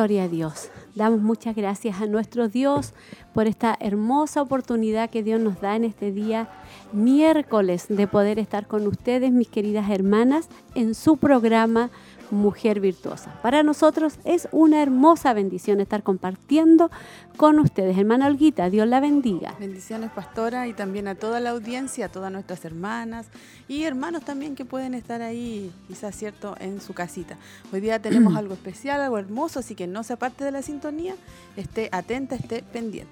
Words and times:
Gloria 0.00 0.22
a 0.22 0.28
Dios. 0.28 0.70
Damos 0.94 1.20
muchas 1.20 1.54
gracias 1.54 2.00
a 2.00 2.06
nuestro 2.06 2.48
Dios 2.48 2.94
por 3.34 3.46
esta 3.46 3.76
hermosa 3.80 4.40
oportunidad 4.40 5.10
que 5.10 5.22
Dios 5.22 5.38
nos 5.42 5.60
da 5.60 5.76
en 5.76 5.84
este 5.84 6.10
día 6.10 6.48
miércoles 6.90 7.84
de 7.90 8.06
poder 8.06 8.38
estar 8.38 8.66
con 8.66 8.86
ustedes, 8.86 9.30
mis 9.30 9.48
queridas 9.48 9.90
hermanas, 9.90 10.48
en 10.74 10.94
su 10.94 11.18
programa 11.18 11.90
Mujer 12.30 12.80
Virtuosa. 12.80 13.34
Para 13.42 13.62
nosotros 13.62 14.18
es 14.24 14.48
una 14.52 14.82
hermosa 14.82 15.32
bendición 15.32 15.80
estar 15.80 16.02
compartiendo 16.02 16.90
con 17.36 17.58
ustedes. 17.58 17.96
Hermana 17.96 18.26
Olguita, 18.26 18.70
Dios 18.70 18.86
la 18.86 19.00
bendiga. 19.00 19.54
Bendiciones, 19.58 20.10
pastora, 20.10 20.66
y 20.68 20.72
también 20.72 21.08
a 21.08 21.14
toda 21.14 21.40
la 21.40 21.50
audiencia, 21.50 22.06
a 22.06 22.08
todas 22.08 22.30
nuestras 22.30 22.64
hermanas 22.64 23.26
y 23.68 23.84
hermanos 23.84 24.24
también 24.24 24.54
que 24.54 24.64
pueden 24.64 24.94
estar 24.94 25.22
ahí, 25.22 25.72
quizás 25.88 26.14
cierto, 26.14 26.54
en 26.60 26.80
su 26.80 26.92
casita. 26.92 27.36
Hoy 27.72 27.80
día 27.80 28.00
tenemos 28.00 28.36
algo 28.36 28.54
especial, 28.54 29.00
algo 29.00 29.18
hermoso, 29.18 29.60
así 29.60 29.74
que 29.74 29.86
no 29.86 30.02
se 30.02 30.12
aparte 30.12 30.44
de 30.44 30.52
la 30.52 30.62
sintonía, 30.62 31.14
esté 31.56 31.88
atenta, 31.92 32.34
esté 32.34 32.62
pendiente. 32.62 33.10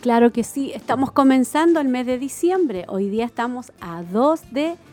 Claro 0.00 0.32
que 0.32 0.44
sí, 0.44 0.72
estamos 0.74 1.12
comenzando 1.12 1.80
el 1.80 1.88
mes 1.88 2.06
de 2.06 2.18
diciembre. 2.18 2.84
Hoy 2.88 3.08
día 3.08 3.24
estamos 3.24 3.72
a 3.80 4.02
2 4.02 4.40
de 4.50 4.60
diciembre. 4.62 4.91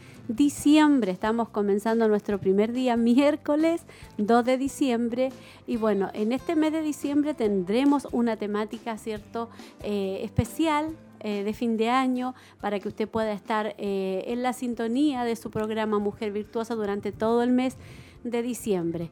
Estamos 1.12 1.50
comenzando 1.50 2.08
nuestro 2.08 2.40
primer 2.40 2.72
día, 2.72 2.96
miércoles 2.96 3.82
2 4.20 4.46
de 4.46 4.58
diciembre. 4.60 5.30
Y 5.66 5.78
bueno, 5.78 6.12
en 6.14 6.34
este 6.34 6.56
mes 6.56 6.72
de 6.72 6.84
diciembre 6.84 7.34
tendremos 7.34 8.08
una 8.12 8.38
temática, 8.38 8.96
¿cierto?, 8.98 9.50
eh, 9.84 10.22
especial. 10.24 10.96
Eh, 11.22 11.44
de 11.44 11.52
fin 11.52 11.76
de 11.76 11.90
año 11.90 12.34
para 12.62 12.80
que 12.80 12.88
usted 12.88 13.06
pueda 13.06 13.34
estar 13.34 13.76
eh, 13.78 14.24
en 14.28 14.42
la 14.42 14.54
sintonía 14.54 15.26
de 15.26 15.36
su 15.36 15.52
programa 15.52 16.00
Mujer 16.00 16.32
Virtuosa 16.32 16.76
durante 16.76 17.12
todo 17.12 17.44
el 17.44 17.52
mes 17.52 17.76
de 18.24 18.42
diciembre. 18.42 19.10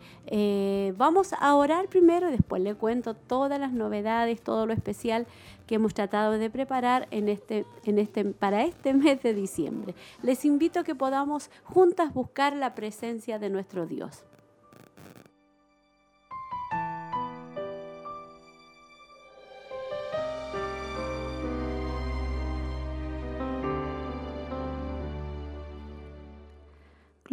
vamos 0.98 1.34
a 1.34 1.56
orar 1.56 1.88
primero 1.88 2.28
y 2.30 2.32
después 2.32 2.62
le 2.62 2.76
cuento 2.76 3.14
todas 3.14 3.60
las 3.60 3.72
novedades, 3.72 4.42
todo 4.42 4.66
lo 4.66 4.74
especial 4.74 5.28
que 5.68 5.76
hemos 5.76 5.94
tratado 5.94 6.32
de 6.34 6.50
preparar 6.50 7.08
en 7.12 7.30
este, 7.30 7.66
en 7.84 8.00
este, 8.00 8.26
para 8.26 8.64
este 8.64 8.94
mes 8.96 9.22
de 9.22 9.34
diciembre. 9.34 9.94
Les 10.24 10.46
invito 10.46 10.80
a 10.80 10.84
que 10.84 10.96
podamos 10.96 11.52
juntas 11.64 12.14
buscar 12.14 12.56
la 12.56 12.74
presencia 12.74 13.38
de 13.38 13.50
nuestro 13.50 13.86
Dios. 13.86 14.24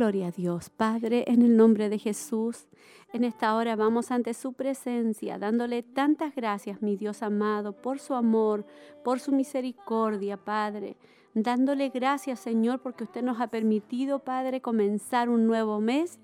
Gloria 0.05 0.27
a 0.27 0.33
Dios, 0.33 0.69
Padre, 0.69 1.25
en 1.29 1.41
el 1.41 1.57
nombre 1.57 1.89
de 1.89 1.99
Jesús. 1.99 2.67
En 3.15 3.25
esta 3.25 3.57
hora 3.57 3.75
vamos 3.75 4.11
ante 4.11 4.35
su 4.35 4.53
presencia, 4.53 5.39
dándole 5.39 5.83
tantas 5.83 6.35
gracias, 6.35 6.83
mi 6.83 6.95
Dios 6.95 7.23
amado, 7.23 7.73
por 7.73 7.99
su 7.99 8.13
amor, 8.13 8.67
por 9.03 9.19
su 9.19 9.33
misericordia, 9.33 10.37
Padre. 10.37 10.99
Dándole 11.33 11.89
gracias, 11.89 12.41
Señor, 12.41 12.83
porque 12.83 13.05
usted 13.05 13.23
nos 13.23 13.41
ha 13.41 13.47
permitido, 13.47 14.19
Padre, 14.19 14.61
comenzar 14.61 15.31
un 15.31 15.47
nuevo 15.47 15.81
mes. 15.81 16.21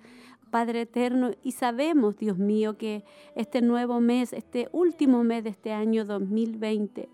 Padre 0.51 0.83
eterno, 0.83 1.31
y 1.43 1.53
sabemos, 1.53 2.19
Dios 2.19 2.37
mío, 2.37 2.77
que 2.77 3.03
este 3.35 3.63
nuevo 3.63 3.99
mes, 3.99 4.35
este 4.35 4.69
último 4.73 5.25
mes 5.25 5.43
de 5.43 5.51
este 5.51 5.73
año 5.73 6.05
2020, 6.05 7.09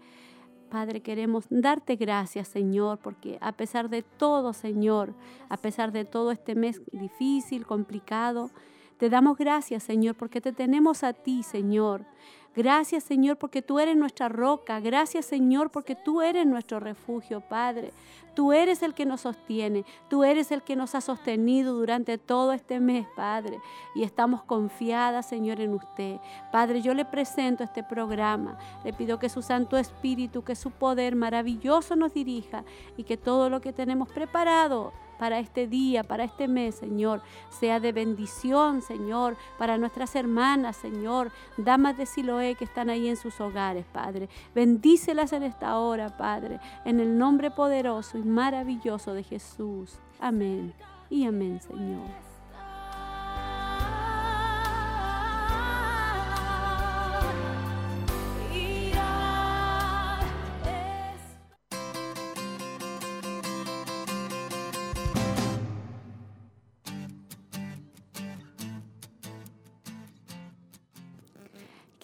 Padre, 0.68 1.00
queremos 1.00 1.46
darte 1.48 1.96
gracias, 1.96 2.48
Señor, 2.48 2.98
porque 2.98 3.38
a 3.40 3.52
pesar 3.52 3.88
de 3.88 4.02
todo, 4.02 4.52
Señor, 4.52 5.14
a 5.48 5.56
pesar 5.56 5.92
de 5.92 6.04
todo 6.04 6.32
este 6.32 6.54
mes 6.54 6.82
difícil, 6.92 7.66
complicado, 7.66 8.50
te 8.98 9.08
damos 9.08 9.36
gracias, 9.36 9.82
Señor, 9.82 10.16
porque 10.16 10.40
te 10.40 10.52
tenemos 10.52 11.04
a 11.04 11.12
ti, 11.12 11.42
Señor. 11.42 12.04
Gracias, 12.56 13.04
Señor, 13.04 13.36
porque 13.36 13.60
tú 13.60 13.78
eres 13.78 13.96
nuestra 13.96 14.30
roca. 14.30 14.80
Gracias, 14.80 15.26
Señor, 15.26 15.70
porque 15.70 15.94
tú 15.94 16.22
eres 16.22 16.46
nuestro 16.46 16.80
refugio, 16.80 17.42
Padre. 17.42 17.92
Tú 18.34 18.54
eres 18.54 18.82
el 18.82 18.94
que 18.94 19.04
nos 19.04 19.22
sostiene. 19.22 19.84
Tú 20.08 20.24
eres 20.24 20.50
el 20.50 20.62
que 20.62 20.74
nos 20.74 20.94
ha 20.94 21.02
sostenido 21.02 21.74
durante 21.74 22.16
todo 22.16 22.54
este 22.54 22.80
mes, 22.80 23.06
Padre. 23.14 23.60
Y 23.94 24.04
estamos 24.04 24.42
confiadas, 24.42 25.28
Señor, 25.28 25.60
en 25.60 25.74
usted. 25.74 26.18
Padre, 26.50 26.80
yo 26.80 26.94
le 26.94 27.04
presento 27.04 27.62
este 27.62 27.82
programa. 27.82 28.58
Le 28.84 28.94
pido 28.94 29.18
que 29.18 29.28
su 29.28 29.42
Santo 29.42 29.76
Espíritu, 29.76 30.42
que 30.42 30.56
su 30.56 30.70
poder 30.70 31.14
maravilloso 31.14 31.94
nos 31.94 32.14
dirija 32.14 32.64
y 32.96 33.04
que 33.04 33.18
todo 33.18 33.50
lo 33.50 33.60
que 33.60 33.74
tenemos 33.74 34.08
preparado 34.08 34.94
para 35.18 35.38
este 35.38 35.66
día, 35.66 36.04
para 36.04 36.24
este 36.24 36.48
mes, 36.48 36.74
Señor, 36.74 37.22
sea 37.48 37.80
de 37.80 37.92
bendición, 37.92 38.82
Señor, 38.82 39.36
para 39.58 39.78
nuestras 39.78 40.14
hermanas, 40.16 40.76
Señor, 40.76 41.32
damas 41.56 41.96
de 41.96 42.06
Siloé 42.06 42.54
que 42.54 42.64
están 42.64 42.90
ahí 42.90 43.08
en 43.08 43.16
sus 43.16 43.40
hogares, 43.40 43.84
Padre. 43.92 44.28
Bendícelas 44.54 45.32
en 45.32 45.42
esta 45.42 45.78
hora, 45.78 46.16
Padre, 46.16 46.60
en 46.84 47.00
el 47.00 47.16
nombre 47.16 47.50
poderoso 47.50 48.18
y 48.18 48.22
maravilloso 48.22 49.14
de 49.14 49.22
Jesús. 49.22 49.98
Amén 50.20 50.74
y 51.10 51.26
amén, 51.26 51.60
Señor. 51.60 52.25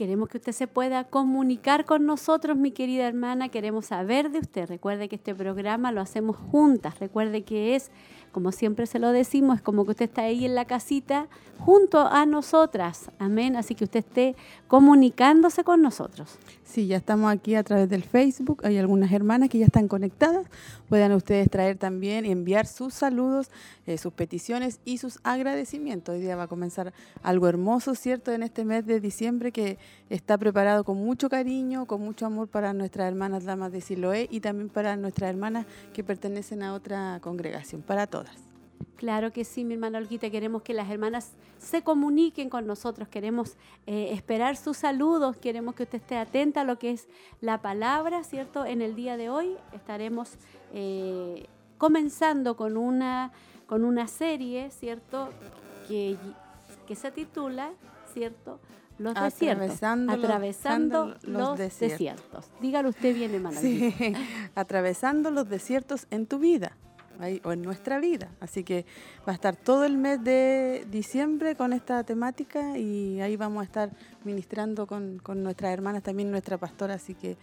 Queremos 0.02 0.28
que 0.28 0.38
usted 0.38 0.50
se 0.50 0.66
pueda 0.66 1.04
comunicar 1.04 1.84
con 1.84 2.06
nosotros, 2.06 2.56
mi 2.56 2.72
querida 2.72 3.06
hermana. 3.06 3.50
Queremos 3.50 3.87
saber 3.87 4.32
de 4.32 4.40
usted. 4.40 4.69
Recuerde 4.69 5.08
que 5.08 5.14
este 5.14 5.32
programa 5.32 5.93
lo 5.93 6.00
hacemos 6.00 6.37
juntas. 6.37 6.99
Recuerde 6.99 7.44
que 7.44 7.76
es 7.76 7.93
como 8.32 8.50
siempre 8.50 8.87
se 8.87 8.99
lo 8.99 9.12
decimos, 9.12 9.56
es 9.56 9.62
como 9.62 9.84
que 9.84 9.93
usted 9.93 10.06
está 10.06 10.23
ahí 10.23 10.44
en 10.44 10.55
la 10.55 10.64
casita 10.64 11.29
junto 11.58 12.00
a 12.00 12.26
nosotras. 12.26 13.11
Amén. 13.19 13.56
Así 13.56 13.75
que 13.75 13.84
usted 13.84 14.00
esté 14.00 14.34
comunicándose 14.67 15.62
con 15.62 15.81
nosotros. 15.82 16.38
Sí, 16.64 16.87
ya 16.87 16.96
estamos 16.96 17.31
aquí 17.31 17.55
a 17.55 17.62
través 17.62 17.88
del 17.88 18.02
Facebook. 18.02 18.62
Hay 18.64 18.79
algunas 18.79 19.12
hermanas 19.12 19.50
que 19.50 19.58
ya 19.58 19.67
están 19.67 19.88
conectadas. 19.88 20.46
Puedan 20.88 21.12
ustedes 21.12 21.50
traer 21.50 21.76
también 21.76 22.25
y 22.25 22.31
enviar 22.31 22.67
sus 22.67 22.94
saludos, 22.94 23.50
eh, 23.87 23.99
sus 23.99 24.12
peticiones 24.12 24.81
y 24.84 24.99
sus 24.99 25.19
agradecimientos. 25.23 26.14
Hoy 26.14 26.23
día 26.23 26.34
va 26.34 26.44
a 26.44 26.49
comenzar 26.49 26.93
algo 27.23 27.46
hermoso, 27.46 27.94
¿cierto? 27.94 28.32
En 28.32 28.43
este 28.43 28.64
mes 28.64 28.87
de 28.87 29.00
diciembre 29.00 29.52
que 29.52 29.79
está 30.08 30.38
preparado 30.38 30.84
con 30.84 30.96
mucho 30.96 31.29
cariño, 31.29 31.87
con 31.87 32.00
mucho 32.00 32.26
amor 32.26 32.49
para 32.49 32.73
nuestras 32.73 33.06
hermanas 33.06 33.44
damas 33.44 33.70
de 33.70 33.82
Siloé 33.82 34.26
y 34.31 34.40
también 34.40 34.70
para 34.70 34.96
nuestras 34.96 35.31
hermanas 35.31 35.67
que 35.93 36.02
pertenecen 36.02 36.62
a 36.62 36.73
otra 36.75 37.19
congregación, 37.20 37.82
para 37.82 38.06
todas. 38.06 38.21
Claro 38.96 39.32
que 39.32 39.44
sí, 39.44 39.64
mi 39.64 39.75
hermana 39.75 39.99
Olguita, 39.99 40.31
queremos 40.31 40.62
que 40.62 40.75
las 40.75 40.90
hermanas 40.90 41.32
se 41.58 41.82
comuniquen 41.82 42.49
con 42.49 42.67
nosotros, 42.67 43.08
queremos 43.08 43.56
eh, 43.87 44.11
esperar 44.12 44.56
sus 44.56 44.76
saludos, 44.76 45.37
queremos 45.37 45.75
que 45.75 45.84
usted 45.84 45.99
esté 45.99 46.17
atenta 46.17 46.62
a 46.62 46.64
lo 46.64 46.79
que 46.79 46.93
es 46.93 47.08
la 47.40 47.61
palabra, 47.61 48.25
¿cierto? 48.25 48.64
En 48.64 48.82
el 48.82 48.94
día 48.94 49.17
de 49.17 49.31
hoy 49.31 49.56
estaremos 49.73 50.34
eh, 50.73 51.46
comenzando 51.79 52.56
con 52.56 52.76
una, 52.76 53.32
con 53.67 53.84
una 53.84 54.06
serie, 54.06 54.70
¿cierto? 54.70 55.31
Que, 55.88 56.17
que 56.87 56.94
se 56.94 57.11
titula, 57.11 57.73
¿cierto? 58.12 58.61
Los 58.99 59.14
desiertos. 59.14 59.82
Atravesando 59.82 61.17
los, 61.23 61.58
desiertos. 61.58 62.50
Dígalo 62.61 62.90
usted 62.90 63.14
bien, 63.14 63.34
hermana. 63.34 63.58
Sí, 63.58 63.93
atravesando 64.55 65.31
los 65.31 65.49
desiertos 65.49 66.06
en 66.11 66.26
tu 66.26 66.38
vida 66.38 66.76
o 67.44 67.53
en 67.53 67.62
nuestra 67.62 67.99
vida. 67.99 68.29
Así 68.41 68.64
que 68.64 68.85
va 69.26 69.32
a 69.32 69.35
estar 69.35 69.56
todo 69.56 69.85
el 69.85 69.97
mes 69.97 70.23
de 70.23 70.87
diciembre 70.91 71.55
con 71.56 71.73
esta 71.73 72.05
temática 72.05 72.79
y 72.79 73.20
ahí 73.20 73.37
vamos 73.37 73.62
a 73.62 73.64
estar 73.64 73.91
ministrando 74.25 74.87
con, 74.87 75.19
con 75.19 75.43
nuestras 75.43 75.73
hermanas, 75.73 76.03
también 76.03 76.31
nuestra 76.31 76.59
pastora, 76.59 76.94
así 76.94 77.14
que 77.14 77.37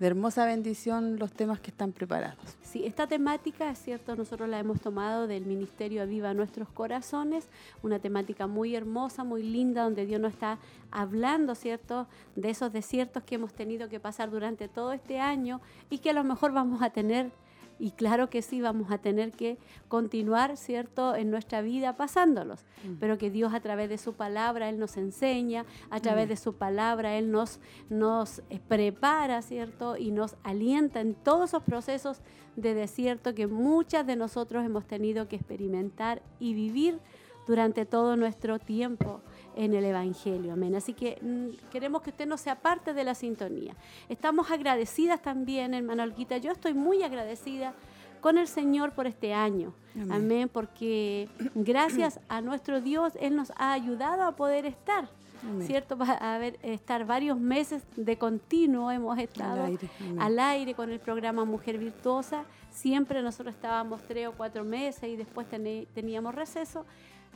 de 0.00 0.06
hermosa 0.06 0.46
bendición 0.46 1.18
los 1.18 1.30
temas 1.30 1.60
que 1.60 1.70
están 1.70 1.92
preparados. 1.92 2.56
Sí, 2.62 2.86
esta 2.86 3.06
temática, 3.06 3.70
es 3.70 3.78
cierto, 3.78 4.16
nosotros 4.16 4.48
la 4.48 4.58
hemos 4.58 4.80
tomado 4.80 5.26
del 5.26 5.44
Ministerio 5.44 6.00
Aviva 6.00 6.32
Nuestros 6.32 6.70
Corazones, 6.70 7.48
una 7.82 7.98
temática 7.98 8.46
muy 8.46 8.74
hermosa, 8.74 9.24
muy 9.24 9.42
linda, 9.42 9.84
donde 9.84 10.06
Dios 10.06 10.18
nos 10.18 10.32
está 10.32 10.58
hablando, 10.90 11.54
¿cierto?, 11.54 12.08
de 12.34 12.48
esos 12.48 12.72
desiertos 12.72 13.24
que 13.24 13.34
hemos 13.34 13.52
tenido 13.52 13.90
que 13.90 14.00
pasar 14.00 14.30
durante 14.30 14.68
todo 14.68 14.94
este 14.94 15.20
año 15.20 15.60
y 15.90 15.98
que 15.98 16.10
a 16.10 16.14
lo 16.14 16.24
mejor 16.24 16.52
vamos 16.52 16.80
a 16.80 16.88
tener 16.88 17.30
y 17.80 17.92
claro 17.92 18.28
que 18.28 18.42
sí, 18.42 18.60
vamos 18.60 18.92
a 18.92 18.98
tener 18.98 19.32
que 19.32 19.56
continuar, 19.88 20.58
¿cierto?, 20.58 21.14
en 21.14 21.30
nuestra 21.30 21.62
vida 21.62 21.96
pasándolos, 21.96 22.66
mm. 22.84 22.96
pero 23.00 23.16
que 23.16 23.30
Dios 23.30 23.54
a 23.54 23.60
través 23.60 23.88
de 23.88 23.96
su 23.96 24.12
palabra, 24.12 24.68
Él 24.68 24.78
nos 24.78 24.98
enseña, 24.98 25.64
a 25.88 25.98
través 25.98 26.26
mm. 26.26 26.28
de 26.28 26.36
su 26.36 26.54
palabra, 26.54 27.16
Él 27.16 27.32
nos, 27.32 27.58
nos 27.88 28.40
eh, 28.50 28.60
prepara, 28.68 29.40
¿cierto?, 29.40 29.96
y 29.96 30.10
nos 30.10 30.36
alienta 30.44 31.00
en 31.00 31.14
todos 31.14 31.50
esos 31.50 31.62
procesos 31.62 32.20
de 32.54 32.74
desierto 32.74 33.34
que 33.34 33.46
muchas 33.46 34.06
de 34.06 34.14
nosotros 34.14 34.64
hemos 34.64 34.86
tenido 34.86 35.26
que 35.26 35.36
experimentar 35.36 36.20
y 36.38 36.52
vivir 36.52 36.98
durante 37.46 37.86
todo 37.86 38.14
nuestro 38.16 38.58
tiempo 38.58 39.22
en 39.56 39.74
el 39.74 39.84
Evangelio. 39.84 40.52
Amén. 40.52 40.74
Así 40.74 40.92
que 40.92 41.18
mm, 41.20 41.70
queremos 41.70 42.02
que 42.02 42.10
usted 42.10 42.26
no 42.26 42.36
sea 42.36 42.56
parte 42.56 42.94
de 42.94 43.04
la 43.04 43.14
sintonía. 43.14 43.74
Estamos 44.08 44.50
agradecidas 44.50 45.20
también, 45.22 45.74
hermano 45.74 46.02
Olguita. 46.02 46.38
Yo 46.38 46.52
estoy 46.52 46.74
muy 46.74 47.02
agradecida 47.02 47.74
con 48.20 48.38
el 48.38 48.48
Señor 48.48 48.92
por 48.92 49.06
este 49.06 49.32
año. 49.34 49.72
Amén. 50.10 50.48
Porque 50.52 51.28
gracias 51.54 52.20
a 52.28 52.40
nuestro 52.40 52.80
Dios, 52.80 53.14
Él 53.20 53.34
nos 53.34 53.52
ha 53.56 53.72
ayudado 53.72 54.22
a 54.22 54.36
poder 54.36 54.66
estar. 54.66 55.08
¿Cierto? 55.62 55.96
A 55.98 56.36
ver, 56.36 56.58
estar 56.62 57.06
varios 57.06 57.38
meses 57.38 57.82
de 57.96 58.18
continuo 58.18 58.90
hemos 58.90 59.18
estado 59.18 59.74
al 60.18 60.38
aire, 60.38 60.74
con 60.74 60.90
el 60.90 61.00
programa 61.00 61.46
Mujer 61.46 61.78
Virtuosa. 61.78 62.44
Siempre 62.70 63.22
nosotros 63.22 63.54
estábamos 63.54 64.02
tres 64.02 64.28
o 64.28 64.32
cuatro 64.32 64.64
meses 64.64 65.04
y 65.04 65.16
después 65.16 65.46
teníamos 65.48 66.34
receso 66.34 66.84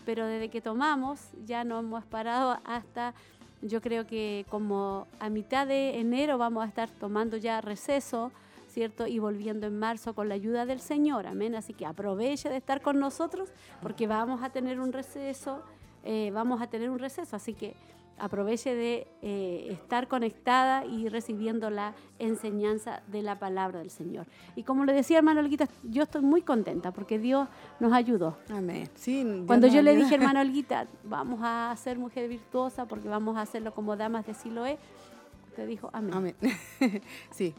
pero 0.05 0.26
desde 0.26 0.49
que 0.50 0.61
tomamos 0.61 1.20
ya 1.44 1.64
no 1.64 1.79
hemos 1.79 2.05
parado 2.05 2.58
hasta, 2.64 3.14
yo 3.62 3.81
creo 3.81 4.06
que 4.06 4.44
como 4.50 5.06
a 5.20 5.31
mitad 5.31 5.67
de 5.67 5.99
enero 5.99 6.38
vamos 6.38 6.64
a 6.64 6.69
estar 6.69 6.88
tomando 6.91 7.37
ya 7.37 7.61
receso, 7.61 8.32
¿cierto? 8.69 9.06
Y 9.06 9.19
volviendo 9.19 9.67
en 9.67 9.79
marzo 9.79 10.14
con 10.14 10.29
la 10.29 10.35
ayuda 10.35 10.67
del 10.67 10.81
Señor, 10.81 11.26
amén. 11.26 11.55
Así 11.55 11.73
que 11.73 11.87
aproveche 11.87 12.49
de 12.49 12.56
estar 12.56 12.82
con 12.82 12.99
nosotros 12.99 13.50
porque 13.81 14.06
vamos 14.06 14.43
a 14.43 14.50
tener 14.50 14.81
un 14.81 14.93
receso, 14.93 15.62
eh, 16.02 16.31
vamos 16.35 16.61
a 16.61 16.67
tener 16.67 16.91
un 16.91 16.99
receso, 16.99 17.37
así 17.37 17.55
que 17.55 17.75
aproveche 18.19 18.75
de 18.75 19.07
eh, 19.23 19.69
estar 19.71 20.09
conectada 20.09 20.85
y 20.85 21.09
recibiendo 21.09 21.71
la 21.71 21.95
enseñanza 22.19 23.03
de 23.09 23.23
la 23.23 23.39
palabra 23.39 23.81
del 23.81 23.91
Señor. 23.91 24.27
Y 24.57 24.63
como 24.63 24.85
le 24.85 24.93
decía 24.93 25.19
hermano 25.19 25.41
Olguita, 25.41 25.69
yo 25.83 26.05
estoy 26.05 26.23
muy 26.23 26.43
contenta 26.43 26.93
porque 26.93 27.19
Dios 27.19 27.49
nos 27.81 27.93
ayudó. 27.93 28.37
Amén. 28.51 28.89
Cuando 29.47 29.67
yo 29.67 29.83
le 29.83 29.97
dije, 29.97 30.15
hermano 30.15 30.41
Olguita, 30.43 30.87
vamos 31.05 31.41
a 31.43 31.75
ser 31.77 31.99
mujer 31.99 32.29
virtuosa 32.29 32.87
porque 32.87 33.09
vamos 33.09 33.37
a 33.37 33.43
hacerlo 33.43 33.75
como 33.75 33.97
damas 33.97 34.27
de 34.27 34.35
Siloé, 34.35 34.79
usted 35.49 35.67
dijo, 35.67 35.91
amén. 35.93 36.15
Amén. 36.15 36.35
sí. 37.31 37.55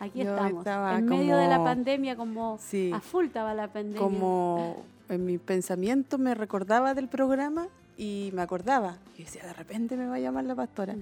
Aquí 0.00 0.20
estamos, 0.20 0.64
en 0.64 1.06
medio 1.06 1.36
de 1.36 1.48
la 1.48 1.62
pandemia, 1.64 2.14
como 2.14 2.54
a 2.54 3.00
full 3.00 3.26
estaba 3.26 3.52
la 3.52 3.72
pandemia. 3.72 3.98
Como 3.98 4.84
en 5.08 5.24
mi 5.24 5.38
pensamiento 5.38 6.18
me 6.18 6.34
recordaba 6.36 6.94
del 6.94 7.08
programa 7.08 7.66
y 8.00 8.30
me 8.32 8.42
acordaba, 8.42 8.96
y 9.16 9.24
decía, 9.24 9.42
de 9.42 9.52
repente 9.52 9.96
me 9.96 10.06
va 10.06 10.14
a 10.14 10.18
llamar 10.20 10.44
la 10.44 10.54
pastora. 10.54 10.94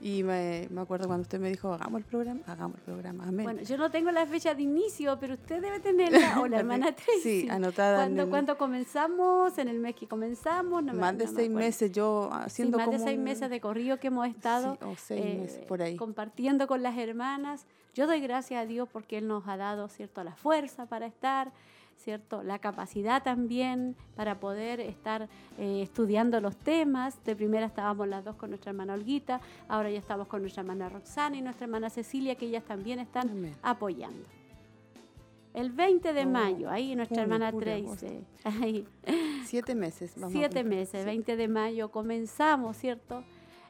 Y 0.00 0.22
me, 0.22 0.66
me, 0.70 0.80
acuerdo 0.80 1.06
cuando 1.06 1.20
usted 1.20 1.38
me 1.38 1.50
dijo, 1.50 1.74
hagamos 1.74 2.00
el 2.00 2.06
programa, 2.06 2.40
hagamos 2.46 2.78
el 2.78 2.84
programa, 2.84 3.24
amén. 3.28 3.44
Bueno, 3.44 3.60
yo 3.60 3.76
no 3.76 3.90
tengo 3.90 4.10
la 4.10 4.24
fecha 4.24 4.54
de 4.54 4.62
inicio, 4.62 5.18
pero 5.20 5.34
usted 5.34 5.60
debe 5.60 5.78
tenerla, 5.78 6.40
o 6.40 6.48
la 6.48 6.58
hermana 6.60 6.92
Tracy. 6.92 7.42
Sí, 7.42 7.48
anotada. 7.50 7.96
¿Cuándo, 7.96 8.30
¿Cuándo, 8.30 8.56
comenzamos? 8.56 9.58
¿En 9.58 9.68
el 9.68 9.78
mes 9.78 9.94
que 9.94 10.08
comenzamos? 10.08 10.82
No 10.82 10.94
más 10.94 11.18
de 11.18 11.26
seis 11.26 11.50
meses 11.50 11.92
yo 11.92 12.30
haciendo 12.32 12.78
sí, 12.78 12.86
más 12.86 12.98
de 12.98 13.04
seis 13.04 13.18
meses 13.18 13.50
de 13.50 13.60
corrido 13.60 14.00
que 14.00 14.06
hemos 14.06 14.26
estado 14.26 14.78
o 14.80 14.94
seis 14.96 15.22
eh, 15.22 15.38
meses, 15.42 15.66
por 15.66 15.82
ahí. 15.82 15.96
compartiendo 15.96 16.66
con 16.66 16.82
las 16.82 16.96
hermanas. 16.96 17.66
Yo 17.94 18.06
doy 18.06 18.20
gracias 18.20 18.62
a 18.62 18.64
Dios 18.64 18.88
porque 18.90 19.18
Él 19.18 19.28
nos 19.28 19.46
ha 19.48 19.58
dado, 19.58 19.86
¿cierto?, 19.88 20.24
la 20.24 20.34
fuerza 20.34 20.86
para 20.86 21.06
estar 21.06 21.52
¿cierto? 21.98 22.42
La 22.42 22.58
capacidad 22.58 23.22
también 23.22 23.96
para 24.16 24.40
poder 24.40 24.80
estar 24.80 25.28
eh, 25.58 25.82
estudiando 25.82 26.40
los 26.40 26.56
temas. 26.56 27.22
De 27.24 27.36
primera 27.36 27.66
estábamos 27.66 28.08
las 28.08 28.24
dos 28.24 28.36
con 28.36 28.50
nuestra 28.50 28.70
hermana 28.70 28.94
Olguita, 28.94 29.40
ahora 29.68 29.90
ya 29.90 29.98
estamos 29.98 30.26
con 30.28 30.40
nuestra 30.40 30.62
hermana 30.62 30.88
Roxana 30.88 31.36
y 31.36 31.42
nuestra 31.42 31.66
hermana 31.66 31.90
Cecilia, 31.90 32.34
que 32.34 32.46
ellas 32.46 32.64
también 32.64 32.98
están 32.98 33.52
apoyando. 33.62 34.24
El 35.54 35.70
20 35.72 36.12
de 36.12 36.22
oh, 36.22 36.28
mayo, 36.28 36.70
ahí 36.70 36.94
nuestra 36.94 37.22
hermana 37.22 37.50
Tracy. 37.50 38.20
Ahí. 38.44 38.86
Siete 39.44 39.74
meses. 39.74 40.12
Vamos 40.16 40.32
Siete 40.32 40.62
meses, 40.62 41.04
20 41.04 41.36
de 41.36 41.48
mayo 41.48 41.90
comenzamos, 41.90 42.76
¿cierto? 42.76 43.24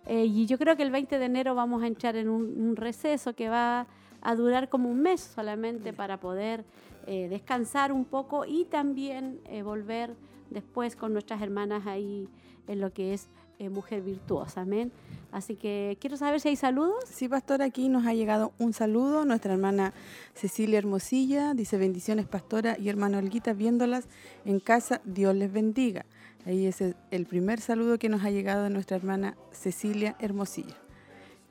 Eh, 0.07 0.25
y 0.25 0.47
yo 0.47 0.59
creo 0.59 0.77
que 0.77 0.83
el 0.83 0.91
20 0.91 1.19
de 1.19 1.25
enero 1.25 1.55
vamos 1.55 1.83
a 1.83 1.87
entrar 1.87 2.17
en 2.17 2.29
un, 2.29 2.77
receso 2.77 3.35
que 3.35 3.49
va 3.49 3.87
a 4.23 4.35
durar 4.35 4.69
como 4.69 4.91
un 4.91 5.01
mes 5.01 5.21
solamente 5.21 5.93
para 5.93 6.19
poder 6.19 6.65
eh, 7.07 7.29
descansar 7.29 7.93
un 7.93 8.05
poco 8.05 8.45
y 8.45 8.65
también 8.67 9.41
eh, 9.47 9.63
volver 9.63 10.15
después 10.51 10.97
con 10.97 11.13
nuestras 11.13 11.41
hermanas 11.43 11.87
ahí 11.87 12.29
en 12.67 12.81
lo 12.81 12.93
que 12.93 13.15
es 13.15 13.29
eh, 13.59 13.71
Mujer 13.71 14.03
Virtuosa. 14.03 14.61
Amén. 14.61 14.93
Así 15.33 15.57
que 15.57 15.99
quiero 16.01 16.17
saber 16.17 16.41
si 16.41 16.49
hay 16.49 16.57
saludos. 16.57 17.05
Sí, 17.07 17.29
pastora, 17.29 17.67
aquí 17.67 17.89
nos 17.89 18.07
ha 18.07 18.15
llegado 18.15 18.53
un 18.59 18.73
saludo. 18.73 19.25
Nuestra 19.25 19.53
hermana 19.53 19.93
Cecilia 20.35 20.79
Hermosilla 20.79 21.55
dice 21.55 21.77
bendiciones, 21.77 22.27
pastora 22.27 22.77
y 22.79 22.89
hermano 22.89 23.19
Olguita, 23.19 23.53
viéndolas 23.53 24.07
en 24.45 24.61
casa, 24.61 25.01
Dios 25.05 25.35
les 25.35 25.53
bendiga. 25.53 26.07
Ahí 26.47 26.67
es 26.67 26.83
el 26.83 27.27
primer 27.27 27.61
saludo 27.61 27.99
que 27.99 28.09
nos 28.09 28.25
ha 28.25 28.31
llegado 28.31 28.65
de 28.65 28.71
nuestra 28.71 28.97
hermana 28.97 29.37
Cecilia 29.51 30.17
Hermosilla. 30.19 30.77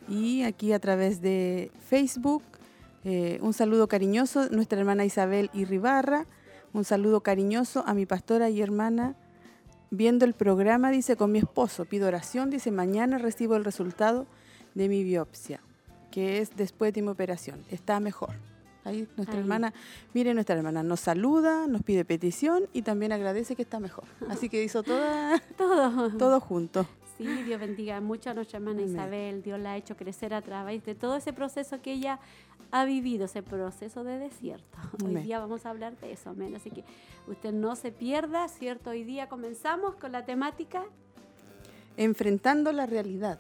Y 0.08 0.44
aquí 0.44 0.72
a 0.72 0.80
través 0.80 1.22
de 1.22 1.72
Facebook 1.80 2.44
eh, 3.10 3.40
un 3.42 3.54
saludo 3.54 3.88
cariñoso, 3.88 4.50
nuestra 4.50 4.78
hermana 4.78 5.06
Isabel 5.06 5.50
Irribarra. 5.54 6.26
Un 6.74 6.84
saludo 6.84 7.22
cariñoso 7.22 7.86
a 7.88 7.94
mi 7.94 8.06
pastora 8.06 8.50
y 8.50 8.62
hermana. 8.62 9.16
Viendo 9.92 10.26
el 10.26 10.34
programa, 10.34 10.92
dice, 10.92 11.16
con 11.16 11.32
mi 11.32 11.40
esposo, 11.40 11.86
pido 11.86 12.10
oración, 12.10 12.50
dice, 12.50 12.70
mañana 12.70 13.18
recibo 13.18 13.56
el 13.56 13.64
resultado 13.64 14.28
de 14.76 14.90
mi 14.90 15.06
biopsia, 15.06 15.62
que 16.12 16.40
es 16.40 16.58
después 16.58 16.94
de 16.94 17.02
mi 17.02 17.08
operación. 17.08 17.64
Está 17.72 18.02
mejor. 18.02 18.34
Ahí 18.84 19.08
nuestra 19.16 19.40
hermana, 19.40 19.74
mire, 20.14 20.34
nuestra 20.34 20.58
hermana 20.58 20.84
nos 20.84 21.00
saluda, 21.00 21.66
nos 21.66 21.84
pide 21.84 22.04
petición 22.04 22.68
y 22.74 22.82
también 22.82 23.14
agradece 23.14 23.56
que 23.56 23.62
está 23.62 23.80
mejor. 23.80 24.04
Así 24.28 24.50
que 24.50 24.62
hizo 24.62 24.84
toda, 24.84 25.40
todo. 25.58 26.12
todo 26.18 26.42
junto. 26.42 26.86
Sí, 27.18 27.26
Dios 27.44 27.60
bendiga 27.60 28.00
mucho 28.00 28.30
a 28.30 28.36
nuestra 28.36 28.60
hermana 28.60 28.84
Isabel. 28.84 29.42
Dios 29.42 29.60
la 29.60 29.72
ha 29.72 29.78
hecho 29.78 29.98
crecer 29.98 30.36
a 30.36 30.42
través 30.44 30.86
de 30.86 30.94
todo 30.94 31.16
ese 31.16 31.34
proceso 31.34 31.82
que 31.82 31.94
ella 31.94 32.20
ha 32.72 32.86
vivido 32.86 33.26
ese 33.26 33.44
proceso 33.44 34.04
de 34.04 34.20
desierto. 34.20 34.78
Hoy 35.06 35.16
día 35.16 35.40
vamos 35.40 35.66
a 35.66 35.70
hablar 35.70 35.98
de 35.98 36.12
eso, 36.12 36.32
amén. 36.32 36.56
Así 36.56 36.70
que 36.70 36.84
usted 37.28 37.54
no 37.54 37.76
se 37.76 37.92
pierda, 37.92 38.48
¿cierto? 38.48 38.92
Hoy 38.92 39.04
día 39.04 39.28
comenzamos 39.28 39.96
con 39.96 40.12
la 40.12 40.26
temática. 40.26 40.86
Enfrentando 41.96 42.72
la 42.72 42.86
realidad. 42.86 43.40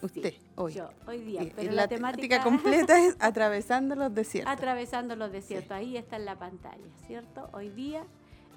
Usted, 0.00 0.34
hoy. 0.54 0.74
Yo, 0.74 0.90
hoy 1.08 1.18
día. 1.18 1.42
Eh, 1.42 1.52
pero 1.56 1.72
la, 1.72 1.88
temática... 1.88 2.42
completa 2.42 3.04
es 3.04 3.16
atravesando 3.20 3.96
los 3.96 4.14
desiertos. 4.14 4.52
Atravesando 4.52 5.16
los 5.16 5.32
desiertos. 5.32 5.72
Ahí 5.72 5.96
está 5.96 6.16
en 6.16 6.24
la 6.24 6.38
pantalla, 6.38 6.84
¿cierto? 7.06 7.48
Hoy 7.52 7.70
día 7.70 8.04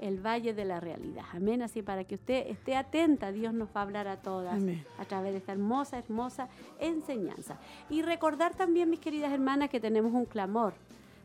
el 0.01 0.19
valle 0.19 0.53
de 0.53 0.65
la 0.65 0.79
realidad. 0.79 1.23
Amén. 1.33 1.61
Así 1.61 1.81
para 1.81 2.03
que 2.03 2.15
usted 2.15 2.47
esté 2.47 2.75
atenta, 2.75 3.31
Dios 3.31 3.53
nos 3.53 3.69
va 3.69 3.81
a 3.81 3.83
hablar 3.83 4.07
a 4.07 4.17
todas 4.17 4.61
a 4.97 5.05
través 5.05 5.31
de 5.31 5.37
esta 5.37 5.53
hermosa, 5.53 5.99
hermosa 5.99 6.49
enseñanza. 6.79 7.57
Y 7.89 8.01
recordar 8.01 8.55
también, 8.55 8.89
mis 8.89 8.99
queridas 8.99 9.31
hermanas, 9.31 9.69
que 9.69 9.79
tenemos 9.79 10.11
un 10.13 10.25
clamor, 10.25 10.73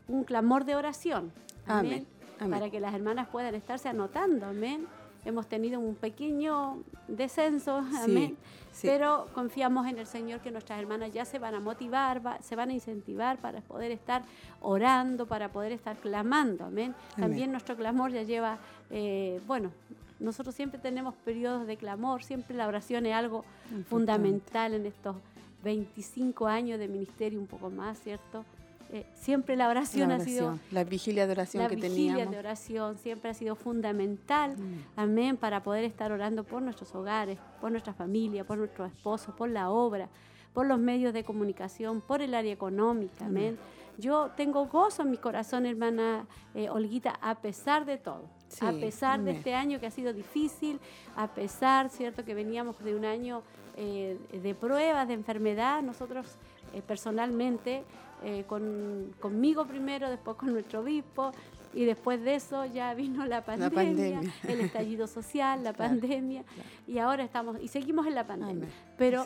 un 0.07 0.23
clamor 0.23 0.63
de 0.63 0.75
oración. 0.75 1.31
Amén. 1.65 2.07
Para 2.39 2.69
que 2.69 2.79
las 2.79 2.93
hermanas 2.93 3.27
puedan 3.27 3.55
estarse 3.55 3.89
anotando. 3.89 4.45
Amén. 4.45 4.87
Hemos 5.25 5.47
tenido 5.47 5.79
un 5.79 5.95
pequeño 5.95 6.83
descenso, 7.07 7.77
amén. 8.03 8.37
Pero 8.81 9.27
confiamos 9.33 9.87
en 9.87 9.97
el 9.97 10.05
Señor 10.05 10.39
que 10.41 10.51
nuestras 10.51 10.79
hermanas 10.79 11.11
ya 11.11 11.25
se 11.25 11.39
van 11.39 11.55
a 11.55 11.59
motivar, 11.59 12.21
se 12.41 12.55
van 12.55 12.69
a 12.69 12.73
incentivar 12.73 13.37
para 13.37 13.61
poder 13.61 13.91
estar 13.91 14.23
orando, 14.61 15.25
para 15.25 15.49
poder 15.49 15.71
estar 15.71 15.97
clamando. 15.97 16.65
Amén. 16.65 16.93
También 17.17 17.51
nuestro 17.51 17.75
clamor 17.75 18.11
ya 18.11 18.23
lleva, 18.23 18.59
eh, 18.91 19.41
bueno, 19.47 19.71
nosotros 20.19 20.55
siempre 20.55 20.79
tenemos 20.79 21.13
periodos 21.15 21.67
de 21.67 21.77
clamor, 21.77 22.23
siempre 22.23 22.55
la 22.55 22.67
oración 22.67 23.05
es 23.05 23.13
algo 23.13 23.43
fundamental 23.89 24.73
en 24.73 24.85
estos 24.85 25.15
25 25.63 26.47
años 26.47 26.79
de 26.79 26.87
ministerio, 26.87 27.39
un 27.39 27.47
poco 27.47 27.69
más, 27.69 27.99
¿cierto? 27.99 28.45
Eh, 28.93 29.05
siempre 29.15 29.55
la 29.55 29.67
oración, 29.67 30.11
ha 30.11 30.19
sido... 30.19 30.59
La 30.71 30.83
vigilia 30.83 31.25
de 31.25 31.33
oración 31.33 31.67
que 31.67 31.75
teníamos. 31.75 31.91
La 31.91 31.95
vigilia 31.95 32.25
de 32.25 32.39
oración 32.39 32.97
siempre 32.97 33.31
ha 33.31 33.33
sido 33.33 33.55
fundamental, 33.55 34.57
mm. 34.57 34.99
amén, 34.99 35.37
para 35.37 35.61
poder 35.61 35.83
estar 35.83 36.11
orando 36.11 36.43
por 36.43 36.61
nuestros 36.61 36.95
hogares, 36.95 37.37
por 37.59 37.71
nuestra 37.71 37.93
familia, 37.93 38.45
por 38.45 38.57
nuestros 38.57 38.91
esposos, 38.91 39.35
por 39.35 39.49
la 39.49 39.69
obra, 39.69 40.09
por 40.53 40.65
los 40.65 40.79
medios 40.79 41.13
de 41.13 41.25
comunicación, 41.25 42.01
por 42.01 42.21
el 42.21 42.33
área 42.33 42.53
económica, 42.53 43.25
amén. 43.25 43.57
Yo 43.97 44.31
tengo 44.37 44.67
gozo 44.67 45.01
en 45.01 45.11
mi 45.11 45.17
corazón, 45.17 45.65
hermana 45.65 46.27
eh, 46.53 46.69
Olguita, 46.69 47.17
a 47.21 47.35
pesar 47.35 47.85
de 47.85 47.97
todo. 47.97 48.29
a 48.61 48.71
pesar 48.71 49.21
de 49.21 49.31
este 49.31 49.53
año 49.53 49.79
que 49.79 49.87
ha 49.87 49.91
sido 49.91 50.13
difícil, 50.13 50.79
a 51.15 51.27
pesar, 51.27 51.89
¿cierto?, 51.89 52.23
que 52.23 52.33
veníamos 52.33 52.77
de 52.79 52.95
un 52.95 53.03
año 53.05 53.41
eh, 53.75 54.17
de 54.31 54.55
pruebas, 54.55 55.07
de 55.07 55.15
enfermedad, 55.15 55.81
nosotros 55.81 56.37
personalmente 56.85 57.83
eh, 58.23 58.45
con, 58.47 59.13
conmigo 59.19 59.65
primero, 59.65 60.09
después 60.09 60.37
con 60.37 60.51
nuestro 60.51 60.81
obispo, 60.81 61.31
y 61.73 61.85
después 61.85 62.23
de 62.23 62.35
eso 62.35 62.65
ya 62.65 62.93
vino 62.93 63.25
la 63.25 63.43
pandemia, 63.45 64.21
el 64.47 64.61
estallido 64.61 65.07
social, 65.07 65.63
la 65.63 65.73
pandemia, 65.73 66.43
y 66.87 66.97
ahora 66.97 67.23
estamos, 67.23 67.57
y 67.61 67.67
seguimos 67.67 68.07
en 68.07 68.15
la 68.15 68.25
pandemia. 68.25 68.67
Pero 68.97 69.25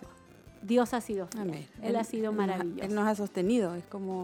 Dios 0.61 0.93
ha 0.93 1.01
sido 1.01 1.29
Él, 1.81 1.95
ha 1.95 2.03
sido 2.03 2.33
maravilloso. 2.33 2.83
Él 2.83 2.93
nos 2.93 3.07
ha 3.07 3.15
sostenido, 3.15 3.75
es 3.75 3.85
como... 3.85 4.23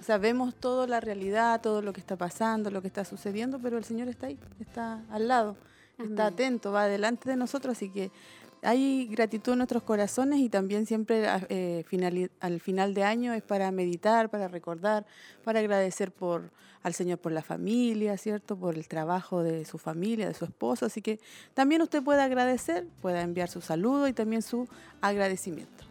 sabemos 0.00 0.54
toda 0.54 0.86
la 0.86 1.00
realidad, 1.00 1.60
todo 1.60 1.82
lo 1.82 1.92
que 1.92 2.00
está 2.00 2.16
pasando, 2.16 2.70
lo 2.70 2.80
que 2.80 2.88
está 2.88 3.04
sucediendo, 3.04 3.58
pero 3.58 3.76
el 3.76 3.84
Señor 3.84 4.08
está 4.08 4.26
ahí, 4.28 4.38
está 4.58 5.02
al 5.10 5.28
lado, 5.28 5.56
está 5.98 6.26
atento, 6.26 6.72
va 6.72 6.86
delante 6.86 7.28
de 7.28 7.36
nosotros, 7.36 7.76
así 7.76 7.90
que 7.90 8.10
hay 8.62 9.06
gratitud 9.06 9.52
en 9.52 9.58
nuestros 9.58 9.82
corazones 9.82 10.38
y 10.38 10.48
también 10.48 10.86
siempre 10.86 11.24
eh, 11.48 11.84
al 12.40 12.60
final 12.60 12.94
de 12.94 13.04
año 13.04 13.32
es 13.34 13.42
para 13.42 13.70
meditar, 13.72 14.30
para 14.30 14.48
recordar, 14.48 15.04
para 15.44 15.58
agradecer 15.58 16.12
por 16.12 16.50
al 16.82 16.94
Señor 16.94 17.18
por 17.18 17.32
la 17.32 17.42
familia, 17.42 18.16
¿cierto? 18.16 18.56
Por 18.56 18.74
el 18.74 18.88
trabajo 18.88 19.42
de 19.42 19.64
su 19.64 19.78
familia, 19.78 20.26
de 20.26 20.34
su 20.34 20.44
esposo. 20.44 20.86
Así 20.86 21.00
que 21.00 21.20
también 21.54 21.82
usted 21.82 22.02
puede 22.02 22.22
agradecer, 22.22 22.86
pueda 23.00 23.22
enviar 23.22 23.48
su 23.48 23.60
saludo 23.60 24.08
y 24.08 24.12
también 24.12 24.42
su 24.42 24.68
agradecimiento. 25.00 25.84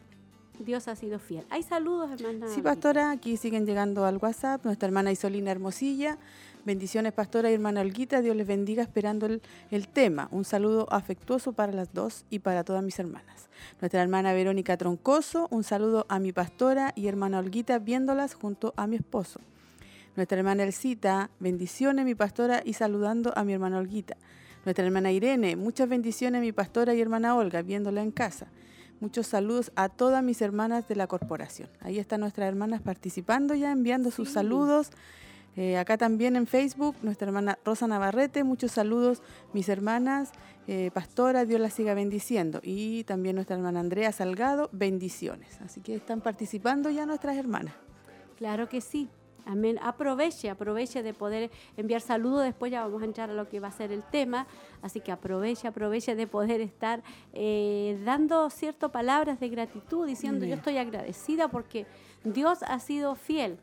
Dios 0.59 0.87
ha 0.87 0.95
sido 0.95 1.17
fiel. 1.17 1.45
¿Hay 1.49 1.63
saludos, 1.63 2.11
hermana? 2.11 2.47
Sí, 2.53 2.61
pastora, 2.61 3.11
aquí 3.11 3.37
siguen 3.37 3.65
llegando 3.65 4.05
al 4.05 4.17
WhatsApp. 4.17 4.63
Nuestra 4.63 4.87
hermana 4.87 5.11
Isolina 5.11 5.49
Hermosilla 5.49 6.17
Bendiciones, 6.63 7.11
pastora 7.13 7.49
y 7.49 7.55
hermana 7.55 7.81
Olguita. 7.81 8.21
Dios 8.21 8.35
les 8.35 8.45
bendiga 8.45 8.83
esperando 8.83 9.25
el, 9.25 9.87
tema. 9.87 10.27
Un 10.31 10.45
saludo 10.45 10.85
afectuoso 10.91 11.53
para 11.53 11.71
las 11.71 11.91
dos 11.91 12.23
y 12.29 12.37
para 12.37 12.63
todas 12.63 12.83
mis 12.83 12.99
hermanas. 12.99 13.49
Nuestra 13.79 14.03
hermana 14.03 14.31
Verónica 14.33 14.77
Troncoso, 14.77 15.47
un 15.49 15.63
saludo 15.63 16.05
a 16.07 16.19
mi 16.19 16.31
pastora 16.33 16.93
y 16.95 17.07
hermana 17.07 17.39
Olguita 17.39 17.79
viéndolas 17.79 18.35
junto 18.35 18.75
a 18.77 18.85
mi 18.85 18.97
esposo. 18.97 19.39
Nuestra 20.15 20.37
hermana 20.37 20.61
Elcita, 20.61 21.31
bendiciones 21.39 22.05
mi 22.05 22.13
pastora 22.13 22.61
y 22.63 22.73
saludando 22.73 23.33
a 23.35 23.43
mi 23.43 23.53
hermana 23.53 23.79
Olguita. 23.79 24.15
Nuestra 24.63 24.85
hermana 24.85 25.11
Irene, 25.11 25.55
muchas 25.55 25.89
bendiciones 25.89 26.41
mi 26.41 26.51
pastora 26.51 26.93
y 26.93 27.01
hermana 27.01 27.35
Olga 27.35 27.63
viéndola 27.63 28.03
en 28.03 28.11
casa. 28.11 28.45
Muchos 28.99 29.25
saludos 29.25 29.71
a 29.75 29.89
todas 29.89 30.23
mis 30.23 30.43
hermanas 30.43 30.87
de 30.87 30.95
la 30.95 31.07
corporación. 31.07 31.69
Ahí 31.79 31.97
están 31.97 32.19
nuestras 32.19 32.47
hermanas 32.47 32.83
participando 32.83 33.55
ya, 33.55 33.71
enviando 33.71 34.11
sus 34.11 34.29
saludos. 34.29 34.91
Eh, 35.57 35.77
acá 35.77 35.97
también 35.97 36.35
en 36.35 36.47
Facebook, 36.47 36.95
nuestra 37.01 37.27
hermana 37.27 37.59
Rosa 37.65 37.87
Navarrete, 37.87 38.43
muchos 38.43 38.71
saludos, 38.71 39.21
mis 39.53 39.67
hermanas, 39.67 40.31
eh, 40.67 40.91
pastora, 40.93 41.45
Dios 41.45 41.59
las 41.59 41.73
siga 41.73 41.93
bendiciendo. 41.93 42.61
Y 42.63 43.03
también 43.03 43.35
nuestra 43.35 43.57
hermana 43.57 43.79
Andrea 43.81 44.11
Salgado, 44.11 44.69
bendiciones. 44.71 45.59
Así 45.61 45.81
que 45.81 45.95
están 45.95 46.21
participando 46.21 46.89
ya 46.89 47.05
nuestras 47.05 47.35
hermanas. 47.37 47.73
Claro 48.37 48.69
que 48.69 48.81
sí. 48.81 49.09
Amén. 49.45 49.79
Aproveche, 49.81 50.49
aproveche 50.49 51.03
de 51.03 51.13
poder 51.13 51.49
enviar 51.75 52.01
saludos. 52.01 52.43
Después 52.43 52.71
ya 52.71 52.85
vamos 52.85 53.01
a 53.01 53.05
entrar 53.05 53.29
a 53.29 53.33
lo 53.33 53.49
que 53.49 53.59
va 53.59 53.69
a 53.69 53.71
ser 53.71 53.91
el 53.91 54.03
tema. 54.03 54.47
Así 54.81 54.99
que 54.99 55.11
aproveche, 55.11 55.67
aproveche 55.67 56.15
de 56.15 56.27
poder 56.27 56.61
estar 56.61 57.01
eh, 57.33 57.99
dando 58.05 58.49
ciertas 58.49 58.91
palabras 58.91 59.39
de 59.39 59.49
gratitud, 59.49 60.05
diciendo 60.05 60.45
yo 60.45 60.55
estoy 60.55 60.77
agradecida 60.77 61.47
porque 61.47 61.87
Dios 62.23 62.59
ha 62.63 62.79
sido 62.79 63.15
fiel. 63.15 63.57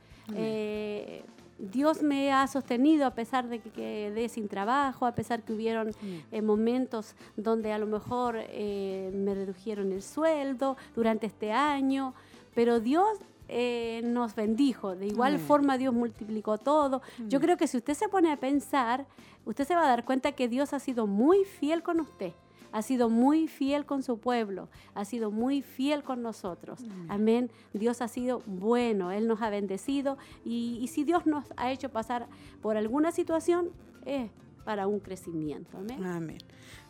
Dios 1.58 2.02
me 2.02 2.32
ha 2.32 2.46
sostenido 2.46 3.04
a 3.04 3.14
pesar 3.14 3.48
de 3.48 3.58
que 3.58 3.70
quedé 3.70 4.28
sin 4.28 4.48
trabajo, 4.48 5.06
a 5.06 5.14
pesar 5.14 5.42
que 5.42 5.52
hubieron 5.52 5.90
eh, 6.30 6.40
momentos 6.40 7.14
donde 7.36 7.72
a 7.72 7.78
lo 7.78 7.86
mejor 7.86 8.36
eh, 8.38 9.10
me 9.12 9.34
redujeron 9.34 9.92
el 9.92 10.02
sueldo 10.02 10.76
durante 10.94 11.26
este 11.26 11.52
año, 11.52 12.14
pero 12.54 12.80
Dios 12.80 13.18
eh, 13.48 14.02
nos 14.04 14.34
bendijo. 14.34 14.94
De 14.94 15.06
igual 15.06 15.38
forma 15.38 15.78
Dios 15.78 15.92
multiplicó 15.92 16.58
todo. 16.58 17.02
Yo 17.28 17.40
creo 17.40 17.56
que 17.56 17.66
si 17.66 17.76
usted 17.76 17.94
se 17.94 18.08
pone 18.08 18.30
a 18.32 18.36
pensar, 18.36 19.06
usted 19.44 19.66
se 19.66 19.74
va 19.74 19.84
a 19.84 19.88
dar 19.88 20.04
cuenta 20.04 20.32
que 20.32 20.48
Dios 20.48 20.72
ha 20.72 20.78
sido 20.78 21.06
muy 21.06 21.44
fiel 21.44 21.82
con 21.82 22.00
usted 22.00 22.32
ha 22.72 22.82
sido 22.82 23.08
muy 23.08 23.48
fiel 23.48 23.87
con 23.87 24.02
su 24.02 24.18
pueblo, 24.18 24.68
ha 24.94 25.04
sido 25.04 25.30
muy 25.30 25.62
fiel 25.62 26.02
con 26.02 26.22
nosotros. 26.22 26.80
Amén. 27.08 27.50
Dios 27.72 28.02
ha 28.02 28.08
sido 28.08 28.42
bueno, 28.46 29.10
Él 29.12 29.26
nos 29.26 29.42
ha 29.42 29.50
bendecido 29.50 30.18
y, 30.44 30.88
si 30.92 31.04
Dios 31.04 31.26
nos 31.26 31.44
ha 31.56 31.70
hecho 31.70 31.88
pasar 31.88 32.26
por 32.62 32.76
alguna 32.76 33.12
situación, 33.12 33.70
es 34.04 34.30
para 34.64 34.87
un 34.87 35.00
crecimiento. 35.00 35.78
Amén. 35.78 36.04
Amén. 36.04 36.38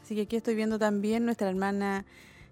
Así 0.02 0.14
que 0.14 0.23
aquí 0.23 0.37
estoy 0.37 0.54
viendo 0.54 0.78
también 0.78 1.25
nuestra 1.25 1.49
hermana 1.49 2.04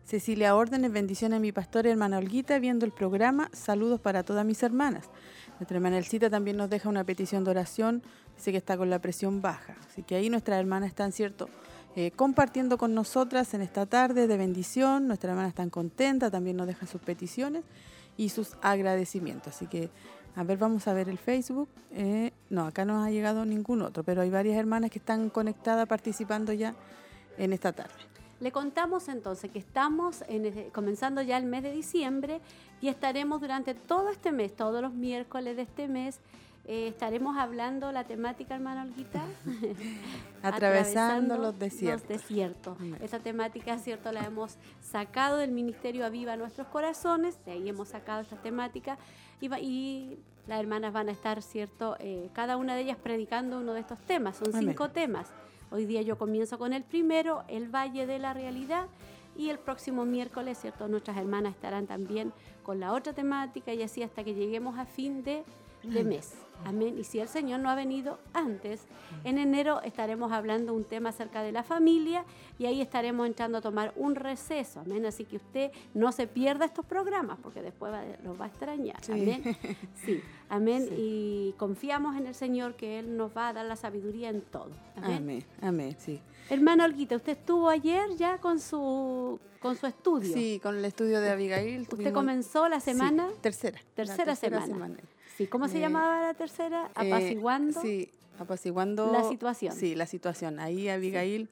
Cecilia 0.04 0.54
Órdenes, 0.54 0.92
bendiciones 0.92 1.38
a 1.38 1.40
mi 1.40 1.50
pastora 1.50 1.88
y 1.88 1.92
hermana 1.92 2.18
Olguita, 2.18 2.60
viendo 2.60 2.86
el 2.86 2.92
programa. 2.92 3.50
Saludos 3.52 4.00
para 4.00 4.22
todas 4.22 4.46
mis 4.46 4.62
hermanas. 4.62 5.10
Nuestra 5.58 5.78
hermana 5.78 5.98
Elcita 5.98 6.30
también 6.30 6.56
nos 6.56 6.70
deja 6.70 6.88
una 6.88 7.02
petición 7.02 7.42
de 7.42 7.50
oración, 7.50 8.02
dice 8.36 8.52
que 8.52 8.58
está 8.58 8.76
con 8.76 8.88
la 8.88 9.00
presión 9.00 9.42
baja. 9.42 9.74
Así 9.88 10.04
que 10.04 10.14
ahí 10.14 10.30
nuestras 10.30 10.60
hermanas 10.60 10.90
están, 10.90 11.10
¿cierto? 11.10 11.48
Eh, 11.98 12.10
compartiendo 12.10 12.76
con 12.76 12.94
nosotras 12.94 13.54
en 13.54 13.62
esta 13.62 13.86
tarde 13.86 14.26
de 14.26 14.36
bendición. 14.36 15.08
Nuestra 15.08 15.30
hermana 15.30 15.48
está 15.48 15.66
contenta, 15.70 16.30
también 16.30 16.58
nos 16.58 16.66
deja 16.66 16.86
sus 16.86 17.00
peticiones 17.00 17.64
y 18.18 18.28
sus 18.28 18.54
agradecimientos. 18.60 19.54
Así 19.54 19.66
que, 19.66 19.88
a 20.34 20.44
ver, 20.44 20.58
vamos 20.58 20.86
a 20.88 20.92
ver 20.92 21.08
el 21.08 21.16
Facebook. 21.16 21.70
Eh, 21.92 22.32
no, 22.50 22.66
acá 22.66 22.84
no 22.84 23.02
ha 23.02 23.10
llegado 23.10 23.46
ningún 23.46 23.80
otro, 23.80 24.04
pero 24.04 24.20
hay 24.20 24.28
varias 24.28 24.58
hermanas 24.58 24.90
que 24.90 24.98
están 24.98 25.30
conectadas 25.30 25.88
participando 25.88 26.52
ya 26.52 26.74
en 27.38 27.54
esta 27.54 27.72
tarde. 27.72 27.94
Le 28.40 28.52
contamos 28.52 29.08
entonces 29.08 29.50
que 29.50 29.58
estamos 29.58 30.22
comenzando 30.72 31.22
ya 31.22 31.38
el 31.38 31.46
mes 31.46 31.62
de 31.62 31.72
diciembre 31.72 32.42
y 32.82 32.88
estaremos 32.88 33.40
durante 33.40 33.72
todo 33.72 34.10
este 34.10 34.32
mes, 34.32 34.54
todos 34.54 34.82
los 34.82 34.92
miércoles 34.92 35.56
de 35.56 35.62
este 35.62 35.88
mes, 35.88 36.20
eh, 36.68 36.88
estaremos 36.88 37.36
hablando 37.36 37.92
la 37.92 38.04
temática, 38.04 38.56
hermana 38.56 38.82
Olguita. 38.82 39.24
Atravesando, 40.42 41.38
los 41.38 41.56
desiertos. 41.58 42.02
Los 42.02 42.08
desiertos. 42.08 42.78
Esta 43.00 43.20
temática, 43.20 43.78
cierto, 43.78 44.10
la 44.10 44.24
hemos 44.24 44.56
sacado 44.80 45.36
del 45.36 45.52
Ministerio 45.52 46.04
Aviva 46.04 46.36
Nuestros 46.36 46.66
Corazones, 46.66 47.38
de 47.44 47.52
ahí 47.52 47.68
hemos 47.68 47.88
sacado 47.88 48.22
esta 48.22 48.36
temática 48.36 48.98
y, 49.40 49.54
y 49.54 50.18
las 50.46 50.58
hermanas 50.58 50.92
van 50.92 51.08
a 51.08 51.12
estar, 51.12 51.40
cierto, 51.40 51.96
eh, 52.00 52.30
cada 52.32 52.56
una 52.56 52.74
de 52.74 52.82
ellas 52.82 52.98
predicando 53.00 53.58
uno 53.58 53.72
de 53.72 53.80
estos 53.80 54.00
temas. 54.00 54.36
Son 54.36 54.52
cinco 54.52 54.90
temas. 54.90 55.32
Hoy 55.70 55.86
día 55.86 56.02
yo 56.02 56.18
comienzo 56.18 56.58
con 56.58 56.72
el 56.72 56.82
primero, 56.82 57.44
el 57.48 57.68
Valle 57.68 58.06
de 58.06 58.18
la 58.18 58.34
Realidad. 58.34 58.86
Y 59.36 59.50
el 59.50 59.58
próximo 59.58 60.06
miércoles, 60.06 60.58
¿cierto? 60.58 60.88
Nuestras 60.88 61.18
hermanas 61.18 61.54
estarán 61.54 61.86
también 61.86 62.32
con 62.62 62.80
la 62.80 62.92
otra 62.92 63.12
temática 63.12 63.74
y 63.74 63.82
así 63.82 64.02
hasta 64.02 64.24
que 64.24 64.34
lleguemos 64.34 64.78
a 64.78 64.86
fin 64.86 65.22
de, 65.22 65.44
de 65.86 66.04
mes. 66.04 66.34
Amén. 66.64 66.96
Y 66.98 67.04
si 67.04 67.20
el 67.20 67.28
Señor 67.28 67.60
no 67.60 67.70
ha 67.70 67.74
venido 67.74 68.18
antes, 68.32 68.82
en 69.24 69.38
enero 69.38 69.80
estaremos 69.82 70.32
hablando 70.32 70.74
un 70.74 70.84
tema 70.84 71.10
acerca 71.10 71.42
de 71.42 71.52
la 71.52 71.62
familia 71.62 72.24
y 72.58 72.66
ahí 72.66 72.80
estaremos 72.80 73.26
entrando 73.26 73.58
a 73.58 73.60
tomar 73.60 73.92
un 73.96 74.14
receso. 74.14 74.80
Amén. 74.80 75.04
Así 75.06 75.24
que 75.24 75.36
usted 75.36 75.70
no 75.94 76.12
se 76.12 76.26
pierda 76.26 76.64
estos 76.64 76.84
programas 76.86 77.38
porque 77.42 77.62
después 77.62 77.92
los 78.22 78.40
va 78.40 78.46
a 78.46 78.48
extrañar. 78.48 78.96
Amén. 79.08 79.56
Sí. 79.94 80.22
Amén. 80.48 80.88
Y 80.96 81.54
confiamos 81.58 82.16
en 82.16 82.26
el 82.26 82.34
Señor 82.34 82.74
que 82.74 82.98
Él 82.98 83.16
nos 83.16 83.36
va 83.36 83.48
a 83.48 83.52
dar 83.52 83.66
la 83.66 83.76
sabiduría 83.76 84.30
en 84.30 84.40
todo. 84.40 84.70
Amén. 84.96 85.44
Amén. 85.60 85.96
Sí. 85.98 86.20
Hermana 86.48 86.84
Olguita, 86.84 87.16
usted 87.16 87.32
estuvo 87.32 87.68
ayer 87.68 88.14
ya 88.16 88.38
con 88.38 88.60
su 88.60 89.40
con 89.60 89.76
su 89.76 89.86
estudio. 89.86 90.32
Sí, 90.32 90.60
con 90.62 90.76
el 90.76 90.84
estudio 90.84 91.20
de 91.20 91.30
Abigail. 91.30 91.88
¿Usted 91.90 92.12
comenzó 92.12 92.68
la 92.68 92.78
semana? 92.78 93.28
tercera. 93.40 93.80
Tercera, 93.94 94.36
semana. 94.36 94.96
Sí, 95.36 95.46
¿cómo 95.46 95.68
se 95.68 95.80
llamaba 95.80 96.22
la 96.22 96.34
tercera? 96.34 96.90
Eh, 97.02 97.12
apaciguando. 97.12 97.80
sí, 97.80 98.10
apaciguando. 98.38 99.12
La 99.12 99.28
situación. 99.28 99.74
Sí, 99.74 99.94
la 99.94 100.06
situación. 100.06 100.58
Ahí 100.60 100.88
Abigail 100.88 101.48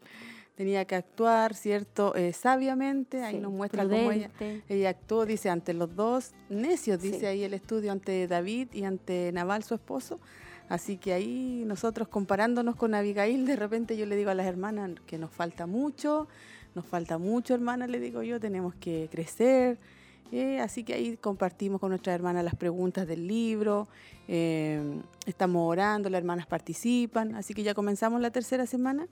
tenía 0.55 0.85
que 0.85 0.95
actuar, 0.95 1.55
¿cierto? 1.55 2.15
Eh, 2.15 2.33
sabiamente, 2.33 3.23
ahí 3.23 3.39
nos 3.39 3.53
muestra 3.53 3.83
cómo 3.83 4.13
ella, 4.13 4.31
ella, 4.69 4.89
actuó, 4.89 5.27
dice, 5.27 5.51
ante 5.51 5.75
los 5.75 5.95
dos 5.95 6.33
necios, 6.49 7.01
dice 7.01 7.27
ahí 7.27 7.43
el 7.43 7.55
estudio, 7.55 7.93
ante 7.93 8.27
David 8.29 8.69
y 8.73 8.85
ante 8.85 9.33
Naval, 9.33 9.65
su 9.65 9.75
esposo. 9.75 10.21
Así 10.69 10.97
que 10.97 11.13
ahí 11.13 11.65
nosotros 11.67 12.09
comparándonos 12.09 12.77
con 12.77 12.95
Abigail, 12.95 13.45
de 13.45 13.57
repente 13.57 13.97
yo 13.97 14.07
le 14.07 14.17
digo 14.17 14.31
a 14.31 14.35
las 14.35 14.47
hermanas 14.47 14.93
que 15.07 15.19
nos 15.19 15.31
falta 15.31 15.67
mucho, 15.67 16.27
nos 16.75 16.87
falta 16.87 17.19
mucho, 17.19 17.55
hermanas, 17.55 17.91
le 17.91 18.01
digo 18.01 18.23
yo, 18.23 18.41
tenemos 18.41 18.75
que 18.77 19.09
crecer, 19.11 19.79
eh, 20.37 20.61
así 20.61 20.83
que 20.83 20.95
ahí 20.95 21.17
compartimos 21.17 21.81
con 21.81 21.91
nuestras 21.91 22.13
hermanas 22.13 22.43
las 22.43 22.57
preguntas 22.57 23.07
del 23.07 23.29
libro, 23.29 23.87
eh, 24.27 25.01
estamos 25.27 25.63
orando, 25.71 26.11
las 26.11 26.19
hermanas 26.19 26.49
participan, 26.49 27.37
así 27.37 27.55
que 27.55 27.63
ya 27.63 27.73
comenzamos 27.73 28.21
la 28.21 28.33
tercera 28.33 28.67
semana. 28.67 29.07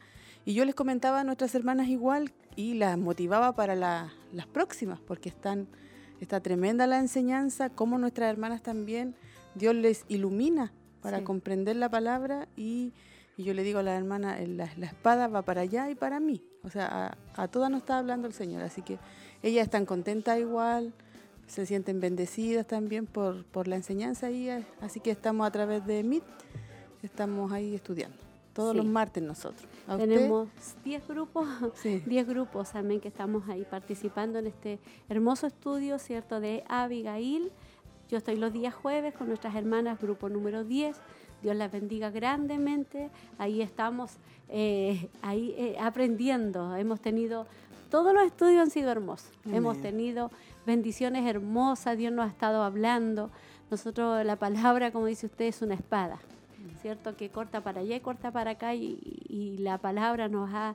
Y 0.45 0.55
yo 0.55 0.65
les 0.65 0.75
comentaba 0.75 1.21
a 1.21 1.25
nuestras 1.25 1.55
hermanas 1.55 1.87
igual 1.87 2.33
y 2.57 2.75
las 2.75 2.99
motivaba 2.99 3.55
para 3.55 3.77
las 3.77 4.47
próximas, 4.53 4.99
porque 4.99 5.29
están, 5.29 5.69
está 6.21 6.41
tremenda 6.41 6.89
la 6.89 6.99
enseñanza, 6.99 7.71
como 7.71 7.99
nuestras 7.99 8.29
hermanas 8.29 8.61
también, 8.61 9.15
Dios 9.55 9.77
les 9.77 10.05
ilumina 10.09 10.73
para 11.03 11.23
comprender 11.23 11.77
la 11.77 11.89
palabra 11.89 12.49
y, 12.57 12.93
yo 13.39 13.55
le 13.55 13.63
digo 13.63 13.79
a 13.79 13.85
las 13.85 13.97
hermanas, 13.97 14.41
la, 14.49 14.65
espada 14.87 15.29
va 15.29 15.43
para 15.43 15.61
allá 15.61 15.89
y 15.89 15.95
para 15.95 16.19
mí, 16.19 16.43
o 16.65 16.71
sea, 16.71 17.17
a, 17.37 17.43
a 17.43 17.49
todas 17.49 17.71
nos 17.71 17.83
está 17.83 17.99
hablando 17.99 18.27
el 18.27 18.35
Señor, 18.35 18.63
así 18.63 18.83
que 18.83 18.99
ellas 19.43 19.65
están 19.65 19.87
contentas 19.87 20.39
igual, 20.39 20.93
se 21.53 21.67
sienten 21.67 22.01
bendecidas 22.01 22.67
también 22.67 23.05
por, 23.05 23.45
por 23.45 23.69
la 23.69 23.77
enseñanza 23.77 24.31
y 24.31 24.49
así 24.81 25.01
que 25.01 25.11
estamos 25.11 25.47
a 25.47 25.51
través 25.51 25.85
de 25.85 26.03
MIT, 26.03 26.25
estamos 27.03 27.53
ahí 27.53 27.75
estudiando. 27.75 28.17
Todos 28.55 28.75
los 28.75 28.87
martes 28.87 29.23
nosotros. 29.23 29.63
Tenemos 29.99 30.49
10 30.83 31.09
grupos, 31.09 31.47
10 32.07 32.27
grupos 32.27 32.73
también 32.73 33.01
que 33.01 33.09
estamos 33.09 33.49
ahí 33.51 33.67
participando 33.71 34.39
en 34.39 34.47
este 34.47 34.79
hermoso 35.11 35.47
estudio, 35.47 35.99
¿cierto? 35.99 36.41
De 36.41 36.65
Abigail. 36.69 37.51
Yo 38.09 38.17
estoy 38.17 38.37
los 38.37 38.53
días 38.53 38.75
jueves 38.75 39.15
con 39.15 39.29
nuestras 39.29 39.55
hermanas, 39.55 40.01
grupo 40.01 40.31
número 40.31 40.65
10. 40.65 40.97
Dios 41.43 41.57
las 41.57 41.71
bendiga 41.71 42.11
grandemente. 42.11 43.11
Ahí 43.37 43.61
estamos, 43.61 44.13
eh, 44.49 45.09
ahí 45.21 45.55
eh, 45.59 45.77
aprendiendo. 45.79 46.77
Hemos 46.77 47.01
tenido 47.01 47.47
todos 47.93 48.15
los 48.15 48.25
estudios 48.25 48.63
han 48.63 48.71
sido 48.71 48.91
hermosos. 48.91 49.31
Hemos 49.53 49.77
tenido 49.83 50.31
bendiciones 50.67 51.27
hermosas, 51.27 51.97
Dios 51.99 52.13
nos 52.13 52.27
ha 52.27 52.31
estado 52.31 52.63
hablando. 52.63 53.31
Nosotros, 53.71 54.25
la 54.25 54.37
palabra, 54.37 54.91
como 54.91 55.07
dice 55.07 55.27
usted, 55.27 55.47
es 55.47 55.63
una 55.63 55.75
espada, 55.75 56.19
¿cierto? 56.81 57.17
Que 57.17 57.31
corta 57.31 57.63
para 57.63 57.81
allá 57.81 57.97
y 57.97 58.01
corta 58.01 58.31
para 58.31 58.53
acá 58.53 58.75
y, 58.75 59.57
la 59.59 59.79
palabra 59.79 60.29
nos 60.29 60.51
ha, 60.53 60.75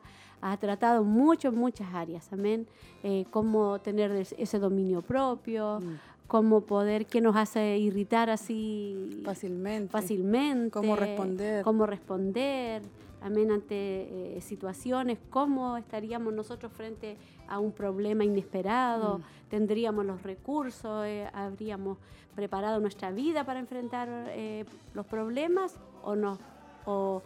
tratado 0.60 1.04
mucho 1.04 1.50
en 1.50 1.56
muchas 1.56 1.94
áreas, 1.94 2.32
amén. 2.32 2.68
Eh, 3.04 3.26
cómo 3.32 3.80
tener 3.80 4.12
ese 4.12 4.60
dominio 4.60 5.02
propio, 5.02 5.80
mm. 5.82 6.28
cómo 6.28 6.62
poder, 6.62 7.06
qué 7.06 7.22
nos 7.22 7.36
hace 7.36 7.78
irritar 7.78 8.30
así 8.30 9.22
fácilmente, 9.26 9.90
fácilmente 9.90 10.72
cómo 10.72 10.96
responder, 10.96 11.64
cómo 11.64 11.86
responder 11.86 12.82
amén, 13.22 13.52
ante 13.52 14.38
eh, 14.38 14.42
situaciones, 14.42 15.18
cómo 15.30 15.78
estaríamos 15.78 16.34
nosotros 16.34 16.72
frente 16.72 17.18
a 17.48 17.60
un 17.60 17.72
problema 17.72 18.24
inesperado, 18.24 19.20
mm. 19.20 19.50
tendríamos 19.50 20.06
los 20.06 20.22
recursos, 20.24 21.06
eh, 21.06 21.30
habríamos 21.34 21.98
preparado 22.36 22.80
nuestra 22.80 23.12
vida 23.12 23.44
para 23.44 23.60
enfrentar 23.60 24.08
eh, 24.30 24.66
los 24.94 25.06
problemas 25.06 25.76
o, 26.04 26.16
no, 26.16 26.38
o, 26.86 27.22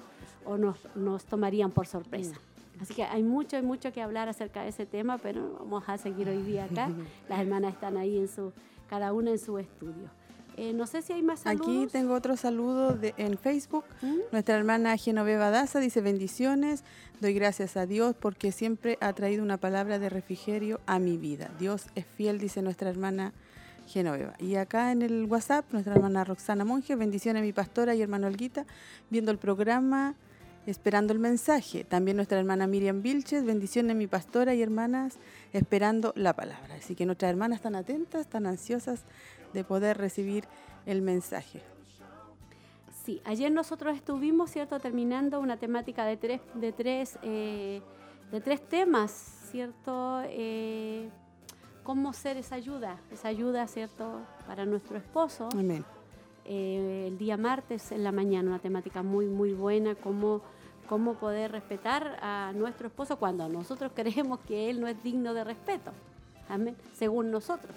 nos, 0.58 0.78
nos, 0.96 1.26
tomarían 1.26 1.72
por 1.72 1.88
sorpresa. 1.88 2.36
Mm. 2.36 2.82
Así 2.82 2.94
que 2.96 3.04
hay 3.04 3.22
mucho, 3.22 3.58
hay 3.58 3.62
mucho 3.62 3.92
que 3.92 4.02
hablar 4.02 4.30
acerca 4.30 4.64
de 4.64 4.70
ese 4.70 4.86
tema, 4.86 5.18
pero 5.18 5.58
vamos 5.60 5.84
a 5.88 5.98
seguir 5.98 6.30
hoy 6.30 6.42
día 6.42 6.66
acá. 6.66 6.90
Las 7.30 7.40
hermanas 7.40 7.74
están 7.74 7.98
ahí 7.98 8.18
en 8.18 8.28
su, 8.28 8.54
cada 8.90 9.14
una 9.14 9.32
en 9.32 9.38
su 9.38 9.58
estudio. 9.60 10.10
Eh, 10.62 10.74
no 10.74 10.86
sé 10.86 11.02
si 11.02 11.12
hay 11.12 11.24
más 11.24 11.40
saludos. 11.40 11.68
Aquí 11.68 11.88
tengo 11.92 12.14
otro 12.14 12.38
saludo 12.38 12.94
de, 12.94 13.16
en 13.18 13.36
Facebook. 13.40 13.84
¿Mm? 14.04 14.18
Nuestra 14.32 14.56
hermana 14.56 14.96
Genoveva 14.96 15.50
Daza 15.50 15.80
dice 15.80 16.02
bendiciones. 16.02 16.84
Doy 17.20 17.34
gracias 17.34 17.78
a 17.78 17.88
Dios 17.88 18.16
porque 18.20 18.52
siempre 18.52 19.00
ha 19.02 19.12
traído 19.14 19.42
una 19.42 19.58
palabra 19.58 19.98
de 19.98 20.08
refrigerio 20.10 20.80
a 20.86 21.00
mi 21.00 21.18
vida. 21.18 21.50
Dios 21.58 21.88
es 21.96 22.06
fiel, 22.06 22.38
dice 22.38 22.62
nuestra 22.62 22.92
hermana 22.92 23.34
Genoveva. 23.88 24.36
Y 24.38 24.54
acá 24.54 24.92
en 24.92 25.02
el 25.02 25.26
WhatsApp, 25.26 25.66
nuestra 25.72 25.96
hermana 25.96 26.26
Roxana 26.26 26.64
Monge, 26.64 26.96
bendiciones 26.96 27.42
a 27.42 27.44
mi 27.44 27.54
pastora 27.54 27.96
y 27.96 28.04
hermano 28.04 28.28
Olguita, 28.28 28.68
viendo 29.10 29.32
el 29.32 29.40
programa, 29.40 30.14
esperando 30.68 31.12
el 31.12 31.18
mensaje. 31.18 31.86
También 31.86 32.18
nuestra 32.18 32.38
hermana 32.38 32.68
Miriam 32.68 33.02
Vilches, 33.02 33.46
bendiciones 33.46 33.96
a 33.96 33.98
mi 33.98 34.06
pastora 34.06 34.54
y 34.54 34.62
hermanas, 34.62 35.16
esperando 35.54 36.14
la 36.16 36.34
palabra. 36.34 36.76
Así 36.76 36.94
que 36.94 37.08
nuestras 37.08 37.32
hermanas 37.32 37.58
están 37.58 37.74
atentas, 37.74 38.22
están 38.22 38.46
ansiosas 38.46 39.06
de 39.54 39.64
poder 39.64 39.98
recibir 39.98 40.46
el 40.86 41.02
mensaje. 41.02 41.62
Sí, 43.04 43.22
ayer 43.26 43.52
nosotros 43.52 43.96
estuvimos, 43.96 44.52
¿cierto?, 44.52 44.80
terminando 44.80 45.40
una 45.40 45.58
temática 45.58 46.06
de 46.06 46.18
tres, 46.18 46.42
de 46.54 46.72
tres, 46.72 47.18
eh, 47.24 47.82
de 48.32 48.42
tres 48.42 48.62
temas, 48.62 49.12
¿cierto? 49.50 50.22
Eh, 50.26 51.10
cómo 51.84 52.14
ser 52.14 52.38
esa 52.38 52.56
ayuda, 52.56 53.00
esa 53.12 53.30
ayuda, 53.30 53.66
¿cierto?, 53.68 54.22
para 54.46 54.66
nuestro 54.66 54.98
esposo. 54.98 55.50
Amén. 55.54 55.84
Eh, 56.46 57.06
el 57.08 57.18
día 57.18 57.38
martes 57.38 57.92
en 57.92 58.04
la 58.04 58.12
mañana, 58.12 58.50
una 58.50 58.60
temática 58.60 59.02
muy, 59.02 59.26
muy 59.26 59.54
buena, 59.54 59.96
cómo, 59.96 60.42
cómo 60.88 61.16
poder 61.16 61.52
respetar 61.52 62.20
a 62.22 62.52
nuestro 62.54 62.88
esposo 62.88 63.18
cuando 63.18 63.50
nosotros 63.50 63.92
creemos 63.96 64.40
que 64.42 64.70
él 64.70 64.80
no 64.80 64.88
es 64.88 65.02
digno 65.02 65.34
de 65.34 65.44
respeto. 65.44 65.92
Amén. 66.50 66.76
Según 66.94 67.32
nosotros 67.32 67.74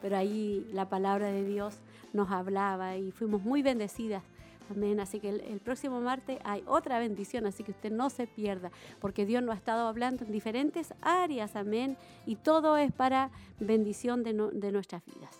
pero 0.00 0.16
ahí 0.16 0.66
la 0.72 0.88
palabra 0.88 1.28
de 1.28 1.44
Dios 1.44 1.76
nos 2.12 2.30
hablaba 2.30 2.96
y 2.96 3.10
fuimos 3.12 3.42
muy 3.42 3.62
bendecidas. 3.62 4.22
Amén. 4.70 4.98
Así 5.00 5.20
que 5.20 5.28
el, 5.28 5.60
próximo 5.60 6.00
martes 6.00 6.38
hay 6.44 6.62
otra 6.66 6.98
bendición, 6.98 7.46
así 7.46 7.62
que 7.62 7.70
usted 7.70 7.92
no 7.92 8.10
se 8.10 8.26
pierda, 8.26 8.70
porque 9.00 9.24
Dios 9.24 9.42
nos 9.42 9.54
ha 9.54 9.58
estado 9.58 9.86
hablando 9.86 10.24
en 10.24 10.32
diferentes 10.32 10.92
áreas, 11.02 11.54
amén. 11.54 11.96
Y 12.26 12.36
todo 12.36 12.76
es 12.76 12.92
para 12.92 13.30
bendición 13.60 14.24
de, 14.24 14.32
de 14.52 14.72
nuestras 14.72 15.04
vidas. 15.06 15.38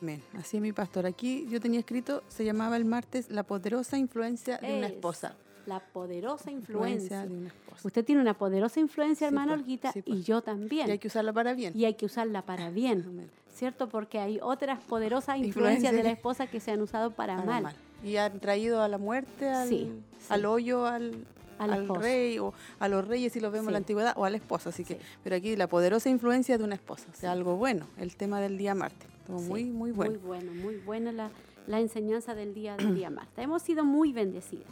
Amén. 0.00 0.22
Así 0.34 0.58
es 0.58 0.62
mi 0.62 0.72
pastor. 0.72 1.06
Aquí 1.06 1.46
yo 1.48 1.60
tenía 1.60 1.80
escrito, 1.80 2.22
se 2.28 2.44
llamaba 2.44 2.76
el 2.76 2.84
martes, 2.84 3.30
la 3.30 3.42
poderosa 3.42 3.96
influencia 3.96 4.58
de 4.58 4.78
una 4.78 4.86
esposa. 4.86 5.34
La 5.68 5.80
poderosa 5.80 6.50
influencia. 6.50 7.26
de 7.26 7.34
una 7.34 7.48
esposa. 7.48 7.82
Usted 7.84 8.04
tiene 8.04 8.20
una 8.20 8.34
poderosa 8.34 8.80
influencia, 8.80 9.26
hermana 9.26 9.52
pues, 9.52 9.60
Olguita, 9.60 9.92
y 9.94 10.02
pues. 10.02 10.26
yo 10.26 10.42
también. 10.42 10.88
Y 10.88 10.92
hay 10.92 10.98
que 10.98 11.08
usarla 11.08 11.32
para 11.32 11.54
bien. 11.54 11.72
Y 11.76 11.84
hay 11.84 11.94
que 11.94 12.06
usarla 12.06 12.42
para 12.42 12.70
bien. 12.70 13.04
Amén. 13.06 13.30
¿cierto? 13.58 13.88
Porque 13.88 14.18
hay 14.20 14.38
otras 14.40 14.78
poderosas 14.84 15.36
influencias 15.44 15.92
de 15.92 16.02
la 16.02 16.10
esposa 16.10 16.46
que 16.46 16.60
se 16.60 16.70
han 16.70 16.80
usado 16.80 17.10
para, 17.10 17.42
mal. 17.42 17.74
Y 18.04 18.16
han 18.16 18.38
traído 18.40 18.80
a 18.82 18.88
la 18.88 18.98
muerte, 18.98 19.48
al, 19.48 20.02
al 20.28 20.46
hoyo, 20.46 20.86
al, 20.86 21.26
al, 21.58 21.88
rey 21.88 22.38
o 22.38 22.54
a 22.78 22.88
los 22.88 23.06
reyes 23.06 23.32
si 23.32 23.40
lo 23.40 23.50
vemos 23.50 23.66
en 23.66 23.72
la 23.72 23.78
antigüedad 23.78 24.14
o 24.16 24.24
a 24.24 24.30
la 24.30 24.36
esposa. 24.36 24.70
Así 24.70 24.84
que, 24.84 25.00
pero 25.24 25.36
aquí 25.36 25.56
la 25.56 25.66
poderosa 25.66 26.08
influencia 26.08 26.56
de 26.56 26.64
una 26.64 26.76
esposa, 26.76 27.06
o 27.12 27.16
sea, 27.16 27.32
algo 27.32 27.56
bueno, 27.56 27.86
el 27.98 28.14
tema 28.14 28.40
del 28.40 28.56
día 28.56 28.74
Marte. 28.74 29.06
muy, 29.26 29.64
muy 29.64 29.90
bueno. 29.90 30.12
Muy 30.12 30.20
bueno, 30.20 30.52
muy 30.54 30.76
buena 30.76 31.10
la, 31.10 31.30
la 31.66 31.80
enseñanza 31.80 32.34
del 32.34 32.54
día 32.54 32.76
del 32.76 32.94
día 32.94 33.10
Marte. 33.10 33.42
Hemos 33.42 33.62
sido 33.62 33.84
muy 33.84 34.12
bendecidas. 34.12 34.68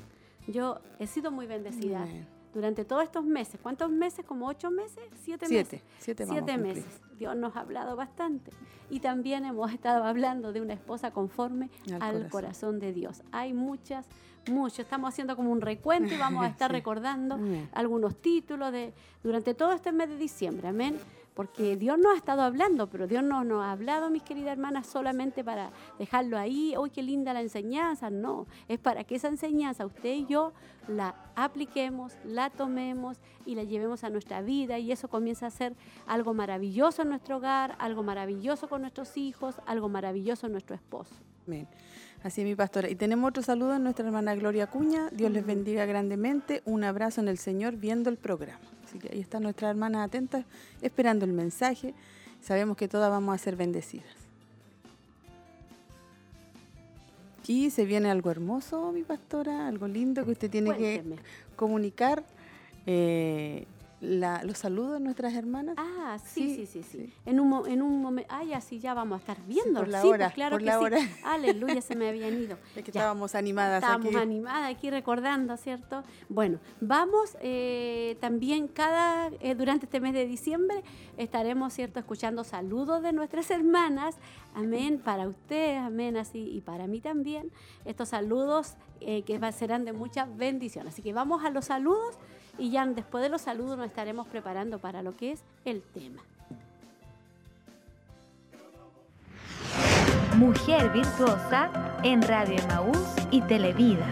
Yo 0.47 0.81
he 0.99 1.07
sido 1.07 1.31
muy 1.31 1.47
bendecida 1.47 2.07
durante 2.55 2.85
todos 2.85 3.05
estos 3.05 3.25
meses. 3.25 3.61
¿Cuántos 3.63 3.91
meses? 3.91 4.25
¿Como 4.25 4.47
ocho 4.47 4.71
meses? 4.71 5.05
¿Siete, 5.23 5.49
meses? 5.49 5.83
Siete, 5.99 6.27
siete 6.27 6.57
meses. 6.57 6.85
Dios 7.19 7.37
nos 7.37 7.55
ha 7.57 7.61
hablado 7.61 7.97
bastante. 7.97 8.51
Y 8.89 9.01
también 9.01 9.45
hemos 9.45 9.73
estado 9.73 10.05
hablando 10.05 10.53
de 10.53 10.61
una 10.61 10.75
esposa 10.75 11.11
conforme 11.11 11.71
al, 12.01 12.29
corazón. 12.31 12.79
de 12.79 12.93
Dios. 12.93 13.23
Hay 13.33 13.53
muchas, 13.53 14.07
muchas. 14.49 14.81
Estamos 14.81 15.09
haciendo 15.09 15.37
como 15.37 15.51
un 15.51 15.61
recuento 15.61 16.15
y 16.15 16.19
vamos 16.19 16.45
a 16.45 16.49
estar 16.49 16.73
recordando 16.73 17.39
algunos 17.73 18.17
títulos 18.17 18.73
de 18.73 18.95
durante 19.23 19.55
todo 19.55 19.73
este 19.73 19.93
mes 19.93 20.09
de 20.09 20.17
diciembre. 20.17 20.69
Amén. 20.69 20.99
Porque 21.37 21.77
Dios 21.77 21.99
nos 21.99 22.15
ha 22.15 22.17
estado 22.17 22.41
hablando, 22.41 22.89
pero 22.89 23.07
Dios 23.07 23.23
no 23.23 23.45
nos 23.45 23.63
ha 23.63 23.73
hablado, 23.73 24.09
mis 24.09 24.23
queridas 24.23 24.53
hermanas, 24.53 24.87
solamente 24.87 25.45
para 25.45 25.71
dejarlo 25.99 26.39
ahí, 26.39 26.75
¡uy, 26.79 26.89
qué 26.89 27.03
linda 27.03 27.35
la 27.35 27.43
enseñanza! 27.43 28.09
No, 28.09 28.47
es 28.69 28.79
para 28.79 29.05
que 29.05 29.17
esa 29.17 29.29
enseñanza 29.29 29.85
usted 29.85 30.15
y 30.15 30.25
yo 30.25 30.55
la 30.89 31.15
apliquemos, 31.37 32.15
la 32.25 32.49
tomemos 32.49 33.19
y 33.45 33.55
la 33.55 33.65
llevemos 33.65 34.03
a 34.03 34.09
nuestra 34.09 34.41
vida 34.41 34.79
y 34.79 34.91
eso 34.91 35.09
comienza 35.09 35.47
a 35.47 35.51
ser 35.51 35.75
algo 36.07 36.33
maravilloso 36.33 37.03
en 37.03 37.11
nuestro 37.11 37.37
hogar, 37.37 37.77
algo 37.79 38.03
maravilloso 38.03 38.67
con 38.67 38.81
nuestros 38.81 39.19
hijos, 39.19 39.57
algo 39.67 39.91
maravilloso 39.91 40.47
en 40.47 40.53
nuestro 40.53 40.75
esposo. 40.75 41.15
Amén. 41.47 41.69
Así 42.23 42.41
es, 42.41 42.47
mi 42.47 42.55
pastora. 42.55 42.89
Y 42.89 42.95
tenemos 42.95 43.29
otro 43.29 43.43
saludo 43.43 43.77
en 43.77 43.83
nuestra 43.83 44.07
hermana 44.07 44.35
Gloria 44.35 44.69
Cuña. 44.69 45.11
Dios 45.13 45.31
les 45.31 45.45
bendiga 45.45 45.85
grandemente. 45.85 46.63
Un 46.65 46.83
abrazo 46.83 47.21
en 47.21 47.29
el 47.29 47.37
Señor 47.37 47.77
viendo 47.77 48.09
el 48.09 48.17
programa. 48.17 48.76
Así 48.97 49.09
que 49.09 49.15
ahí 49.15 49.21
está 49.21 49.41
nuestra 49.41 49.69
hermana 49.69 50.03
atenta, 50.03 50.45
esperando 50.81 51.27
el 51.27 51.33
mensaje. 51.33 51.93
Sabemos 52.41 52.79
que 52.79 52.89
todas 52.89 53.11
vamos 53.11 53.35
a 53.35 53.39
ser 53.39 53.55
bendecidas. 53.55 54.07
Aquí 57.39 57.71
se 57.71 57.85
viene 57.85 58.11
algo 58.11 58.31
hermoso, 58.31 58.93
mi 58.93 59.03
pastora, 59.03 59.69
algo 59.69 59.87
lindo 59.87 60.25
que 60.25 60.31
usted 60.31 60.51
tiene 60.51 60.75
que 60.77 61.03
comunicar. 61.57 62.25
Eh, 62.87 63.67
los 64.01 64.59
saludos 64.59 64.95
de 64.95 65.01
nuestras 65.01 65.35
hermanas. 65.35 65.75
Ah, 65.79 66.19
sí, 66.23 66.55
sí, 66.55 66.67
sí, 66.67 66.83
sí. 66.83 67.13
En 67.25 67.41
un, 67.41 67.67
en 67.69 67.81
un 67.81 68.03
momento, 68.03 68.29
ah, 68.33 68.45
ya 68.45 68.61
sí, 68.61 68.79
ya 68.79 68.93
vamos 68.93 69.17
a 69.17 69.21
estar 69.21 69.39
viendo. 69.47 69.81
por 69.81 69.89
la 69.89 70.05
hora, 70.05 70.31
claro 70.31 70.57
por 70.57 70.63
la 70.63 70.79
hora. 70.79 70.99
Aleluya, 71.25 71.81
se 71.81 71.97
me 71.97 72.09
habían 72.09 72.35
ido. 72.35 72.59
Es 72.77 72.85
que 72.85 72.91
estábamos 72.91 73.35
animadas 73.35 73.83
estábamos 73.83 74.15
animadas 74.15 74.71
aquí 74.71 74.91
recordando, 74.91 75.57
¿cierto? 75.57 76.03
Bueno, 76.29 76.59
vamos 76.81 77.37
eh, 77.41 78.19
también 78.21 78.69
cada, 78.69 79.31
eh, 79.41 79.55
durante 79.55 79.87
este 79.87 80.01
mes 80.01 80.13
de 80.13 80.27
diciembre, 80.27 80.83
estaremos, 81.17 81.73
¿cierto?, 81.73 81.99
escuchando 81.99 82.45
saludos 82.45 83.03
de 83.03 83.13
nuestras 83.13 83.51
hermanas. 83.51 84.17
Amén, 84.55 85.01
para 85.03 85.27
ustedes, 85.27 85.79
amén, 85.79 86.17
así, 86.17 86.51
y 86.51 86.61
para 86.61 86.87
mí 86.87 87.01
también. 87.01 87.51
Estos 87.85 88.11
saludos 88.11 88.77
eh, 89.01 89.23
que 89.23 89.41
serán 89.53 89.85
de 89.85 89.93
mucha 89.93 90.27
bendición. 90.27 90.87
Así 90.89 91.03
que 91.03 91.13
vamos 91.13 91.45
a 91.45 91.51
los 91.51 91.67
saludos 91.67 92.19
y 92.59 92.71
ya 92.71 92.87
después 92.87 93.23
de 93.23 93.29
los 93.29 93.43
saludos 93.43 93.77
nos 93.77 93.87
estaremos 93.87 94.27
preparando 94.29 94.79
para 94.79 95.03
lo 95.03 95.17
que 95.17 95.33
es 95.33 95.43
el 95.65 95.83
tema. 95.83 96.23
Mujer 100.37 100.91
Virtuosa 100.93 101.71
en 102.03 102.21
Radio 102.21 102.61
Emaús 102.61 102.99
y 103.31 103.41
Televida. 103.43 104.07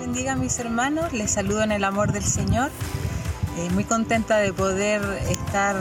Bendiga 0.00 0.34
a 0.34 0.36
mis 0.36 0.56
hermanos, 0.60 1.12
les 1.12 1.32
saludo 1.32 1.62
en 1.62 1.72
el 1.72 1.82
amor 1.82 2.12
del 2.12 2.22
Señor. 2.22 2.70
Eh, 3.58 3.70
muy 3.70 3.84
contenta 3.84 4.38
de 4.38 4.52
poder 4.52 5.02
estar 5.28 5.76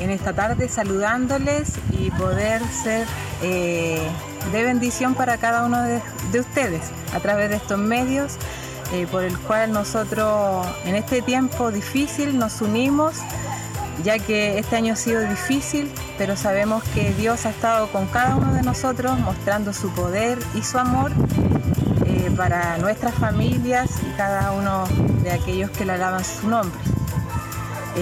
en 0.00 0.10
esta 0.10 0.32
tarde 0.32 0.68
saludándoles 0.68 1.74
y 1.92 2.10
poder 2.10 2.62
ser 2.68 3.06
eh, 3.42 4.00
de 4.52 4.64
bendición 4.64 5.14
para 5.14 5.38
cada 5.38 5.64
uno 5.64 5.80
de, 5.82 6.00
ustedes 6.40 6.82
a 7.14 7.20
través 7.20 7.50
de 7.50 7.56
estos 7.56 7.78
medios 7.78 8.36
eh, 8.92 9.06
por 9.10 9.22
el 9.22 9.38
cual 9.38 9.72
nosotros 9.72 10.66
en 10.84 10.96
este 10.96 11.22
tiempo 11.22 11.70
difícil 11.70 12.38
nos 12.38 12.60
unimos 12.60 13.16
ya 14.02 14.18
que 14.18 14.58
este 14.58 14.76
año 14.76 14.94
ha 14.94 14.96
sido 14.96 15.20
difícil, 15.22 15.90
pero 16.16 16.36
sabemos 16.36 16.82
que 16.94 17.12
Dios 17.14 17.46
ha 17.46 17.50
estado 17.50 17.90
con 17.92 18.06
cada 18.06 18.36
uno 18.36 18.54
de 18.54 18.62
nosotros 18.62 19.18
mostrando 19.18 19.72
su 19.72 19.90
poder 19.90 20.38
y 20.54 20.62
su 20.62 20.78
amor 20.78 21.12
eh, 22.06 22.30
para 22.36 22.78
nuestras 22.78 23.14
familias 23.14 23.90
y 24.02 24.16
cada 24.16 24.52
uno 24.52 24.84
de 25.22 25.32
aquellos 25.32 25.70
que 25.70 25.84
le 25.84 25.92
alaban 25.92 26.24
su 26.24 26.48
nombre. 26.48 26.80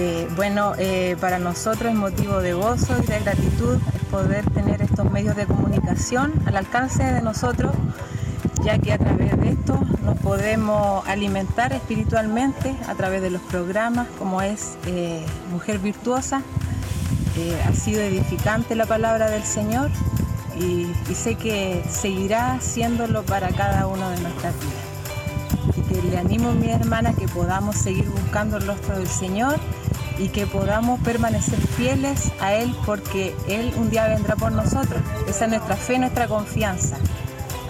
Eh, 0.01 0.29
bueno, 0.37 0.75
eh, 0.77 1.17
para 1.19 1.39
nosotros 1.39 1.91
es 1.91 1.97
motivo 1.97 2.39
de 2.39 2.53
gozo 2.53 2.95
y 3.03 3.05
de 3.05 3.19
gratitud 3.19 3.79
poder 4.09 4.49
tener 4.51 4.81
estos 4.81 5.11
medios 5.11 5.35
de 5.35 5.45
comunicación 5.45 6.31
al 6.45 6.55
alcance 6.55 7.03
de 7.03 7.21
nosotros, 7.21 7.73
ya 8.63 8.77
que 8.77 8.93
a 8.93 8.97
través 8.97 9.37
de 9.37 9.49
esto 9.49 9.77
nos 10.05 10.17
podemos 10.19 11.05
alimentar 11.05 11.73
espiritualmente 11.73 12.77
a 12.87 12.95
través 12.95 13.21
de 13.21 13.29
los 13.29 13.41
programas 13.41 14.07
como 14.17 14.41
es 14.41 14.77
eh, 14.85 15.21
Mujer 15.51 15.79
Virtuosa. 15.79 16.43
ha 17.67 17.73
sido 17.73 17.99
edificante 17.99 18.75
la 18.75 18.85
palabra 18.85 19.29
del 19.29 19.43
Señor 19.43 19.91
y, 20.57 20.87
sé 21.13 21.35
que 21.35 21.83
seguirá 21.89 22.53
haciéndolo 22.53 23.23
para 23.23 23.49
cada 23.49 23.85
uno 23.85 24.09
de 24.11 24.21
nuestras 24.21 24.55
vidas. 24.61 25.89
Que 25.89 26.01
le 26.03 26.17
animo, 26.17 26.53
mi 26.53 26.69
hermana, 26.69 27.13
que 27.13 27.27
podamos 27.27 27.75
seguir 27.75 28.07
buscando 28.09 28.57
el 28.57 28.65
rostro 28.65 28.97
del 28.97 29.07
Señor 29.07 29.59
y 30.19 30.27
que 30.27 30.45
podamos 30.45 30.99
permanecer 30.99 31.59
fieles 31.59 32.31
a 32.41 32.53
Él 32.53 32.75
porque 32.85 33.33
Él 33.47 33.73
un 33.77 33.89
día 33.89 34.07
vendrá 34.07 34.35
por 34.35 34.51
nosotros. 34.51 35.01
Esa 35.27 35.45
es 35.45 35.51
nuestra 35.51 35.75
fe, 35.77 35.97
nuestra 35.97 36.27
confianza. 36.27 36.97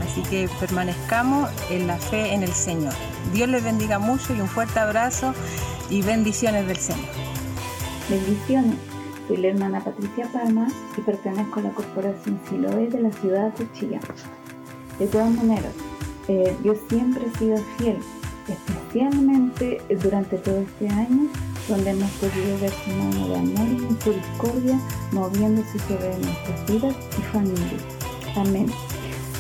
Así 0.02 0.24
que 0.24 0.50
permanezcamos 0.60 1.50
en 1.70 1.86
la 1.86 1.98
fe 1.98 2.34
en 2.34 2.42
el 2.42 2.52
Señor. 2.52 2.94
Dios 3.34 3.48
les 3.48 3.64
bendiga 3.64 4.00
mucho 4.00 4.34
y 4.34 4.42
un 4.42 4.48
fuerte 4.48 4.80
abrazo 4.80 5.34
y 5.92 6.02
bendiciones 6.02 6.68
del 6.68 6.78
Señor. 6.78 7.06
Bendiciones. 8.10 8.76
Soy 9.28 9.38
la 9.38 9.50
hermana 9.50 9.84
Patricia 9.84 10.28
Palma 10.34 10.68
y 10.98 11.02
pertenezco 11.02 11.60
a 11.60 11.64
la 11.64 11.70
Corporación 11.70 12.40
Siloé 12.50 12.88
de 12.88 13.00
la 13.00 13.12
ciudad 13.12 13.54
de 13.54 13.72
Chillán. 13.74 14.02
De 14.98 15.06
todas 15.06 15.30
maneras, 15.30 15.72
eh, 16.28 16.58
Dios 16.64 16.78
siempre 16.90 17.28
ha 17.28 17.38
sido 17.38 17.58
fiel, 17.78 18.00
especialmente 18.48 19.80
durante 20.02 20.38
todo 20.40 20.58
este 20.62 20.90
año 20.90 21.30
donde 21.70 21.92
hemos 21.92 22.10
podido 22.14 22.58
ver 22.60 22.72
su 22.84 22.90
mano 22.90 23.28
de 23.28 23.36
amor 23.36 23.68
y 23.68 23.94
misericordia 23.94 24.80
moviéndose 25.12 25.78
sobre 25.88 26.18
nuestras 26.18 26.66
vidas 26.66 26.96
y 27.18 27.22
familias. 27.32 27.84
Amén. 28.36 28.68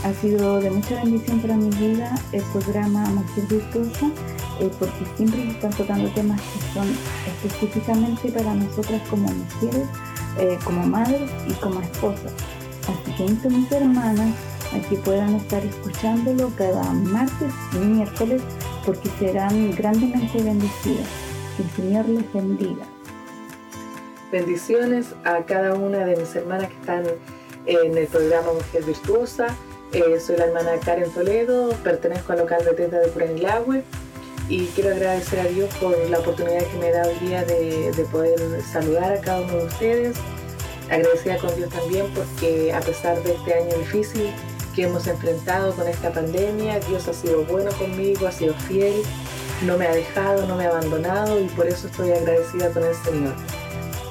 Ha 0.06 0.13
sido 0.22 0.62
de 0.62 0.70
mucha 0.70 0.96
bendición 1.04 1.39
para 1.42 1.58
mi 1.58 1.70
vida 1.72 2.15
el 2.32 2.44
programa 2.54 3.04
Mujer 3.10 3.46
Virtuosa, 3.50 4.12
eh, 4.60 4.72
porque 4.78 5.06
siempre 5.18 5.44
se 5.44 5.50
están 5.50 5.72
tocando 5.72 6.10
temas 6.12 6.39
que 6.39 6.74
son 6.74 6.88
específicamente 7.28 8.32
para 8.32 8.54
nosotras 8.54 9.02
como 9.10 9.28
mujeres, 9.28 9.88
eh, 10.38 10.58
como 10.63 10.86
madres 10.86 11.30
y 11.48 11.54
como 11.54 11.82
esposas. 11.82 12.32
Así 12.84 13.12
que 13.18 13.26
invito 13.26 13.48
a 13.48 13.52
mis 13.52 13.72
hermanas 13.72 14.36
a 14.74 14.88
que 14.88 14.96
puedan 14.98 15.36
estar 15.36 15.65
escuchándolo 15.65 16.52
cada 16.56 16.94
martes 16.94 17.52
y 17.74 17.78
miércoles 17.78 18.42
porque 18.86 19.10
serán 19.20 19.72
grandemente 19.76 20.44
bendecidas 20.44 21.29
el 21.60 21.69
Señor 21.72 22.08
les 22.08 22.34
bendiga. 22.34 22.86
Bendiciones 24.32 25.08
a 25.24 25.43
cada 25.45 25.74
una 25.74 26.06
de 26.06 26.15
mis 26.15 26.36
hermanas 26.36 26.69
que 26.69 26.76
están 26.76 27.04
en 27.65 27.98
el 27.98 28.08
programa 28.08 28.54
Mujer 28.54 28.84
Virtuosa. 28.84 29.48
Eh, 29.91 30.19
soy 30.19 30.38
la 30.38 30.45
hermana 30.45 30.72
Karen 30.84 31.12
Toledo, 31.12 31.69
pertenezco 31.84 32.34
al 32.34 32.39
local 32.39 32.63
de 32.63 32.74
Teta 32.74 33.00
de 33.00 33.10
Curanilagüe 33.10 33.84
y 34.48 34.67
quiero 34.67 34.91
agradecer 34.91 35.39
a 35.39 35.45
Dios 35.45 35.74
por 35.76 35.98
la 36.10 36.19
oportunidad 36.19 36.63
que 36.63 36.78
me 36.78 36.91
da 36.91 37.08
hoy 37.08 37.15
día 37.28 37.43
de 37.43 38.08
poder 38.12 38.39
saludar 38.62 39.13
a 39.13 39.22
cada 39.22 39.41
uno 39.41 39.54
de 39.54 39.65
ustedes. 39.65 40.17
Agradecida 40.89 41.38
con 41.38 41.56
Dios 41.56 41.69
también 41.69 42.06
porque 42.15 42.74
a 42.74 42.80
pesar 42.80 43.22
de 43.24 43.34
este 43.34 43.54
año 43.54 43.78
difícil 43.78 44.32
que 44.76 44.84
hemos 44.84 45.08
enfrentado 45.08 45.74
con 45.74 45.88
esta 45.88 46.12
pandemia, 46.12 46.80
Dios 46.82 47.08
ha 47.08 47.13
sido 47.13 47.43
bueno 47.45 47.72
conmigo, 47.72 48.28
ha 48.28 48.32
sido 48.32 48.54
fiel 48.54 49.04
no 49.63 49.78
me 49.78 49.88
ha 49.88 49.91
dejado, 49.91 50.45
no 50.48 50.56
me 50.56 50.65
ha 50.65 50.69
abandonado 50.69 51.39
y 51.39 51.48
por 51.48 51.67
eso 51.67 51.88
estoy 51.88 52.12
agradecida 52.12 52.72
con 52.72 52.84
el 52.84 52.95
Señor. 52.95 53.34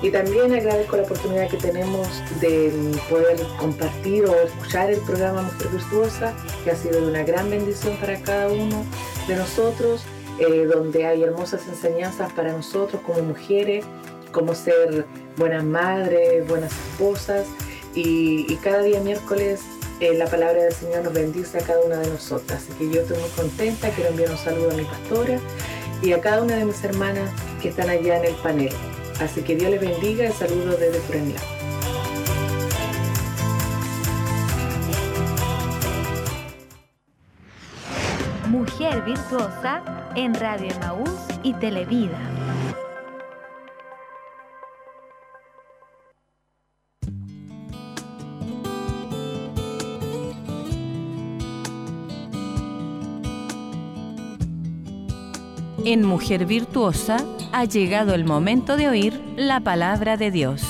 Y 0.00 0.10
también 0.10 0.54
agradezco 0.54 0.96
la 0.96 1.02
oportunidad 1.02 1.48
que 1.48 1.56
tenemos 1.56 2.06
de 2.40 2.72
poder 3.10 3.40
compartir 3.58 4.26
o 4.26 4.34
escuchar 4.36 4.92
el 4.92 5.00
programa 5.00 5.42
Mujer 5.42 5.68
Virtuosa, 5.68 6.34
que 6.62 6.70
ha 6.70 6.76
sido 6.76 7.00
de 7.00 7.08
una 7.08 7.24
gran 7.24 7.50
bendición 7.50 7.96
para 7.96 8.20
cada 8.20 8.48
uno 8.48 8.84
de 9.26 9.36
nosotros, 9.36 10.04
eh, 10.38 10.66
donde 10.66 11.04
hay 11.04 11.24
hermosas 11.24 11.66
enseñanzas 11.66 12.32
para 12.32 12.52
nosotros 12.52 13.02
como 13.04 13.22
mujeres, 13.22 13.84
cómo 14.30 14.54
ser 14.54 15.04
buenas 15.36 15.64
madres, 15.64 16.46
buenas 16.46 16.72
esposas. 16.72 17.46
Y 17.94 18.54
cada 18.62 18.82
día 18.82 19.00
miércoles 19.00 19.62
eh, 20.00 20.14
la 20.14 20.26
palabra 20.26 20.62
del 20.62 20.72
Señor 20.72 21.04
nos 21.04 21.12
bendice 21.12 21.58
a 21.58 21.60
cada 21.60 21.80
una 21.80 21.96
de 21.96 22.08
nosotras. 22.08 22.62
Así 22.62 22.72
que 22.78 22.94
yo 22.94 23.02
estoy 23.02 23.18
muy 23.18 23.30
contenta, 23.30 23.90
quiero 23.90 24.10
enviar 24.10 24.30
un 24.30 24.38
saludo 24.38 24.70
a 24.70 24.74
mi 24.74 24.84
pastora 24.84 25.38
y 26.02 26.12
a 26.12 26.20
cada 26.20 26.42
una 26.42 26.56
de 26.56 26.64
mis 26.64 26.82
hermanas 26.84 27.30
que 27.60 27.70
están 27.70 27.90
allá 27.90 28.18
en 28.18 28.24
el 28.26 28.34
panel. 28.36 28.72
Así 29.20 29.42
que 29.42 29.56
Dios 29.56 29.70
les 29.70 29.80
bendiga 29.80 30.28
y 30.28 30.32
saludo 30.32 30.76
desde 30.76 31.00
Purenla. 31.00 31.40
Mujer 38.48 39.02
Virtuosa 39.02 39.82
en 40.14 40.34
Radio 40.34 40.72
Emaús 40.72 41.10
y 41.42 41.52
Televida. 41.54 42.37
En 55.90 56.04
Mujer 56.04 56.44
Virtuosa 56.44 57.16
ha 57.50 57.64
llegado 57.64 58.12
el 58.12 58.26
momento 58.26 58.76
de 58.76 58.90
oír 58.90 59.18
la 59.36 59.60
palabra 59.60 60.18
de 60.18 60.30
Dios. 60.30 60.62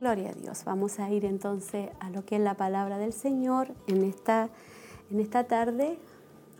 Gloria 0.00 0.30
a 0.30 0.32
Dios. 0.32 0.64
Vamos 0.64 0.98
a 0.98 1.08
ir 1.12 1.24
entonces 1.24 1.90
a 2.00 2.10
lo 2.10 2.24
que 2.24 2.34
es 2.34 2.42
la 2.42 2.54
palabra 2.54 2.98
del 2.98 3.12
Señor 3.12 3.68
en 3.86 4.02
esta, 4.02 4.48
en 5.12 5.20
esta 5.20 5.44
tarde. 5.44 5.96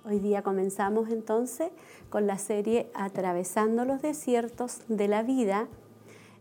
Hoy 0.05 0.20
día 0.20 0.42
comenzamos 0.42 1.09
entonces 1.09 1.73
con 2.11 2.29
la 2.29 2.38
serie 2.38 2.92
Atravesando 2.94 3.85
los 3.85 4.01
desiertos 4.03 4.83
de 4.87 5.09
la 5.09 5.25
vida. 5.25 5.66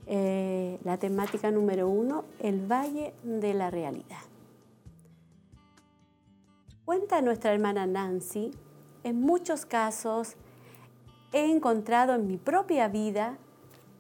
Eh, 0.06 0.78
la 0.84 1.00
temática 1.00 1.50
número 1.50 1.90
uno, 1.90 2.26
el 2.38 2.72
Valle 2.72 3.16
de 3.24 3.56
la 3.56 3.72
Realidad. 3.72 4.33
Cuenta 6.86 7.22
nuestra 7.22 7.54
hermana 7.54 7.88
Nancy, 7.88 8.52
en 9.06 9.22
muchos 9.22 9.66
casos 9.66 10.34
he 11.32 11.50
encontrado 11.50 12.14
en 12.14 12.28
mi 12.28 12.36
propia 12.36 12.90
vida 12.90 13.38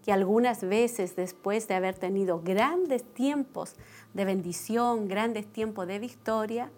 que 0.03 0.11
algunas 0.11 0.61
veces 0.67 1.15
después 1.15 1.65
de 1.69 1.75
haber 1.75 1.95
tenido 1.95 2.41
grandes 2.43 3.05
tiempos 3.05 3.75
de 4.13 4.25
bendición, 4.25 5.07
grandes 5.07 5.47
tiempos 5.47 5.87
de 5.87 5.97
victoria, 5.97 6.71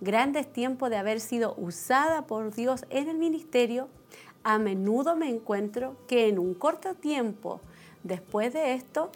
grandes 0.00 0.50
tiempos 0.50 0.88
de 0.88 0.96
haber 0.96 1.20
sido 1.20 1.54
usada 1.58 2.26
por 2.26 2.54
Dios 2.54 2.86
en 2.88 3.10
el 3.10 3.18
ministerio, 3.18 3.88
a 4.42 4.58
menudo 4.58 5.14
me 5.14 5.28
encuentro 5.28 5.94
que 6.08 6.28
en 6.28 6.38
un 6.38 6.54
corto 6.54 6.94
tiempo 6.94 7.60
después 8.02 8.54
de 8.54 8.72
esto 8.72 9.10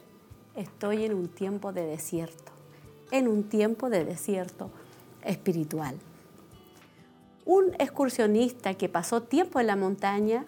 estoy 0.57 1.07
en 1.07 1.15
un 1.15 1.29
tiempo 1.29 1.73
de 1.73 1.87
desierto, 1.87 2.53
en 3.13 3.29
un 3.29 3.45
tiempo 3.45 3.89
de 3.89 4.05
desierto 4.05 4.69
espiritual. 5.23 5.97
Un 7.45 7.75
excursionista 7.79 8.75
que 8.75 8.89
pasó 8.89 9.23
tiempo 9.23 9.61
en 9.61 9.67
la 9.67 9.77
montaña 9.77 10.47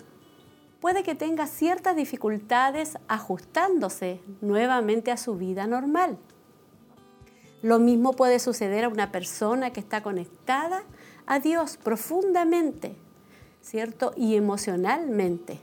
puede 0.81 1.03
que 1.03 1.15
tenga 1.15 1.47
ciertas 1.47 1.97
dificultades 1.97 2.97
ajustándose 3.09 4.21
nuevamente 4.41 5.11
a 5.11 5.17
su 5.17 5.37
vida 5.37 5.67
normal. 5.67 6.19
Lo 7.63 7.79
mismo 7.79 8.13
puede 8.13 8.39
suceder 8.39 8.85
a 8.85 8.89
una 8.89 9.13
persona 9.13 9.73
que 9.73 9.81
está 9.81 10.03
conectada 10.03 10.85
a 11.27 11.39
Dios 11.41 11.77
profundamente, 11.77 12.97
¿cierto? 13.61 14.13
Y 14.17 14.37
emocionalmente. 14.37 15.59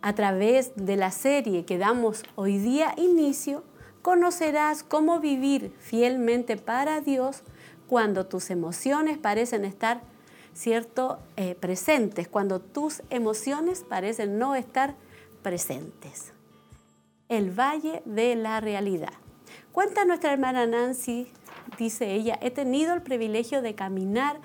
A 0.00 0.14
través 0.14 0.72
de 0.76 0.96
la 0.96 1.10
serie 1.10 1.64
que 1.64 1.78
damos 1.78 2.22
hoy 2.36 2.58
día 2.58 2.94
inicio, 2.96 3.64
conocerás 4.02 4.82
cómo 4.82 5.18
vivir 5.18 5.74
fielmente 5.78 6.56
para 6.56 7.00
Dios 7.00 7.42
cuando 7.86 8.26
tus 8.26 8.50
emociones 8.50 9.18
parecen 9.18 9.64
estar 9.64 10.02
¿cierto? 10.54 11.18
Eh, 11.36 11.56
presentes, 11.56 12.28
cuando 12.28 12.60
tus 12.60 13.02
emociones 13.10 13.84
parecen 13.86 14.38
no 14.38 14.54
estar 14.54 14.94
presentes. 15.42 16.32
El 17.28 17.50
valle 17.50 18.02
de 18.04 18.36
la 18.36 18.60
realidad. 18.60 19.12
Cuenta 19.72 20.04
nuestra 20.04 20.32
hermana 20.32 20.66
Nancy, 20.66 21.26
dice 21.76 22.12
ella, 22.12 22.38
he 22.40 22.50
tenido 22.50 22.94
el 22.94 23.02
privilegio 23.02 23.60
de 23.60 23.74
caminar 23.74 24.40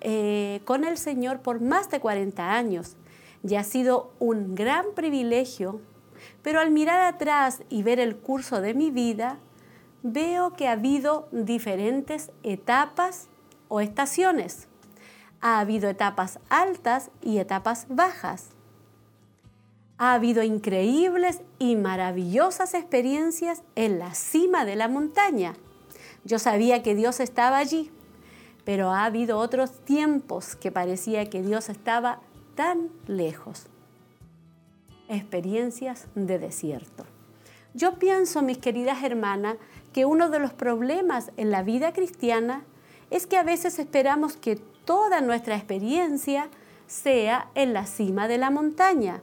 eh, 0.00 0.60
con 0.64 0.84
el 0.84 0.98
Señor 0.98 1.40
por 1.40 1.60
más 1.60 1.90
de 1.90 2.00
40 2.00 2.52
años 2.52 2.96
y 3.42 3.54
ha 3.54 3.64
sido 3.64 4.12
un 4.18 4.54
gran 4.54 4.86
privilegio, 4.94 5.80
pero 6.42 6.60
al 6.60 6.70
mirar 6.70 7.00
atrás 7.00 7.62
y 7.70 7.82
ver 7.82 8.00
el 8.00 8.16
curso 8.16 8.60
de 8.60 8.74
mi 8.74 8.90
vida, 8.90 9.38
veo 10.02 10.52
que 10.52 10.68
ha 10.68 10.72
habido 10.72 11.28
diferentes 11.32 12.30
etapas 12.42 13.28
o 13.68 13.80
estaciones 13.80 14.68
ha 15.40 15.60
habido 15.60 15.88
etapas 15.88 16.38
altas 16.48 17.10
y 17.22 17.38
etapas 17.38 17.86
bajas. 17.88 18.48
Ha 19.98 20.14
habido 20.14 20.42
increíbles 20.42 21.40
y 21.58 21.76
maravillosas 21.76 22.74
experiencias 22.74 23.62
en 23.74 23.98
la 23.98 24.14
cima 24.14 24.64
de 24.64 24.76
la 24.76 24.88
montaña. 24.88 25.54
Yo 26.24 26.38
sabía 26.38 26.82
que 26.82 26.94
Dios 26.94 27.20
estaba 27.20 27.58
allí, 27.58 27.90
pero 28.64 28.90
ha 28.90 29.04
habido 29.04 29.38
otros 29.38 29.84
tiempos 29.84 30.56
que 30.56 30.72
parecía 30.72 31.30
que 31.30 31.42
Dios 31.42 31.68
estaba 31.68 32.20
tan 32.56 32.90
lejos. 33.06 33.66
Experiencias 35.08 36.08
de 36.14 36.38
desierto. 36.38 37.06
Yo 37.74 37.98
pienso, 37.98 38.42
mis 38.42 38.58
queridas 38.58 39.04
hermanas, 39.04 39.56
que 39.92 40.04
uno 40.04 40.30
de 40.30 40.40
los 40.40 40.52
problemas 40.52 41.30
en 41.36 41.50
la 41.50 41.62
vida 41.62 41.92
cristiana 41.92 42.64
es 43.10 43.26
que 43.26 43.36
a 43.36 43.42
veces 43.42 43.78
esperamos 43.78 44.36
que 44.36 44.58
toda 44.86 45.20
nuestra 45.20 45.56
experiencia 45.56 46.48
sea 46.86 47.50
en 47.54 47.74
la 47.74 47.84
cima 47.84 48.28
de 48.28 48.38
la 48.38 48.50
montaña, 48.50 49.20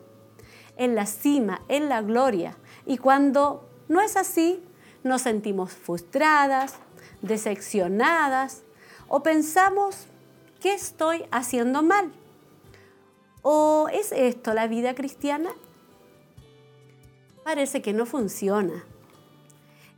en 0.77 0.93
la 0.93 1.07
cima, 1.07 1.63
en 1.69 1.89
la 1.89 2.03
gloria. 2.03 2.55
Y 2.85 2.97
cuando 2.99 3.67
no 3.87 4.01
es 4.01 4.15
así, 4.15 4.63
nos 5.03 5.23
sentimos 5.23 5.71
frustradas, 5.71 6.75
decepcionadas 7.21 8.63
o 9.07 9.23
pensamos, 9.23 10.05
¿qué 10.61 10.73
estoy 10.73 11.25
haciendo 11.31 11.81
mal? 11.81 12.11
¿O 13.41 13.87
es 13.91 14.11
esto 14.11 14.53
la 14.53 14.67
vida 14.67 14.93
cristiana? 14.93 15.49
Parece 17.43 17.81
que 17.81 17.93
no 17.93 18.05
funciona 18.05 18.85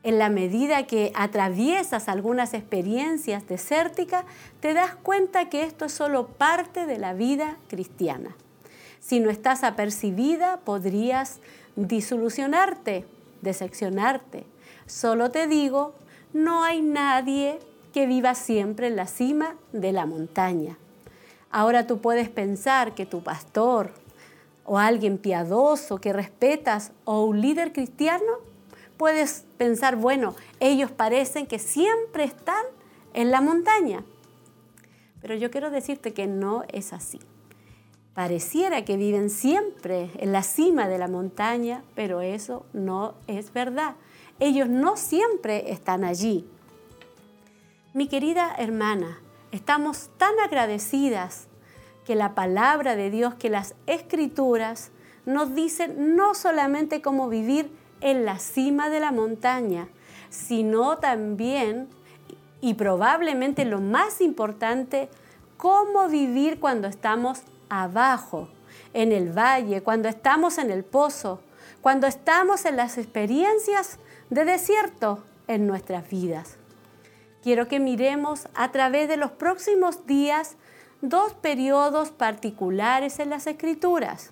en 0.06 0.20
la 0.20 0.30
medida 0.30 0.86
que 0.86 1.12
atraviesas 1.16 2.10
algunas 2.10 2.54
experiencias 2.54 3.48
desérticas, 3.48 4.24
te 4.60 4.76
das 4.76 4.94
cuenta 4.94 5.50
que 5.50 5.64
esto 5.64 5.86
es 5.86 5.94
solo 5.94 6.28
parte 6.28 6.86
de 6.86 7.00
la 7.00 7.14
vida 7.14 7.58
cristiana. 7.70 8.36
Si 9.00 9.20
no 9.20 9.32
estás 9.32 9.64
apercibida, 9.64 10.58
podrías 10.58 11.40
disolucionarte, 11.76 13.08
decepcionarte. 13.42 14.46
Solo 14.86 15.32
te 15.32 15.48
digo, 15.48 15.96
no 16.34 16.64
hay 16.64 16.84
nadie 16.84 17.58
que 17.92 18.06
viva 18.06 18.36
siempre 18.36 18.86
en 18.88 18.98
la 18.98 19.08
cima 19.08 19.56
de 19.74 19.92
la 19.92 20.06
montaña. 20.06 20.78
Ahora 21.50 21.88
tú 21.88 22.00
puedes 22.00 22.30
pensar 22.30 22.94
que 22.94 23.08
tu 23.08 23.24
pastor 23.24 23.92
o 24.66 24.78
alguien 24.78 25.18
piadoso 25.18 25.98
que 25.98 26.14
respetas 26.14 26.92
o 27.06 27.26
un 27.26 27.42
líder 27.42 27.74
cristiano 27.74 28.54
puedes 28.98 29.46
pensar, 29.58 29.96
bueno, 29.96 30.36
ellos 30.60 30.92
parecen 30.92 31.48
que 31.48 31.60
siempre 31.60 32.24
están 32.24 32.64
en 33.14 33.32
la 33.32 33.42
montaña. 33.42 34.04
Pero 35.22 35.36
yo 35.36 35.50
quiero 35.52 35.70
decirte 35.72 36.14
que 36.14 36.28
no 36.28 36.64
es 36.72 36.94
así. 36.94 37.20
Pareciera 38.14 38.86
que 38.86 38.96
viven 38.96 39.30
siempre 39.30 40.10
en 40.16 40.32
la 40.32 40.44
cima 40.44 40.88
de 40.88 40.98
la 40.98 41.08
montaña, 41.08 41.84
pero 41.96 42.22
eso 42.22 42.66
no 42.72 43.16
es 43.28 43.52
verdad. 43.52 43.96
Ellos 44.40 44.70
no 44.70 44.96
siempre 44.96 45.72
están 45.72 46.04
allí. 46.04 46.48
Mi 47.94 48.08
querida 48.08 48.56
hermana, 48.58 49.20
estamos 49.52 50.10
tan 50.18 50.38
agradecidas 50.40 51.48
que 52.06 52.16
la 52.16 52.36
palabra 52.36 52.96
de 52.96 53.10
Dios, 53.10 53.34
que 53.34 53.50
las 53.50 53.76
escrituras 53.88 54.92
nos 55.26 55.56
dicen 55.56 56.16
no 56.16 56.36
solamente 56.36 57.02
cómo 57.02 57.28
vivir 57.28 57.70
en 58.02 58.26
la 58.26 58.40
cima 58.40 58.90
de 58.90 59.00
la 59.00 59.12
montaña, 59.12 59.88
sino 60.30 60.98
también, 60.98 61.88
y 62.62 62.74
probablemente 62.76 63.66
lo 63.66 63.80
más 63.82 64.22
importante, 64.22 65.10
cómo 65.58 66.08
vivir 66.08 66.60
cuando 66.60 66.88
estamos 66.88 67.42
abajo, 67.70 68.50
en 68.94 69.12
el 69.12 69.38
valle, 69.38 69.82
cuando 69.82 70.08
estamos 70.08 70.58
en 70.58 70.72
el 70.72 70.84
pozo, 70.84 71.42
cuando 71.82 72.08
estamos 72.08 72.66
en 72.66 72.78
las 72.78 72.98
experiencias 72.98 74.00
de 74.30 74.46
desierto 74.46 75.24
en 75.48 75.68
nuestras 75.68 76.10
vidas. 76.10 76.58
Quiero 77.44 77.68
que 77.68 77.80
miremos 77.80 78.48
a 78.56 78.72
través 78.72 79.08
de 79.08 79.18
los 79.18 79.32
próximos 79.32 80.08
días 80.08 80.56
dos 81.02 81.34
periodos 81.34 82.10
particulares 82.10 83.20
en 83.20 83.30
las 83.30 83.48
escrituras 83.48 84.32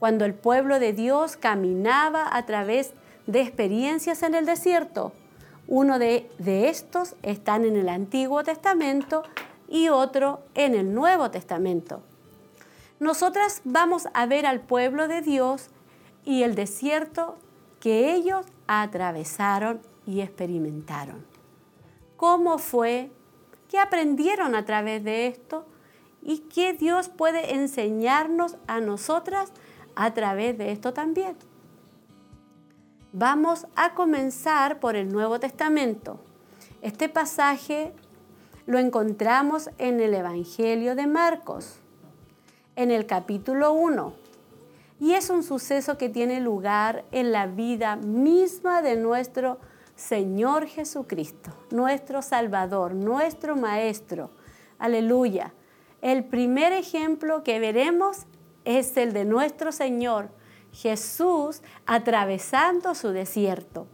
cuando 0.00 0.24
el 0.24 0.34
pueblo 0.34 0.80
de 0.80 0.94
Dios 0.94 1.36
caminaba 1.36 2.34
a 2.34 2.46
través 2.46 2.94
de 3.26 3.42
experiencias 3.42 4.22
en 4.22 4.34
el 4.34 4.46
desierto. 4.46 5.12
Uno 5.68 5.98
de, 5.98 6.28
estos 6.38 7.14
están 7.22 7.66
en 7.66 7.76
el 7.76 7.88
Antiguo 7.88 8.42
Testamento 8.42 9.22
y 9.68 9.90
otro 9.90 10.40
en 10.54 10.74
el 10.74 10.94
Nuevo 10.94 11.30
Testamento. 11.30 12.02
Nosotras 12.98 13.60
vamos 13.64 14.08
a 14.14 14.24
ver 14.24 14.46
al 14.46 14.60
pueblo 14.60 15.06
de 15.06 15.20
Dios 15.20 15.68
y 16.24 16.44
el 16.44 16.54
desierto 16.54 17.36
que 17.78 18.14
ellos 18.14 18.46
atravesaron 18.66 19.80
y 20.06 20.22
experimentaron. 20.22 21.26
¿Cómo 22.16 22.56
fue? 22.56 23.10
¿Qué 23.68 23.78
aprendieron 23.78 24.54
a 24.54 24.64
través 24.64 25.04
de 25.04 25.26
esto? 25.26 25.66
¿Y 26.22 26.38
qué 26.38 26.72
Dios 26.72 27.10
puede 27.10 27.54
enseñarnos 27.54 28.56
a 28.66 28.80
nosotras 28.80 29.52
a 30.00 30.14
través 30.14 30.56
de 30.56 30.72
esto 30.72 30.94
también. 30.94 31.36
Vamos 33.12 33.66
a 33.76 33.92
comenzar 33.92 34.80
por 34.80 34.96
el 34.96 35.12
Nuevo 35.12 35.38
Testamento. 35.38 36.18
Este 36.80 37.10
pasaje 37.10 37.92
lo 38.64 38.78
encontramos 38.78 39.68
en 39.76 40.00
el 40.00 40.14
Evangelio 40.14 40.94
de 40.94 41.06
Marcos, 41.06 41.80
en 42.76 42.90
el 42.90 43.04
capítulo 43.04 43.74
1. 43.74 44.14
Y 45.00 45.12
es 45.12 45.28
un 45.28 45.42
suceso 45.42 45.98
que 45.98 46.08
tiene 46.08 46.40
lugar 46.40 47.04
en 47.12 47.30
la 47.30 47.46
vida 47.46 47.96
misma 47.96 48.80
de 48.80 48.96
nuestro 48.96 49.58
Señor 49.96 50.66
Jesucristo, 50.66 51.50
nuestro 51.70 52.22
Salvador, 52.22 52.94
nuestro 52.94 53.54
Maestro. 53.54 54.30
Aleluya. 54.78 55.52
El 56.00 56.24
primer 56.24 56.72
ejemplo 56.72 57.42
que 57.42 57.60
veremos 57.60 58.24
es 58.64 58.96
el 58.96 59.12
de 59.12 59.24
nuestro 59.24 59.72
Señor 59.72 60.30
Jesús 60.72 61.62
atravesando 61.86 62.94
su 62.94 63.08
desierto. 63.08 63.86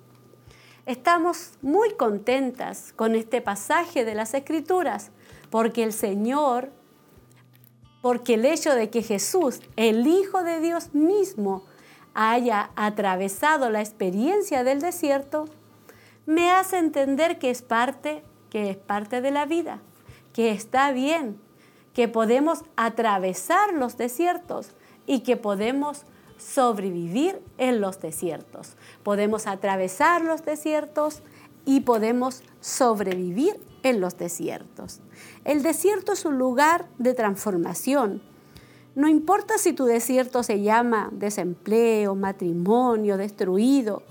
Estamos 0.85 1.53
muy 1.63 1.95
contentas 1.95 2.93
con 2.95 3.15
este 3.15 3.41
pasaje 3.41 4.05
de 4.05 4.15
las 4.15 4.35
Escrituras 4.35 5.11
porque 5.51 5.83
el 5.83 5.93
Señor, 5.93 6.71
porque 8.03 8.35
el 8.35 8.45
hecho 8.45 8.75
de 8.75 8.91
que 8.91 9.03
Jesús, 9.03 9.61
el 9.77 10.07
Hijo 10.07 10.43
de 10.45 10.61
Dios 10.61 10.95
mismo, 10.95 11.65
haya 12.15 12.71
atravesado 12.77 13.69
la 13.69 13.81
experiencia 13.81 14.65
del 14.65 14.81
desierto, 14.81 15.47
me 16.25 16.51
hace 16.51 16.79
entender 16.79 17.39
que 17.39 17.51
es 17.51 17.63
parte, 17.63 18.23
que 18.51 18.71
es 18.71 18.77
parte 18.77 19.21
de 19.21 19.31
la 19.31 19.45
vida, 19.45 19.81
que 20.33 20.51
está 20.51 20.93
bien, 20.93 21.41
que 21.97 22.09
podemos 22.09 22.63
atravesar 22.77 23.73
los 23.73 23.97
desiertos 23.97 24.69
y 25.07 25.21
que 25.21 25.39
podemos 25.39 26.03
sobrevivir 26.37 27.41
en 27.57 27.81
los 27.81 28.03
desiertos. 28.03 28.77
Podemos 29.03 29.47
atravesar 29.47 30.21
los 30.21 30.45
desiertos 30.45 31.23
y 31.65 31.81
podemos 31.81 32.43
sobrevivir 32.61 33.59
en 33.83 34.03
los 34.03 34.19
desiertos. 34.19 35.01
El 35.47 35.63
desierto 35.63 36.13
es 36.13 36.27
un 36.27 36.37
lugar 36.37 36.87
de 36.99 37.15
transformación. 37.15 38.23
No 38.95 39.09
importa 39.09 39.57
si 39.57 39.73
tu 39.73 39.87
desierto 39.87 40.43
se 40.43 40.61
llama 40.61 41.09
desempleo, 41.13 42.15
matrimonio 42.15 43.17
destruido, 43.17 44.03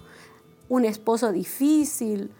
un 0.69 0.86
esposo 0.86 1.32
difícil, 1.32 2.32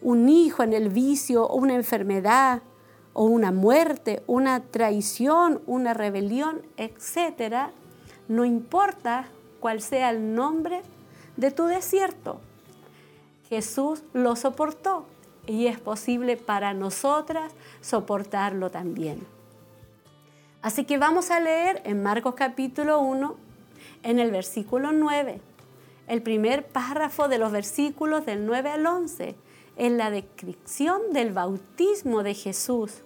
un 0.00 0.28
hijo 0.28 0.62
en 0.62 0.74
el 0.74 0.90
vicio, 0.90 1.48
una 1.48 1.74
enfermedad, 1.74 2.62
o 3.18 3.24
una 3.24 3.50
muerte, 3.50 4.22
una 4.26 4.60
traición, 4.60 5.62
una 5.66 5.94
rebelión, 5.94 6.60
etcétera, 6.76 7.70
no 8.28 8.44
importa 8.44 9.28
cuál 9.58 9.80
sea 9.80 10.10
el 10.10 10.34
nombre 10.34 10.82
de 11.38 11.50
tu 11.50 11.64
desierto. 11.64 12.42
Jesús 13.48 14.02
lo 14.12 14.36
soportó 14.36 15.06
y 15.46 15.66
es 15.66 15.80
posible 15.80 16.36
para 16.36 16.74
nosotras 16.74 17.54
soportarlo 17.80 18.70
también. 18.70 19.26
Así 20.60 20.84
que 20.84 20.98
vamos 20.98 21.30
a 21.30 21.40
leer 21.40 21.80
en 21.86 22.02
Marcos 22.02 22.34
capítulo 22.34 23.00
1, 23.00 23.34
en 24.02 24.18
el 24.18 24.30
versículo 24.30 24.92
9, 24.92 25.40
el 26.08 26.20
primer 26.20 26.66
párrafo 26.66 27.28
de 27.28 27.38
los 27.38 27.50
versículos 27.50 28.26
del 28.26 28.44
9 28.44 28.68
al 28.72 28.84
11, 28.84 29.36
en 29.78 29.96
la 29.96 30.10
descripción 30.10 31.14
del 31.14 31.32
bautismo 31.32 32.22
de 32.22 32.34
Jesús 32.34 33.02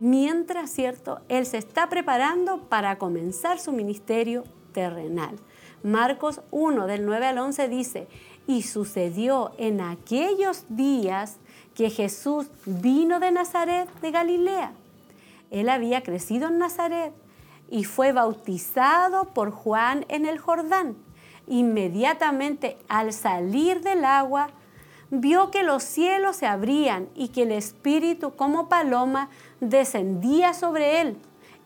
mientras, 0.00 0.70
¿cierto?, 0.70 1.20
Él 1.28 1.46
se 1.46 1.58
está 1.58 1.88
preparando 1.88 2.62
para 2.68 2.98
comenzar 2.98 3.58
su 3.58 3.72
ministerio 3.72 4.44
terrenal. 4.72 5.36
Marcos 5.82 6.40
1 6.50 6.86
del 6.86 7.06
9 7.06 7.26
al 7.26 7.38
11 7.38 7.68
dice, 7.68 8.08
y 8.46 8.62
sucedió 8.62 9.52
en 9.58 9.80
aquellos 9.80 10.64
días 10.68 11.36
que 11.74 11.90
Jesús 11.90 12.50
vino 12.64 13.20
de 13.20 13.30
Nazaret 13.30 13.88
de 14.00 14.10
Galilea. 14.10 14.72
Él 15.50 15.68
había 15.68 16.02
crecido 16.02 16.48
en 16.48 16.58
Nazaret 16.58 17.12
y 17.70 17.84
fue 17.84 18.12
bautizado 18.12 19.26
por 19.26 19.50
Juan 19.50 20.04
en 20.08 20.26
el 20.26 20.38
Jordán. 20.38 20.96
Inmediatamente 21.46 22.78
al 22.88 23.12
salir 23.12 23.80
del 23.80 24.04
agua, 24.04 24.50
vio 25.10 25.50
que 25.50 25.62
los 25.62 25.82
cielos 25.82 26.36
se 26.36 26.46
abrían 26.46 27.08
y 27.14 27.28
que 27.28 27.42
el 27.42 27.52
Espíritu 27.52 28.34
como 28.34 28.68
paloma 28.68 29.30
descendía 29.60 30.54
sobre 30.54 31.00
él. 31.00 31.16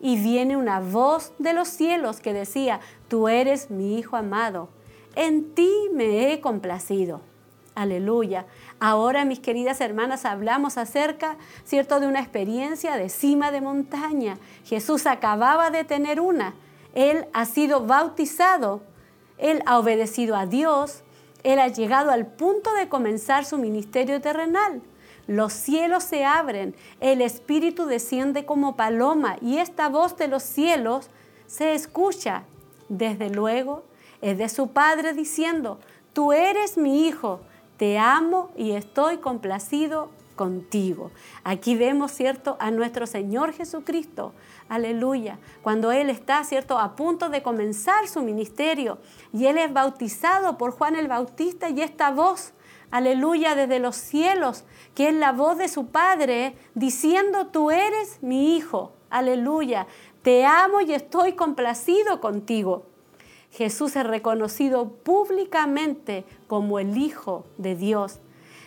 Y 0.01 0.17
viene 0.21 0.57
una 0.57 0.81
voz 0.81 1.33
de 1.39 1.53
los 1.53 1.69
cielos 1.69 2.21
que 2.21 2.33
decía, 2.33 2.81
tú 3.09 3.29
eres 3.29 3.71
mi 3.71 3.99
Hijo 3.99 4.17
amado, 4.17 4.69
en 5.15 5.55
ti 5.55 5.71
me 5.93 6.33
he 6.33 6.41
complacido. 6.41 7.21
Aleluya. 7.75 8.47
Ahora, 8.81 9.25
mis 9.25 9.41
queridas 9.41 9.81
hermanas, 9.81 10.25
hablamos 10.27 10.77
acerca, 10.77 11.37
¿cierto?, 11.65 12.01
de 12.01 12.07
una 12.07 12.21
experiencia 12.21 12.97
de 12.97 13.09
cima 13.09 13.51
de 13.51 13.61
montaña. 13.61 14.39
Jesús 14.65 15.07
acababa 15.07 15.71
de 15.71 15.85
tener 15.85 16.21
una. 16.21 16.55
Él 16.95 17.27
ha 17.33 17.47
sido 17.47 17.87
bautizado. 17.87 18.83
Él 19.39 19.63
ha 19.65 19.79
obedecido 19.79 20.37
a 20.37 20.45
Dios. 20.45 21.03
Él 21.45 21.59
ha 21.59 21.69
llegado 21.69 22.11
al 22.11 22.27
punto 22.27 22.73
de 22.75 22.89
comenzar 22.89 23.45
su 23.45 23.59
ministerio 23.59 24.21
terrenal. 24.21 24.83
Los 25.27 25.53
cielos 25.53 26.03
se 26.03 26.25
abren, 26.25 26.75
el 27.01 27.23
Espíritu 27.23 27.87
desciende 27.87 28.45
como 28.45 28.77
paloma 28.77 29.37
y 29.41 29.59
esta 29.59 29.89
voz 29.89 30.17
de 30.17 30.29
los 30.29 30.43
cielos 30.43 31.09
se 31.47 31.75
escucha. 31.75 32.45
Desde 32.89 33.31
luego 33.31 33.85
es 34.21 34.37
de 34.39 34.49
su 34.49 34.69
Padre 34.69 35.13
diciendo, 35.13 35.79
tú 36.13 36.33
eres 36.33 36.77
mi 36.77 37.07
Hijo, 37.07 37.41
te 37.77 37.99
amo 37.99 38.51
y 38.57 38.73
estoy 38.73 39.19
complacido 39.19 40.11
contigo. 40.37 41.11
Aquí 41.45 41.77
vemos, 41.77 42.13
¿cierto?, 42.13 42.57
a 42.59 42.71
nuestro 42.71 43.07
Señor 43.07 43.53
Jesucristo. 43.53 44.33
Aleluya. 44.73 45.39
Cuando 45.61 45.93
Él 45.93 46.09
está, 46.09 46.43
¿cierto?, 46.45 46.79
a 46.79 46.97
punto 46.97 47.29
de 47.29 47.43
comenzar 47.43 48.09
su 48.09 48.23
ministerio 48.23 48.97
y 49.31 49.45
Él 49.45 49.59
es 49.59 49.71
bautizado 49.71 50.57
por 50.57 50.71
Juan 50.71 50.97
el 50.97 51.09
Bautista 51.09 51.69
y 51.69 51.83
esta 51.83 52.11
voz 52.11 52.55
aleluya, 52.91 53.55
desde 53.55 53.81
los 53.81 53.97
cielos, 53.97 54.65
que 54.95 55.11
es 55.11 55.15
la 55.15 55.33
voz 55.33 55.59
de 55.59 55.69
su 55.69 55.89
Padre 55.89 56.57
diciendo, 56.75 57.49
tú 57.49 57.71
eres 57.71 58.23
mi 58.23 58.57
Hijo, 58.57 58.95
aleluya, 59.11 59.89
te 60.23 60.47
amo 60.47 60.81
y 60.81 60.95
estoy 60.95 61.35
complacido 61.35 62.23
contigo. 62.23 62.87
Jesús 63.51 63.95
es 63.95 64.07
reconocido 64.07 64.89
públicamente 64.89 66.25
como 66.47 66.79
el 66.79 66.97
Hijo 66.97 67.45
de 67.59 67.77
Dios. 67.77 68.21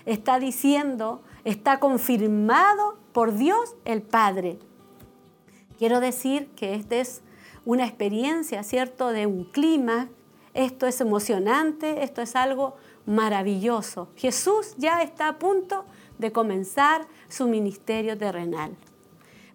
Está 0.05 0.37
diciendo, 0.37 1.23
está 1.45 1.79
confirmado 1.79 2.99
por 3.11 3.33
Dios 3.33 3.75
el 3.85 4.03
Padre. 4.03 4.59
Quiero 5.77 5.99
decir 5.99 6.47
que 6.55 6.75
esta 6.75 6.95
es 6.95 7.21
una 7.65 7.85
experiencia, 7.85 8.63
¿cierto?, 8.63 9.11
de 9.11 9.25
un 9.25 9.43
clima. 9.45 10.09
Esto 10.53 10.87
es 10.87 11.01
emocionante, 11.01 12.03
esto 12.03 12.21
es 12.21 12.35
algo 12.35 12.75
maravilloso. 13.05 14.07
Jesús 14.15 14.75
ya 14.77 15.01
está 15.01 15.27
a 15.27 15.39
punto 15.39 15.85
de 16.17 16.31
comenzar 16.31 17.05
su 17.27 17.47
ministerio 17.47 18.17
terrenal. 18.17 18.75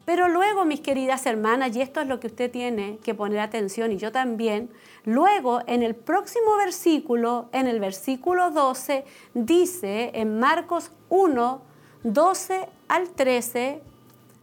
Pero 0.04 0.28
luego, 0.28 0.64
mis 0.64 0.80
queridas 0.80 1.24
hermanas, 1.26 1.76
y 1.76 1.82
esto 1.82 2.00
es 2.00 2.08
lo 2.08 2.18
que 2.20 2.26
usted 2.26 2.50
tiene 2.50 2.98
que 3.04 3.14
poner 3.14 3.38
atención 3.38 3.92
y 3.92 3.96
yo 3.96 4.10
también, 4.10 4.68
luego 5.04 5.60
en 5.66 5.82
el 5.82 5.94
próximo 5.94 6.56
versículo, 6.56 7.48
en 7.52 7.66
el 7.66 7.80
versículo 7.80 8.50
12, 8.50 9.04
dice 9.34 10.10
en 10.14 10.40
Marcos 10.40 10.90
1, 11.10 11.62
12 12.02 12.68
al 12.88 13.10
13, 13.10 13.82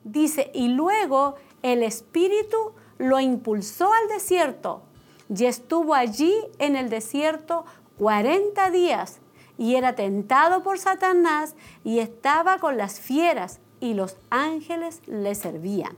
dice, 0.06 0.52
y 0.54 0.70
luego 0.70 1.36
el 1.68 1.84
Espíritu 1.84 2.74
lo 2.98 3.20
impulsó 3.20 3.92
al 3.94 4.08
desierto 4.08 4.82
y 5.34 5.46
estuvo 5.46 5.94
allí 5.94 6.34
en 6.60 6.76
el 6.76 6.90
desierto 6.90 7.66
40 7.98 8.72
días 8.72 9.20
y 9.58 9.76
era 9.76 9.96
tentado 9.96 10.64
por 10.64 10.80
Satanás 10.80 11.56
y 11.84 12.00
estaba 12.00 12.60
con 12.60 12.78
las 12.78 13.00
fieras 13.00 13.60
y 13.80 13.94
los 13.94 14.18
ángeles 14.30 15.02
le 15.08 15.36
servían. 15.36 15.98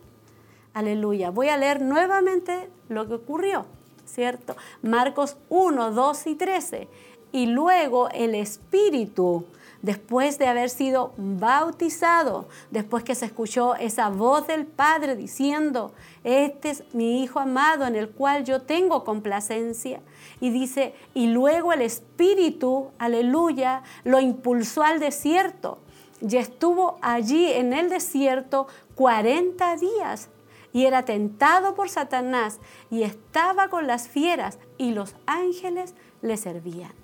Aleluya. 0.74 1.30
Voy 1.30 1.50
a 1.50 1.58
leer 1.58 1.82
nuevamente 1.82 2.70
lo 2.88 3.08
que 3.08 3.16
ocurrió, 3.16 3.66
¿cierto? 4.06 4.56
Marcos 4.82 5.38
1, 5.50 5.92
2 5.92 6.28
y 6.28 6.36
13. 6.36 6.88
Y 7.32 7.48
luego 7.48 8.10
el 8.10 8.36
Espíritu 8.36 9.46
después 9.82 10.38
de 10.38 10.48
haber 10.48 10.70
sido 10.70 11.14
bautizado, 11.18 12.48
después 12.72 13.04
que 13.04 13.16
se 13.16 13.26
escuchó 13.26 13.76
esa 13.76 14.10
voz 14.10 14.48
del 14.48 14.66
Padre 14.66 15.16
diciendo, 15.16 15.94
este 16.24 16.72
es 16.72 16.84
mi 16.94 17.24
Hijo 17.24 17.40
amado 17.40 17.86
en 17.86 17.96
el 17.96 18.10
cual 18.10 18.44
yo 18.44 18.62
tengo 18.62 19.04
complacencia. 19.04 20.02
Y 20.40 20.50
dice, 20.50 20.94
y 21.14 21.28
luego 21.28 21.74
el 21.74 21.82
Espíritu, 21.82 22.92
aleluya, 22.98 23.84
lo 24.04 24.20
impulsó 24.20 24.84
al 24.84 25.00
desierto. 25.00 25.80
Y 26.22 26.36
estuvo 26.36 26.98
allí 27.02 27.52
en 27.52 27.72
el 27.74 27.90
desierto 27.90 28.68
40 28.96 29.78
días 29.78 30.30
y 30.74 30.86
era 30.86 31.04
tentado 31.04 31.74
por 31.76 31.90
Satanás 31.90 32.60
y 32.92 33.04
estaba 33.04 33.70
con 33.70 33.88
las 33.88 34.08
fieras 34.08 34.60
y 34.78 34.92
los 34.92 35.16
ángeles 35.26 35.96
le 36.22 36.36
servían 36.38 36.99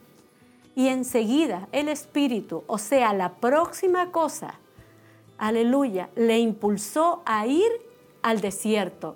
y 0.75 0.89
enseguida 0.89 1.67
el 1.71 1.87
Espíritu, 1.89 2.63
o 2.67 2.77
sea, 2.77 3.13
la 3.13 3.35
próxima 3.35 4.11
cosa 4.11 4.59
aleluya, 5.37 6.09
le 6.15 6.39
impulsó 6.39 7.21
a 7.25 7.45
ir 7.47 7.69
al 8.21 8.41
desierto. 8.41 9.15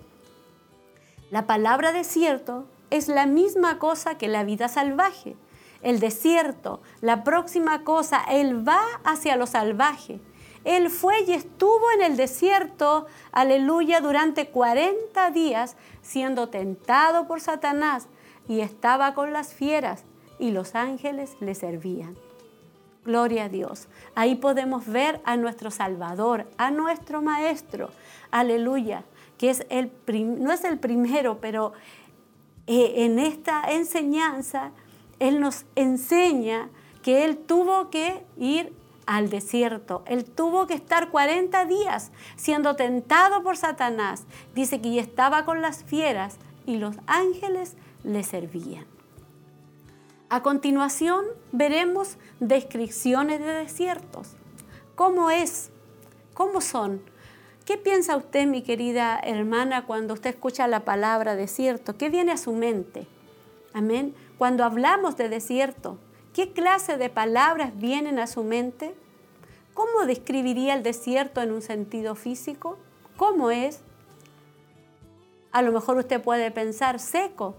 La 1.32 1.46
palabra 1.46 1.92
desierto 1.92 2.66
es 2.90 3.08
la 3.08 3.26
misma 3.26 3.80
cosa 3.80 4.18
que 4.18 4.28
la 4.28 4.44
vida 4.44 4.68
salvaje. 4.68 5.36
El 5.82 6.00
desierto, 6.00 6.82
la 7.02 7.24
próxima 7.24 7.84
cosa, 7.84 8.24
Él 8.30 8.68
va 8.68 8.82
hacia 9.04 9.38
lo 9.38 9.48
salvaje. 9.48 10.20
Él 10.66 10.90
fue 10.90 11.22
y 11.22 11.32
estuvo 11.32 11.92
en 11.96 12.02
el 12.02 12.18
desierto, 12.18 13.06
aleluya, 13.32 14.02
durante 14.02 14.50
40 14.50 15.32
días, 15.32 15.78
siendo 16.02 16.50
tentado 16.50 17.28
por 17.28 17.40
Satanás, 17.40 18.08
y 18.48 18.60
estaba 18.60 19.14
con 19.14 19.32
las 19.32 19.54
fieras, 19.54 20.04
y 20.40 20.52
los 20.52 20.76
ángeles 20.76 21.36
le 21.40 21.54
servían. 21.54 22.16
Gloria 23.06 23.46
a 23.46 23.50
Dios. 23.50 23.88
Ahí 24.16 24.36
podemos 24.36 24.86
ver 24.88 25.22
a 25.24 25.38
nuestro 25.38 25.72
Salvador, 25.72 26.48
a 26.58 26.72
nuestro 26.72 27.22
Maestro. 27.22 27.90
Aleluya. 28.32 29.04
Que 29.38 29.50
es 29.50 29.66
el 29.70 29.92
no 30.40 30.52
es 30.52 30.64
el 30.64 30.80
primero, 30.80 31.40
pero 31.40 31.74
eh, 32.68 33.06
en 33.06 33.20
esta 33.20 33.64
enseñanza 33.72 34.72
Él 35.20 35.40
nos 35.40 35.66
enseña 35.76 36.70
que 37.02 37.24
Él 37.26 37.38
tuvo 37.38 37.90
que 37.90 38.26
ir 38.38 38.74
al 39.06 39.30
desierto. 39.30 40.04
Él 40.06 40.26
tuvo 40.26 40.68
que 40.68 40.76
estar 40.76 41.10
40 41.10 41.66
días 41.66 42.12
siendo 42.36 42.76
tentado 42.76 43.42
por 43.42 43.58
Satanás. 43.58 44.26
Dice 44.54 44.82
que 44.82 45.00
estaba 45.00 45.46
con 45.46 45.62
las 45.62 45.84
fieras 45.84 46.38
y 46.68 46.78
los 46.78 46.96
ángeles 47.08 47.76
le 48.04 48.24
servían. 48.24 48.99
A 50.32 50.44
continuación 50.44 51.26
veremos 51.52 52.18
descripciones 52.40 53.40
de 53.40 53.48
desiertos. 53.48 54.36
¿Cómo 54.94 55.32
es? 55.32 55.72
¿Cómo 56.36 56.62
son? 56.62 57.02
¿Qué 57.66 57.80
piensa 57.80 58.16
usted, 58.16 58.46
mi 58.46 58.62
querida 58.62 59.20
hermana, 59.24 59.88
cuando 59.88 60.14
usted 60.14 60.30
escucha 60.30 60.68
la 60.68 60.86
palabra 60.86 61.36
desierto? 61.36 61.98
¿Qué 61.98 62.10
viene 62.10 62.32
a 62.32 62.38
su 62.38 62.54
mente? 62.54 63.08
Amén. 63.74 64.14
Cuando 64.38 64.64
hablamos 64.64 65.18
de 65.18 65.30
desierto, 65.30 65.98
¿qué 66.32 66.54
clase 66.54 66.98
de 66.98 67.10
palabras 67.10 67.76
vienen 67.76 68.20
a 68.20 68.28
su 68.28 68.44
mente? 68.44 68.94
¿Cómo 69.74 70.06
describiría 70.06 70.76
el 70.76 70.84
desierto 70.84 71.42
en 71.42 71.52
un 71.52 71.64
sentido 71.64 72.14
físico? 72.14 72.78
¿Cómo 73.18 73.50
es? 73.50 73.82
A 75.52 75.64
lo 75.64 75.72
mejor 75.72 75.98
usted 75.98 76.22
puede 76.22 76.52
pensar 76.52 77.00
seco, 77.00 77.56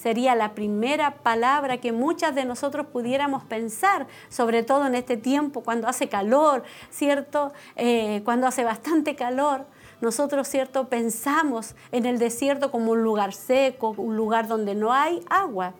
sería 0.00 0.34
la 0.34 0.54
primera 0.54 1.16
palabra 1.16 1.78
que 1.78 1.92
muchas 1.92 2.34
de 2.34 2.46
nosotros 2.46 2.86
pudiéramos 2.86 3.44
pensar, 3.44 4.06
sobre 4.30 4.62
todo 4.62 4.86
en 4.86 4.94
este 4.94 5.18
tiempo 5.18 5.62
cuando 5.62 5.88
hace 5.88 6.08
calor, 6.08 6.62
¿cierto? 6.90 7.52
Eh, 7.76 8.22
cuando 8.24 8.46
hace 8.46 8.64
bastante 8.64 9.14
calor. 9.14 9.66
Nosotros, 10.00 10.48
¿cierto? 10.48 10.88
Pensamos 10.88 11.74
en 11.92 12.06
el 12.06 12.18
desierto 12.18 12.70
como 12.70 12.92
un 12.92 13.02
lugar 13.02 13.34
seco, 13.34 13.90
un 13.98 14.16
lugar 14.16 14.48
donde 14.48 14.74
no 14.74 14.94
hay 14.94 15.22
agua. 15.28 15.74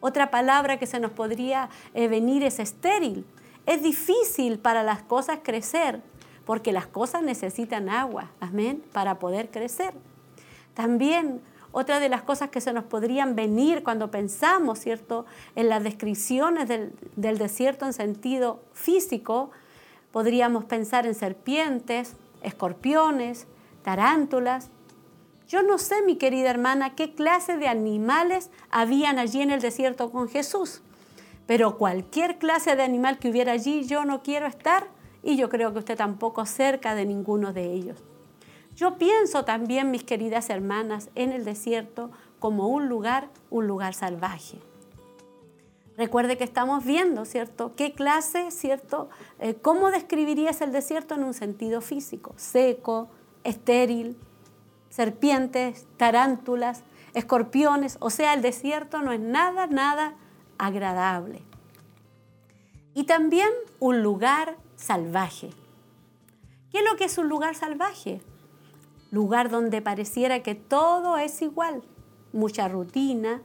Otra 0.00 0.30
palabra 0.30 0.80
que 0.80 0.86
se 0.86 0.98
nos 0.98 1.12
podría 1.12 1.68
eh, 1.94 2.08
venir 2.08 2.42
es 2.42 2.58
estéril. 2.58 3.24
Es 3.66 3.84
difícil 3.84 4.58
para 4.58 4.82
las 4.82 5.02
cosas 5.02 5.38
crecer, 5.44 6.02
porque 6.44 6.72
las 6.72 6.88
cosas 6.88 7.22
necesitan 7.22 7.88
agua, 7.88 8.32
amén, 8.40 8.82
para 8.92 9.20
poder 9.20 9.50
crecer. 9.50 9.94
También 10.74 11.40
otra 11.72 12.00
de 12.00 12.08
las 12.08 12.22
cosas 12.22 12.50
que 12.50 12.60
se 12.60 12.72
nos 12.72 12.84
podrían 12.84 13.34
venir 13.34 13.82
cuando 13.82 14.10
pensamos, 14.10 14.78
¿cierto?, 14.78 15.26
en 15.54 15.68
las 15.68 15.82
descripciones 15.82 16.68
del, 16.68 17.38
desierto 17.38 17.84
en 17.84 17.92
sentido 17.92 18.62
físico, 18.72 19.50
podríamos 20.12 20.64
pensar 20.64 21.06
en 21.06 21.14
serpientes, 21.14 22.16
escorpiones, 22.42 23.46
tarántulas. 23.82 24.70
Yo 25.46 25.62
no 25.62 25.78
sé, 25.78 26.02
mi 26.02 26.16
querida 26.16 26.50
hermana, 26.50 26.94
qué 26.94 27.14
clase 27.14 27.56
de 27.56 27.68
animales 27.68 28.50
habían 28.70 29.18
allí 29.18 29.42
en 29.42 29.50
el 29.50 29.60
desierto 29.60 30.10
con 30.10 30.28
Jesús, 30.28 30.82
pero 31.46 31.78
cualquier 31.78 32.38
clase 32.38 32.76
de 32.76 32.82
animal 32.82 33.18
que 33.18 33.30
hubiera 33.30 33.52
allí, 33.52 33.84
yo 33.84 34.04
no 34.04 34.22
quiero 34.22 34.46
estar 34.46 34.86
y 35.22 35.36
yo 35.36 35.48
creo 35.48 35.72
que 35.72 35.80
usted 35.80 35.96
tampoco 35.96 36.46
cerca 36.46 36.94
de 36.94 37.06
ninguno 37.06 37.52
de 37.52 37.72
ellos. 37.72 38.02
Yo 38.78 38.96
pienso 38.96 39.44
también, 39.44 39.90
mis 39.90 40.04
queridas 40.04 40.50
hermanas, 40.50 41.10
en 41.16 41.32
el 41.32 41.44
desierto 41.44 42.12
como 42.38 42.68
un 42.68 42.88
lugar, 42.88 43.28
un 43.50 43.66
lugar 43.66 43.92
salvaje. 43.92 44.60
Recuerde 45.96 46.38
que 46.38 46.44
estamos 46.44 46.84
viendo, 46.84 47.24
¿cierto? 47.24 47.74
¿Qué 47.74 47.92
clase, 47.92 48.52
¿cierto? 48.52 49.08
Eh, 49.40 49.56
¿Cómo 49.56 49.90
describirías 49.90 50.60
el 50.60 50.70
desierto 50.70 51.16
en 51.16 51.24
un 51.24 51.34
sentido 51.34 51.80
físico? 51.80 52.34
Seco, 52.36 53.08
estéril, 53.42 54.16
serpientes, 54.90 55.88
tarántulas, 55.96 56.84
escorpiones. 57.14 57.96
O 57.98 58.10
sea, 58.10 58.32
el 58.32 58.42
desierto 58.42 59.02
no 59.02 59.10
es 59.10 59.18
nada, 59.18 59.66
nada 59.66 60.14
agradable. 60.56 61.42
Y 62.94 63.06
también 63.06 63.50
un 63.80 64.04
lugar 64.04 64.56
salvaje. 64.76 65.50
¿Qué 66.70 66.78
es 66.78 66.84
lo 66.88 66.96
que 66.96 67.06
es 67.06 67.18
un 67.18 67.28
lugar 67.28 67.56
salvaje? 67.56 68.20
Lugar 69.10 69.50
donde 69.50 69.82
pareciera 69.82 70.42
que 70.42 70.54
todo 70.54 71.16
es 71.18 71.40
igual, 71.42 71.82
mucha 72.32 72.68
rutina, 72.68 73.42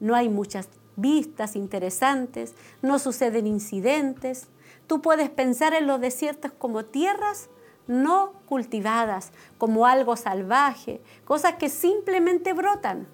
no 0.00 0.14
hay 0.14 0.28
muchas 0.28 0.68
vistas 0.96 1.56
interesantes, 1.56 2.54
no 2.82 2.98
suceden 2.98 3.46
incidentes. 3.46 4.48
Tú 4.86 5.00
puedes 5.00 5.30
pensar 5.30 5.74
en 5.74 5.86
los 5.86 6.00
desiertos 6.00 6.52
como 6.52 6.84
tierras 6.84 7.48
no 7.86 8.34
cultivadas, 8.46 9.32
como 9.56 9.86
algo 9.86 10.14
salvaje, 10.14 11.00
cosas 11.24 11.54
que 11.54 11.70
simplemente 11.70 12.52
brotan, 12.52 13.08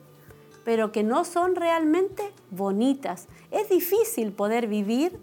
pero 0.64 0.92
que 0.92 1.04
no 1.04 1.24
son 1.24 1.54
realmente 1.54 2.32
bonitas. 2.50 3.28
Es 3.50 3.68
difícil 3.68 4.32
poder 4.32 4.66
vivir 4.66 5.18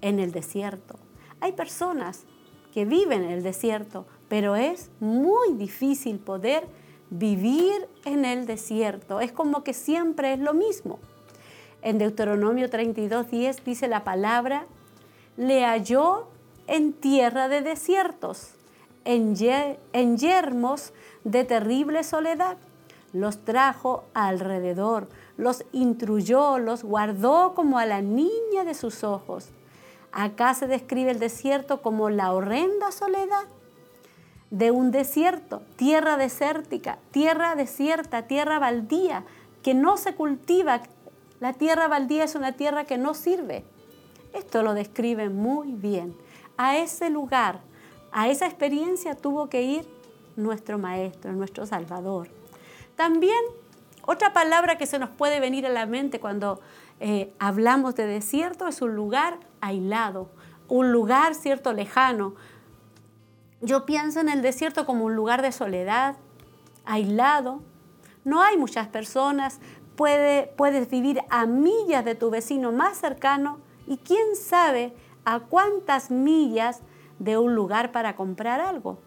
en 0.00 0.18
el 0.18 0.32
desierto. 0.32 0.98
Hay 1.40 1.52
personas 1.52 2.24
que 2.72 2.84
viven 2.84 3.24
en 3.24 3.30
el 3.30 3.42
desierto, 3.42 4.06
pero 4.28 4.56
es 4.56 4.90
muy 5.00 5.54
difícil 5.54 6.18
poder 6.18 6.66
vivir 7.10 7.88
en 8.04 8.24
el 8.24 8.46
desierto. 8.46 9.20
Es 9.20 9.32
como 9.32 9.64
que 9.64 9.72
siempre 9.72 10.34
es 10.34 10.38
lo 10.38 10.54
mismo. 10.54 10.98
En 11.82 11.98
Deuteronomio 11.98 12.68
32.10 12.68 13.62
dice 13.64 13.88
la 13.88 14.04
palabra, 14.04 14.66
le 15.36 15.64
halló 15.64 16.26
en 16.66 16.92
tierra 16.92 17.48
de 17.48 17.62
desiertos, 17.62 18.50
en, 19.04 19.34
en 19.92 20.18
yermos 20.18 20.92
de 21.24 21.44
terrible 21.44 22.04
soledad. 22.04 22.58
Los 23.14 23.42
trajo 23.44 24.04
alrededor, 24.12 25.08
los 25.38 25.64
instruyó, 25.72 26.58
los 26.58 26.84
guardó 26.84 27.54
como 27.54 27.78
a 27.78 27.86
la 27.86 28.02
niña 28.02 28.64
de 28.66 28.74
sus 28.74 29.02
ojos. 29.02 29.48
Acá 30.12 30.52
se 30.52 30.66
describe 30.66 31.12
el 31.12 31.18
desierto 31.18 31.80
como 31.80 32.10
la 32.10 32.32
horrenda 32.32 32.90
soledad 32.92 33.46
de 34.50 34.70
un 34.70 34.90
desierto, 34.90 35.62
tierra 35.76 36.16
desértica, 36.16 36.98
tierra 37.10 37.54
desierta, 37.54 38.22
tierra 38.22 38.58
baldía, 38.58 39.24
que 39.62 39.74
no 39.74 39.96
se 39.96 40.14
cultiva. 40.14 40.82
La 41.40 41.52
tierra 41.52 41.88
baldía 41.88 42.24
es 42.24 42.34
una 42.34 42.52
tierra 42.52 42.84
que 42.84 42.98
no 42.98 43.14
sirve. 43.14 43.64
Esto 44.32 44.62
lo 44.62 44.74
describe 44.74 45.28
muy 45.28 45.72
bien. 45.72 46.14
A 46.56 46.78
ese 46.78 47.10
lugar, 47.10 47.60
a 48.12 48.28
esa 48.28 48.46
experiencia 48.46 49.14
tuvo 49.14 49.48
que 49.48 49.62
ir 49.62 49.86
nuestro 50.36 50.78
Maestro, 50.78 51.32
nuestro 51.32 51.66
Salvador. 51.66 52.28
También 52.96 53.38
otra 54.06 54.32
palabra 54.32 54.78
que 54.78 54.86
se 54.86 54.98
nos 54.98 55.10
puede 55.10 55.40
venir 55.40 55.66
a 55.66 55.68
la 55.68 55.84
mente 55.84 56.18
cuando 56.18 56.60
eh, 57.00 57.32
hablamos 57.38 57.94
de 57.94 58.06
desierto 58.06 58.66
es 58.66 58.80
un 58.80 58.94
lugar 58.94 59.38
aislado, 59.60 60.30
un 60.68 60.92
lugar 60.92 61.34
cierto 61.34 61.72
lejano, 61.72 62.34
yo 63.60 63.86
pienso 63.86 64.20
en 64.20 64.28
el 64.28 64.42
desierto 64.42 64.86
como 64.86 65.04
un 65.04 65.16
lugar 65.16 65.42
de 65.42 65.52
soledad, 65.52 66.16
aislado. 66.84 67.60
No 68.24 68.42
hay 68.42 68.56
muchas 68.56 68.88
personas, 68.88 69.60
puedes 69.96 70.90
vivir 70.90 71.20
a 71.28 71.46
millas 71.46 72.04
de 72.04 72.14
tu 72.14 72.30
vecino 72.30 72.72
más 72.72 72.98
cercano 72.98 73.58
y 73.86 73.98
quién 73.98 74.36
sabe 74.36 74.94
a 75.24 75.40
cuántas 75.40 76.10
millas 76.10 76.82
de 77.18 77.36
un 77.36 77.54
lugar 77.54 77.90
para 77.90 78.14
comprar 78.14 78.60
algo 78.60 78.98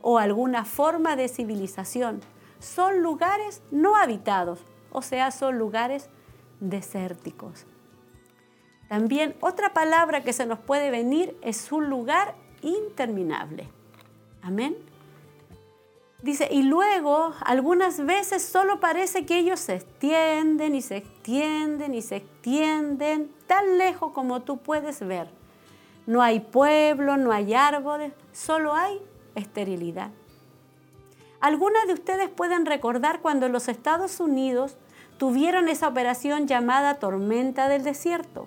o 0.00 0.18
alguna 0.18 0.64
forma 0.64 1.16
de 1.16 1.28
civilización. 1.28 2.20
Son 2.60 3.02
lugares 3.02 3.62
no 3.70 3.96
habitados, 3.96 4.60
o 4.92 5.02
sea, 5.02 5.30
son 5.30 5.58
lugares 5.58 6.08
desérticos. 6.60 7.66
También 8.88 9.34
otra 9.40 9.72
palabra 9.72 10.22
que 10.22 10.32
se 10.32 10.46
nos 10.46 10.58
puede 10.58 10.90
venir 10.90 11.36
es 11.42 11.72
un 11.72 11.88
lugar 11.88 12.36
interminable. 12.62 13.68
Amén. 14.42 14.76
Dice, 16.22 16.48
y 16.50 16.62
luego 16.62 17.34
algunas 17.44 18.04
veces 18.06 18.44
solo 18.44 18.78
parece 18.78 19.26
que 19.26 19.38
ellos 19.38 19.58
se 19.58 19.74
extienden 19.74 20.76
y 20.76 20.80
se 20.80 20.98
extienden 20.98 21.94
y 21.94 22.02
se 22.02 22.16
extienden 22.16 23.32
tan 23.48 23.76
lejos 23.76 24.12
como 24.12 24.42
tú 24.42 24.58
puedes 24.58 25.00
ver. 25.00 25.28
No 26.06 26.22
hay 26.22 26.38
pueblo, 26.38 27.16
no 27.16 27.32
hay 27.32 27.54
árboles, 27.54 28.12
solo 28.32 28.72
hay 28.72 29.00
esterilidad. 29.34 30.10
Algunas 31.40 31.88
de 31.88 31.94
ustedes 31.94 32.28
pueden 32.28 32.66
recordar 32.66 33.20
cuando 33.20 33.48
los 33.48 33.66
Estados 33.66 34.20
Unidos 34.20 34.76
tuvieron 35.18 35.68
esa 35.68 35.88
operación 35.88 36.46
llamada 36.46 36.94
tormenta 37.00 37.68
del 37.68 37.82
desierto 37.82 38.46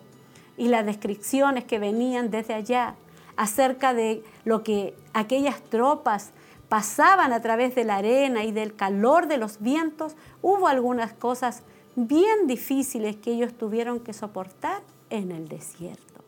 y 0.57 0.69
las 0.69 0.85
descripciones 0.85 1.65
que 1.65 1.77
venían 1.77 2.31
desde 2.31 2.53
allá 2.53 2.95
acerca 3.37 3.93
de 3.93 4.23
lo 4.43 4.63
que 4.63 4.95
aquellas 5.13 5.61
tropas 5.63 6.31
pasaban 6.69 7.33
a 7.33 7.41
través 7.41 7.75
de 7.75 7.83
la 7.83 7.97
arena 7.97 8.43
y 8.43 8.51
del 8.51 8.75
calor 8.75 9.27
de 9.27 9.37
los 9.37 9.59
vientos, 9.61 10.15
hubo 10.41 10.67
algunas 10.67 11.13
cosas 11.13 11.63
bien 11.95 12.47
difíciles 12.47 13.15
que 13.17 13.31
ellos 13.31 13.53
tuvieron 13.53 13.99
que 13.99 14.13
soportar 14.13 14.81
en 15.09 15.31
el 15.31 15.47
desierto. 15.47 16.23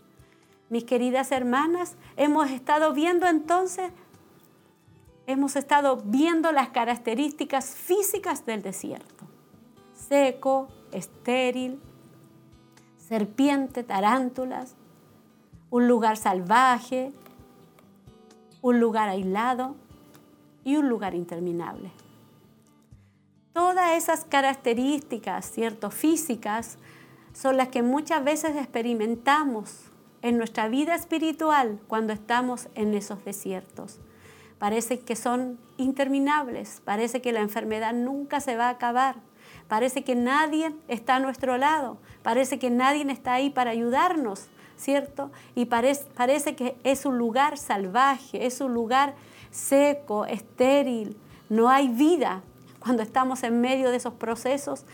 Mis 0.70 0.84
queridas 0.84 1.32
hermanas, 1.32 1.96
hemos 2.18 2.52
estado 2.52 2.94
viendo 2.94 3.28
entonces, 3.28 3.92
hemos 5.26 5.56
estado 5.56 5.98
viendo 6.04 6.52
las 6.52 6.70
características 6.70 7.76
físicas 7.76 8.46
del 8.46 8.62
desierto. 8.62 9.26
Seco, 9.94 10.68
estéril, 10.92 11.82
serpiente, 12.98 13.84
tarántulas, 13.84 14.76
un 15.70 15.88
lugar 15.88 16.18
salvaje, 16.18 17.12
un 18.62 18.80
lugar 18.80 19.10
aislado 19.10 19.76
y 20.64 20.78
un 20.78 20.90
lugar 20.90 21.16
interminable. 21.16 21.92
Todas 23.54 23.98
esas 23.98 24.24
características, 24.24 25.52
cierto, 25.52 25.90
físicas, 25.90 26.78
son 27.34 27.58
las 27.58 27.70
que 27.70 27.84
muchas 27.84 28.24
veces 28.24 28.56
experimentamos 28.56 29.92
en 30.22 30.38
nuestra 30.38 30.68
vida 30.68 30.96
espiritual 30.96 31.80
cuando 31.88 32.14
estamos 32.14 32.68
en 32.76 32.94
esos 32.94 33.24
desiertos. 33.24 34.00
Parece 34.60 35.00
que 35.00 35.16
son 35.16 35.60
interminables, 35.78 36.82
parece 36.84 37.22
que 37.22 37.32
la 37.32 37.42
enfermedad 37.42 37.94
nunca 37.94 38.40
se 38.40 38.56
va 38.56 38.68
a 38.68 38.72
acabar, 38.72 39.18
parece 39.68 40.04
que 40.04 40.16
nadie 40.16 40.74
está 40.88 41.18
a 41.18 41.20
nuestro 41.20 41.58
lado, 41.58 42.00
parece 42.24 42.58
que 42.58 42.72
nadie 42.72 43.10
está 43.12 43.34
ahí 43.34 43.52
para 43.52 43.72
ayudarnos, 43.72 44.48
¿cierto? 44.78 45.32
Y 45.56 45.66
parece, 45.66 46.06
parece 46.16 46.56
que 46.56 46.78
es 46.84 47.06
un 47.06 47.18
lugar 47.18 47.58
salvaje, 47.58 48.46
es 48.46 48.62
un 48.62 48.74
lugar 48.74 49.16
seco, 49.52 50.26
estéril, 50.26 51.18
no 51.50 51.70
hay 51.70 51.88
vida 51.88 52.44
cuando 52.80 53.04
estamos 53.04 53.44
en 53.44 53.60
medio 53.60 53.90
de 53.92 53.98
esos 53.98 54.14
procesos, 54.14 54.86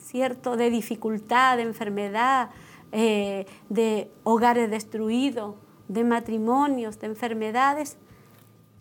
¿cierto? 0.00 0.56
De 0.56 0.70
dificultad, 0.70 1.56
de 1.56 1.62
enfermedad, 1.62 2.50
eh, 2.92 3.46
de 3.68 4.10
hogares 4.22 4.70
destruidos, 4.70 5.56
de 5.88 6.04
matrimonios, 6.04 7.00
de 7.00 7.06
enfermedades. 7.06 7.96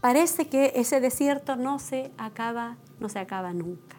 Parece 0.01 0.47
que 0.47 0.73
ese 0.75 0.99
desierto 0.99 1.55
no 1.55 1.79
se 1.79 2.11
acaba, 2.17 2.77
no 2.99 3.07
se 3.07 3.19
acaba 3.19 3.53
nunca. 3.53 3.97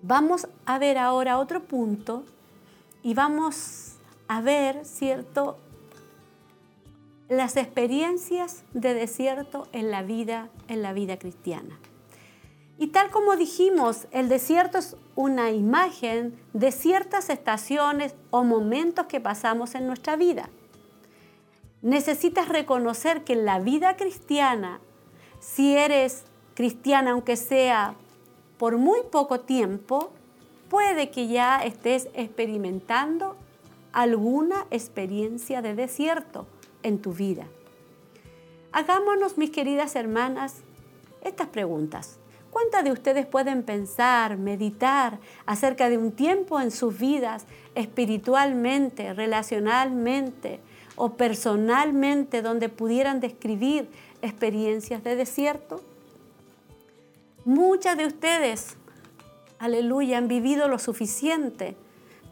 Vamos 0.00 0.46
a 0.64 0.78
ver 0.78 0.96
ahora 0.96 1.38
otro 1.38 1.64
punto 1.64 2.24
y 3.02 3.14
vamos 3.14 3.87
a 4.28 4.42
ver, 4.42 4.84
¿cierto? 4.84 5.58
Las 7.28 7.56
experiencias 7.56 8.64
de 8.72 8.94
desierto 8.94 9.66
en 9.72 9.90
la 9.90 10.02
vida, 10.02 10.50
en 10.68 10.82
la 10.82 10.92
vida 10.92 11.18
cristiana. 11.18 11.78
Y 12.78 12.88
tal 12.88 13.10
como 13.10 13.34
dijimos, 13.34 14.06
el 14.12 14.28
desierto 14.28 14.78
es 14.78 14.96
una 15.16 15.50
imagen 15.50 16.38
de 16.52 16.70
ciertas 16.70 17.28
estaciones 17.28 18.14
o 18.30 18.44
momentos 18.44 19.06
que 19.06 19.20
pasamos 19.20 19.74
en 19.74 19.86
nuestra 19.86 20.14
vida. 20.14 20.48
Necesitas 21.82 22.48
reconocer 22.48 23.24
que 23.24 23.32
en 23.32 23.44
la 23.44 23.58
vida 23.58 23.96
cristiana, 23.96 24.80
si 25.40 25.76
eres 25.76 26.24
cristiana 26.54 27.12
aunque 27.12 27.36
sea 27.36 27.94
por 28.58 28.78
muy 28.78 29.00
poco 29.10 29.40
tiempo, 29.40 30.12
puede 30.68 31.10
que 31.10 31.26
ya 31.28 31.58
estés 31.64 32.08
experimentando 32.14 33.36
alguna 33.92 34.66
experiencia 34.70 35.62
de 35.62 35.74
desierto 35.74 36.46
en 36.82 37.00
tu 37.00 37.12
vida. 37.12 37.46
Hagámonos, 38.72 39.38
mis 39.38 39.50
queridas 39.50 39.96
hermanas, 39.96 40.56
estas 41.22 41.48
preguntas. 41.48 42.18
¿Cuántas 42.50 42.84
de 42.84 42.92
ustedes 42.92 43.26
pueden 43.26 43.62
pensar, 43.62 44.36
meditar 44.36 45.18
acerca 45.46 45.88
de 45.88 45.98
un 45.98 46.12
tiempo 46.12 46.60
en 46.60 46.70
sus 46.70 46.98
vidas 46.98 47.46
espiritualmente, 47.74 49.12
relacionalmente 49.12 50.60
o 50.96 51.14
personalmente 51.14 52.42
donde 52.42 52.68
pudieran 52.68 53.20
describir 53.20 53.88
experiencias 54.22 55.04
de 55.04 55.16
desierto? 55.16 55.82
Muchas 57.44 57.96
de 57.96 58.06
ustedes, 58.06 58.76
aleluya, 59.58 60.18
han 60.18 60.28
vivido 60.28 60.68
lo 60.68 60.78
suficiente 60.78 61.76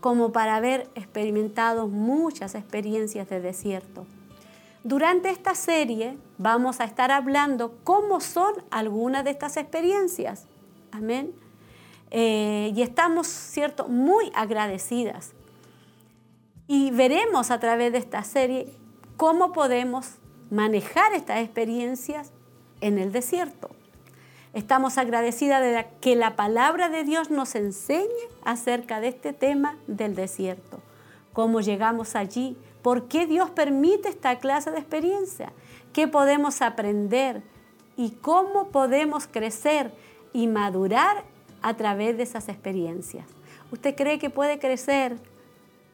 como 0.06 0.30
para 0.30 0.54
haber 0.54 0.88
experimentado 0.94 1.88
muchas 1.88 2.54
experiencias 2.54 3.28
de 3.28 3.40
desierto. 3.40 4.06
Durante 4.84 5.30
esta 5.30 5.56
serie 5.56 6.16
vamos 6.38 6.78
a 6.78 6.84
estar 6.84 7.10
hablando 7.10 7.76
cómo 7.82 8.20
son 8.20 8.54
algunas 8.70 9.24
de 9.24 9.32
estas 9.32 9.56
experiencias. 9.56 10.46
Amén. 10.92 11.32
Eh, 12.12 12.72
y 12.72 12.82
estamos, 12.82 13.26
¿cierto?, 13.26 13.88
muy 13.88 14.30
agradecidas. 14.32 15.32
Y 16.68 16.92
veremos 16.92 17.50
a 17.50 17.58
través 17.58 17.90
de 17.90 17.98
esta 17.98 18.22
serie 18.22 18.72
cómo 19.16 19.52
podemos 19.52 20.18
manejar 20.52 21.14
estas 21.14 21.42
experiencias 21.42 22.30
en 22.80 22.98
el 22.98 23.10
desierto. 23.10 23.70
Estamos 24.56 24.96
agradecidas 24.96 25.60
de 25.60 25.86
que 26.00 26.16
la 26.16 26.34
palabra 26.34 26.88
de 26.88 27.04
Dios 27.04 27.30
nos 27.30 27.54
enseñe 27.54 28.06
acerca 28.42 29.02
de 29.02 29.08
este 29.08 29.34
tema 29.34 29.76
del 29.86 30.14
desierto, 30.14 30.78
cómo 31.34 31.60
llegamos 31.60 32.16
allí, 32.16 32.56
por 32.80 33.06
qué 33.06 33.26
Dios 33.26 33.50
permite 33.50 34.08
esta 34.08 34.38
clase 34.38 34.70
de 34.70 34.78
experiencia, 34.78 35.52
qué 35.92 36.08
podemos 36.08 36.62
aprender 36.62 37.42
y 37.98 38.12
cómo 38.12 38.68
podemos 38.68 39.26
crecer 39.26 39.92
y 40.32 40.46
madurar 40.46 41.24
a 41.60 41.74
través 41.74 42.16
de 42.16 42.22
esas 42.22 42.48
experiencias. 42.48 43.26
¿Usted 43.70 43.94
cree 43.94 44.18
que 44.18 44.30
puede 44.30 44.58
crecer? 44.58 45.18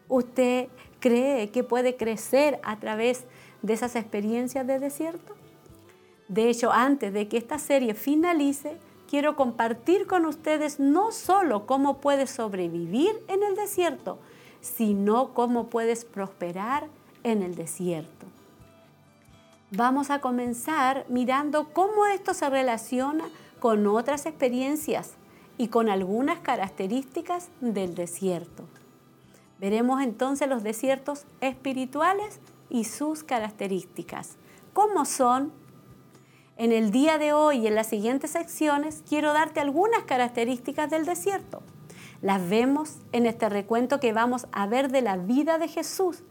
¿Usted 0.06 0.68
cree 1.00 1.50
que 1.50 1.64
puede 1.64 1.96
crecer 1.96 2.60
a 2.62 2.78
través 2.78 3.24
de 3.60 3.72
esas 3.72 3.96
experiencias 3.96 4.64
de 4.64 4.78
desierto? 4.78 5.41
De 6.28 6.48
hecho, 6.48 6.72
antes 6.72 7.12
de 7.12 7.28
que 7.28 7.36
esta 7.36 7.58
serie 7.58 7.94
finalice, 7.94 8.78
quiero 9.08 9.36
compartir 9.36 10.06
con 10.06 10.24
ustedes 10.24 10.80
no 10.80 11.12
solo 11.12 11.66
cómo 11.66 11.98
puedes 11.98 12.30
sobrevivir 12.30 13.22
en 13.28 13.42
el 13.42 13.54
desierto, 13.54 14.18
sino 14.60 15.34
cómo 15.34 15.68
puedes 15.68 16.04
prosperar 16.04 16.86
en 17.22 17.42
el 17.42 17.54
desierto. 17.54 18.26
Vamos 19.70 20.10
a 20.10 20.20
comenzar 20.20 21.06
mirando 21.08 21.72
cómo 21.72 22.06
esto 22.06 22.34
se 22.34 22.48
relaciona 22.50 23.24
con 23.58 23.86
otras 23.86 24.26
experiencias 24.26 25.12
y 25.56 25.68
con 25.68 25.88
algunas 25.88 26.40
características 26.40 27.48
del 27.60 27.94
desierto. 27.94 28.64
Veremos 29.60 30.02
entonces 30.02 30.48
los 30.48 30.62
desiertos 30.62 31.24
espirituales 31.40 32.40
y 32.68 32.84
sus 32.84 33.22
características. 33.22 34.36
¿Cómo 34.72 35.04
son 35.04 35.52
en 36.56 36.72
el 36.72 36.90
día 36.90 37.18
de 37.18 37.32
hoy 37.32 37.58
y 37.58 37.66
en 37.66 37.74
las 37.74 37.86
siguientes 37.86 38.30
secciones 38.30 39.02
quiero 39.08 39.32
darte 39.32 39.60
algunas 39.60 40.04
características 40.04 40.90
del 40.90 41.04
desierto. 41.04 41.62
Las 42.20 42.48
vemos 42.48 42.98
en 43.12 43.26
este 43.26 43.48
recuento 43.48 43.98
que 43.98 44.12
vamos 44.12 44.46
a 44.52 44.66
ver 44.66 44.90
de 44.90 45.02
la 45.02 45.16
vida 45.16 45.58
de 45.58 45.68
Jesús 45.68 46.22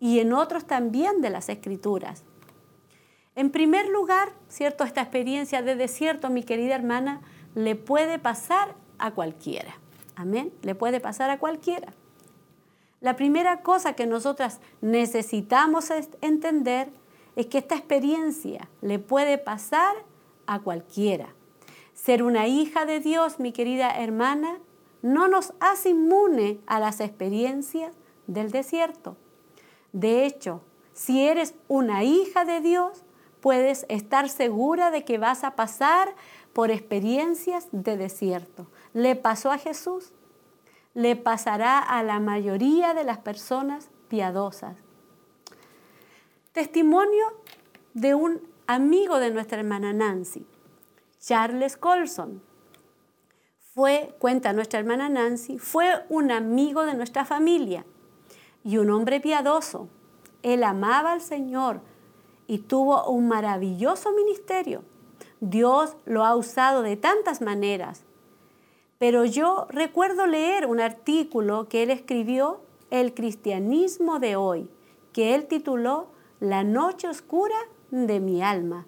y 0.00 0.20
en 0.20 0.32
otros 0.32 0.66
también 0.66 1.20
de 1.20 1.30
las 1.30 1.48
escrituras. 1.48 2.24
En 3.34 3.50
primer 3.50 3.88
lugar, 3.88 4.32
¿cierto? 4.48 4.84
Esta 4.84 5.00
experiencia 5.00 5.62
de 5.62 5.76
desierto, 5.76 6.28
mi 6.28 6.42
querida 6.42 6.74
hermana, 6.74 7.20
le 7.54 7.76
puede 7.76 8.18
pasar 8.18 8.74
a 8.98 9.12
cualquiera. 9.12 9.78
Amén, 10.16 10.52
le 10.62 10.74
puede 10.74 11.00
pasar 11.00 11.30
a 11.30 11.38
cualquiera. 11.38 11.92
La 13.00 13.14
primera 13.14 13.62
cosa 13.62 13.92
que 13.92 14.06
nosotras 14.06 14.58
necesitamos 14.80 15.90
entender 16.20 16.90
es 17.38 17.46
que 17.46 17.58
esta 17.58 17.76
experiencia 17.76 18.68
le 18.80 18.98
puede 18.98 19.38
pasar 19.38 19.94
a 20.48 20.58
cualquiera. 20.58 21.28
Ser 21.94 22.24
una 22.24 22.48
hija 22.48 22.84
de 22.84 22.98
Dios, 22.98 23.38
mi 23.38 23.52
querida 23.52 23.90
hermana, 23.90 24.58
no 25.02 25.28
nos 25.28 25.52
hace 25.60 25.90
inmune 25.90 26.58
a 26.66 26.80
las 26.80 26.98
experiencias 26.98 27.94
del 28.26 28.50
desierto. 28.50 29.16
De 29.92 30.26
hecho, 30.26 30.62
si 30.94 31.28
eres 31.28 31.54
una 31.68 32.02
hija 32.02 32.44
de 32.44 32.60
Dios, 32.60 33.04
puedes 33.40 33.86
estar 33.88 34.28
segura 34.28 34.90
de 34.90 35.04
que 35.04 35.18
vas 35.18 35.44
a 35.44 35.54
pasar 35.54 36.16
por 36.52 36.72
experiencias 36.72 37.68
de 37.70 37.96
desierto. 37.96 38.66
Le 38.94 39.14
pasó 39.14 39.52
a 39.52 39.58
Jesús, 39.58 40.12
le 40.94 41.14
pasará 41.14 41.78
a 41.78 42.02
la 42.02 42.18
mayoría 42.18 42.94
de 42.94 43.04
las 43.04 43.18
personas 43.18 43.90
piadosas. 44.08 44.87
Testimonio 46.58 47.24
de 47.94 48.16
un 48.16 48.42
amigo 48.66 49.20
de 49.20 49.30
nuestra 49.30 49.60
hermana 49.60 49.92
Nancy, 49.92 50.44
Charles 51.20 51.76
Colson. 51.76 52.42
Fue, 53.60 54.16
cuenta 54.18 54.52
nuestra 54.52 54.80
hermana 54.80 55.08
Nancy, 55.08 55.60
fue 55.60 55.86
un 56.08 56.32
amigo 56.32 56.84
de 56.84 56.94
nuestra 56.94 57.24
familia 57.24 57.86
y 58.64 58.78
un 58.78 58.90
hombre 58.90 59.20
piadoso. 59.20 59.88
Él 60.42 60.64
amaba 60.64 61.12
al 61.12 61.20
Señor 61.20 61.80
y 62.48 62.58
tuvo 62.58 63.08
un 63.08 63.28
maravilloso 63.28 64.10
ministerio. 64.10 64.82
Dios 65.38 65.96
lo 66.06 66.24
ha 66.24 66.34
usado 66.34 66.82
de 66.82 66.96
tantas 66.96 67.40
maneras. 67.40 68.02
Pero 68.98 69.24
yo 69.24 69.68
recuerdo 69.70 70.26
leer 70.26 70.66
un 70.66 70.80
artículo 70.80 71.68
que 71.68 71.84
él 71.84 71.90
escribió, 71.90 72.62
El 72.90 73.14
cristianismo 73.14 74.18
de 74.18 74.34
hoy, 74.34 74.68
que 75.12 75.36
él 75.36 75.46
tituló 75.46 76.17
La 76.40 76.62
noche 76.62 77.08
oscura 77.08 77.56
de 77.90 78.20
mi 78.20 78.42
alma. 78.42 78.86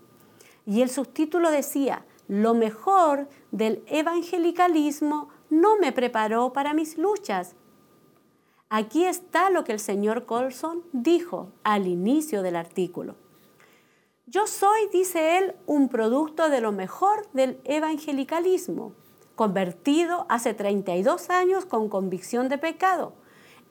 Y 0.66 0.82
el 0.82 0.90
subtítulo 0.90 1.50
decía, 1.50 2.04
lo 2.28 2.54
mejor 2.54 3.28
del 3.50 3.82
evangelicalismo 3.88 5.30
no 5.48 5.76
me 5.78 5.90
preparó 5.90 6.52
para 6.52 6.74
mis 6.74 6.96
luchas. 6.96 7.56
Aquí 8.68 9.04
está 9.04 9.50
lo 9.50 9.64
que 9.64 9.72
el 9.72 9.80
señor 9.80 10.26
Colson 10.26 10.84
dijo 10.92 11.50
al 11.64 11.88
inicio 11.88 12.42
del 12.42 12.54
artículo. 12.54 13.16
Yo 14.26 14.46
soy, 14.46 14.88
dice 14.92 15.38
él, 15.38 15.56
un 15.66 15.88
producto 15.88 16.50
de 16.50 16.60
lo 16.60 16.70
mejor 16.70 17.28
del 17.32 17.60
evangelicalismo, 17.64 18.92
convertido 19.34 20.24
hace 20.28 20.54
32 20.54 21.30
años 21.30 21.64
con 21.64 21.88
convicción 21.88 22.48
de 22.48 22.58
pecado, 22.58 23.14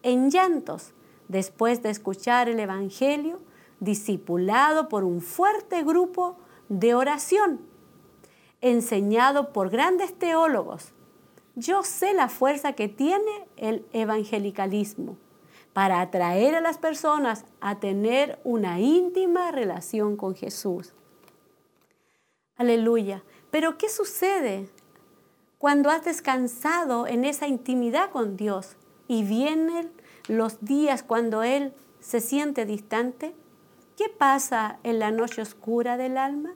en 0.03 0.29
llantos, 0.31 0.91
después 1.29 1.81
de 1.81 1.91
escuchar 1.91 2.49
el 2.49 2.59
Evangelio, 2.59 3.39
discipulado 3.79 4.89
por 4.89 5.03
un 5.03 5.21
fuerte 5.21 5.83
grupo 5.83 6.37
de 6.67 6.93
oración, 6.93 7.61
enseñado 8.61 9.53
por 9.53 9.69
grandes 9.69 10.17
teólogos. 10.17 10.93
Yo 11.55 11.83
sé 11.83 12.13
la 12.13 12.29
fuerza 12.29 12.73
que 12.73 12.87
tiene 12.87 13.47
el 13.57 13.85
evangelicalismo 13.91 15.17
para 15.73 16.01
atraer 16.01 16.55
a 16.55 16.61
las 16.61 16.77
personas 16.77 17.45
a 17.61 17.79
tener 17.79 18.39
una 18.43 18.79
íntima 18.79 19.51
relación 19.51 20.17
con 20.17 20.35
Jesús. 20.35 20.93
Aleluya. 22.55 23.23
Pero 23.51 23.77
¿qué 23.77 23.89
sucede 23.89 24.69
cuando 25.57 25.89
has 25.89 26.03
descansado 26.03 27.07
en 27.07 27.25
esa 27.25 27.47
intimidad 27.47 28.11
con 28.11 28.37
Dios 28.37 28.75
y 29.07 29.23
vienen 29.23 29.91
los 30.27 30.63
días 30.63 31.03
cuando 31.03 31.43
Él 31.43 31.73
se 31.99 32.19
siente 32.21 32.65
distante? 32.65 33.33
¿Qué 33.99 34.09
pasa 34.09 34.79
en 34.81 34.97
la 34.97 35.11
noche 35.11 35.43
oscura 35.43 35.97
del 35.97 36.17
alma? 36.17 36.55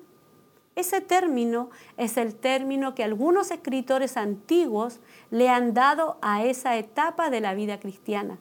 Ese 0.75 1.01
término 1.01 1.69
es 1.97 2.17
el 2.17 2.33
término 2.33 2.95
que 2.95 3.03
algunos 3.03 3.51
escritores 3.51 4.17
antiguos 4.17 5.01
le 5.29 5.49
han 5.49 5.75
dado 5.75 6.17
a 6.23 6.43
esa 6.43 6.77
etapa 6.77 7.29
de 7.29 7.41
la 7.41 7.53
vida 7.53 7.79
cristiana 7.79 8.39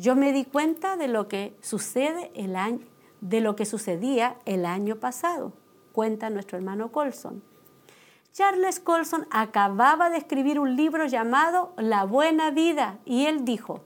yo 0.00 0.16
me 0.16 0.32
di 0.32 0.46
cuenta 0.46 0.96
de 0.96 1.08
lo 1.08 1.28
que 1.28 1.54
sucede 1.60 2.30
el 2.34 2.56
año, 2.56 2.86
de 3.20 3.42
lo 3.42 3.54
que 3.54 3.66
sucedía 3.66 4.38
el 4.46 4.64
año 4.64 4.96
pasado, 4.96 5.52
cuenta 5.92 6.30
nuestro 6.30 6.56
hermano 6.56 6.90
Colson. 6.90 7.42
Charles 8.32 8.80
Colson 8.80 9.26
acababa 9.30 10.08
de 10.08 10.16
escribir 10.16 10.58
un 10.58 10.74
libro 10.74 11.04
llamado 11.04 11.74
La 11.76 12.04
Buena 12.04 12.50
Vida 12.50 12.98
y 13.04 13.26
él 13.26 13.44
dijo, 13.44 13.82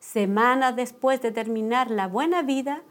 semanas 0.00 0.74
después 0.74 1.22
de 1.22 1.30
terminar 1.30 1.92
La 1.92 2.08
Buena 2.08 2.42
Vida, 2.42 2.82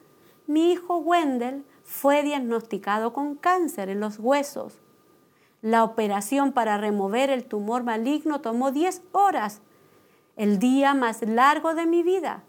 mi 0.48 0.72
hijo 0.72 0.98
Wendell 0.98 1.64
fue 1.84 2.24
diagnosticado 2.24 3.14
con 3.14 3.36
cáncer 3.36 3.90
en 3.90 4.00
los 4.00 4.20
huesos. 4.20 4.80
La 5.62 5.84
operación 5.84 6.52
para 6.52 6.78
remover 6.78 7.30
el 7.30 7.46
tumor 7.46 7.84
maligno 7.84 8.42
tomó 8.42 8.72
10 8.72 9.02
horas 9.12 9.62
el 10.36 10.60
día 10.60 10.94
más 10.94 11.22
largo 11.22 11.74
de 11.74 11.86
mi 11.86 12.04
vida. 12.04 12.44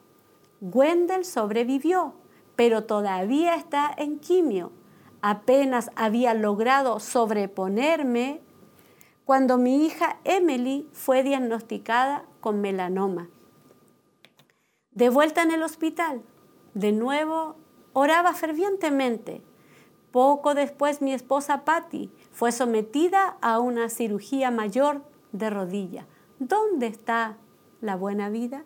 Wendell 0.60 1.24
sobrevivió, 1.24 2.14
pero 2.56 2.84
todavía 2.84 3.54
está 3.54 3.90
en 3.96 4.18
quimio. 4.18 4.72
Apenas 5.22 5.90
había 5.96 6.34
logrado 6.34 7.00
sobreponerme 7.00 8.42
cuando 9.24 9.58
mi 9.58 9.84
hija 9.84 10.18
Emily 10.24 10.88
fue 10.92 11.22
diagnosticada 11.22 12.24
con 12.40 12.60
melanoma. 12.60 13.28
De 14.92 15.10
vuelta 15.10 15.42
en 15.42 15.50
el 15.50 15.62
hospital, 15.62 16.22
de 16.74 16.92
nuevo 16.92 17.56
oraba 17.98 18.34
fervientemente. 18.34 19.40
Poco 20.12 20.54
después 20.54 21.00
mi 21.00 21.14
esposa 21.14 21.64
Patty 21.64 22.10
fue 22.30 22.52
sometida 22.52 23.38
a 23.40 23.58
una 23.58 23.88
cirugía 23.88 24.50
mayor 24.50 25.00
de 25.32 25.48
rodilla. 25.48 26.06
¿Dónde 26.38 26.88
está 26.88 27.38
la 27.80 27.96
buena 27.96 28.28
vida? 28.28 28.64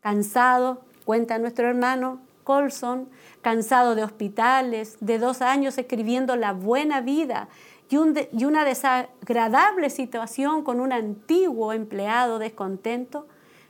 Cansado, 0.00 0.82
cuenta 1.06 1.38
nuestro 1.38 1.68
hermano 1.68 2.20
Colson, 2.44 3.08
cansado 3.40 3.94
de 3.94 4.04
hospitales, 4.04 4.98
de 5.00 5.18
dos 5.18 5.40
años 5.40 5.78
escribiendo 5.78 6.36
la 6.36 6.52
buena 6.52 7.00
vida 7.00 7.48
y, 7.88 7.96
y 7.96 8.44
una 8.44 8.66
desagradable 8.66 9.88
situación 9.88 10.64
con 10.64 10.80
un 10.80 10.92
antiguo 10.92 11.72
empleado 11.72 12.38
descontento, 12.38 13.26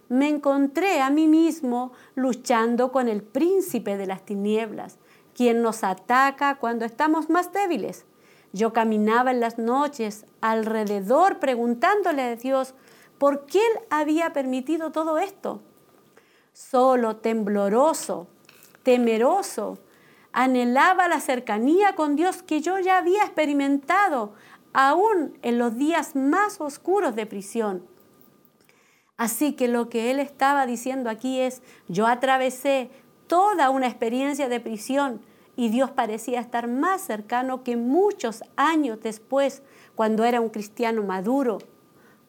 me 0.09 0.29
encontré 0.29 1.01
a 1.01 1.11
mí 1.11 1.29
mismo 1.29 1.93
luchando 2.15 2.93
con 2.93 3.09
el 3.09 3.23
príncipe 3.23 3.97
de 3.97 4.07
las 4.07 4.25
tinieblas, 4.25 4.99
quien 5.35 5.63
nos 5.63 5.85
ataca 5.85 6.59
cuando 6.59 6.85
estamos 6.85 7.31
más 7.31 7.53
débiles. 7.53 8.07
Yo 8.53 8.73
caminaba 8.73 9.31
en 9.31 9.41
las 9.41 9.59
noches 9.59 10.25
alrededor 10.41 11.39
preguntándole 11.39 12.23
a 12.23 12.37
Dios 12.37 12.75
por 13.19 13.47
qué 13.47 13.59
Él 13.59 13.81
había 13.91 14.33
permitido 14.33 14.91
todo 14.91 15.19
esto. 15.19 15.61
Solo, 16.53 17.17
tembloroso, 17.17 18.27
temeroso, 18.83 19.79
anhelaba 20.33 21.09
la 21.09 21.21
cercanía 21.21 21.95
con 21.95 22.17
Dios 22.17 22.43
que 22.43 22.61
yo 22.61 22.79
ya 22.79 22.99
había 22.99 23.23
experimentado 23.25 24.33
aún 24.73 25.39
en 25.43 25.59
los 25.59 25.77
días 25.77 26.17
más 26.17 26.61
oscuros 26.61 27.15
de 27.17 27.27
prisión. 27.27 27.87
Así 29.19 29.53
que 29.53 29.69
lo 29.69 29.89
que 29.91 30.11
él 30.11 30.21
estaba 30.21 30.64
diciendo 30.64 31.11
aquí 31.11 31.41
es, 31.41 31.61
yo 31.89 32.07
atravesé 32.07 32.91
toda 33.27 33.69
una 33.69 33.89
experiencia 33.89 34.49
de 34.49 34.61
prisión 34.61 35.21
y 35.57 35.69
Dios 35.71 35.91
parecía 35.91 36.41
estar 36.41 36.69
más 36.69 37.03
cercano 37.03 37.64
que 37.64 37.77
muchos 37.77 38.45
años 38.57 39.01
después, 39.03 39.62
cuando 39.97 40.25
era 40.25 40.41
un 40.41 40.51
cristiano 40.51 41.03
maduro, 41.03 41.59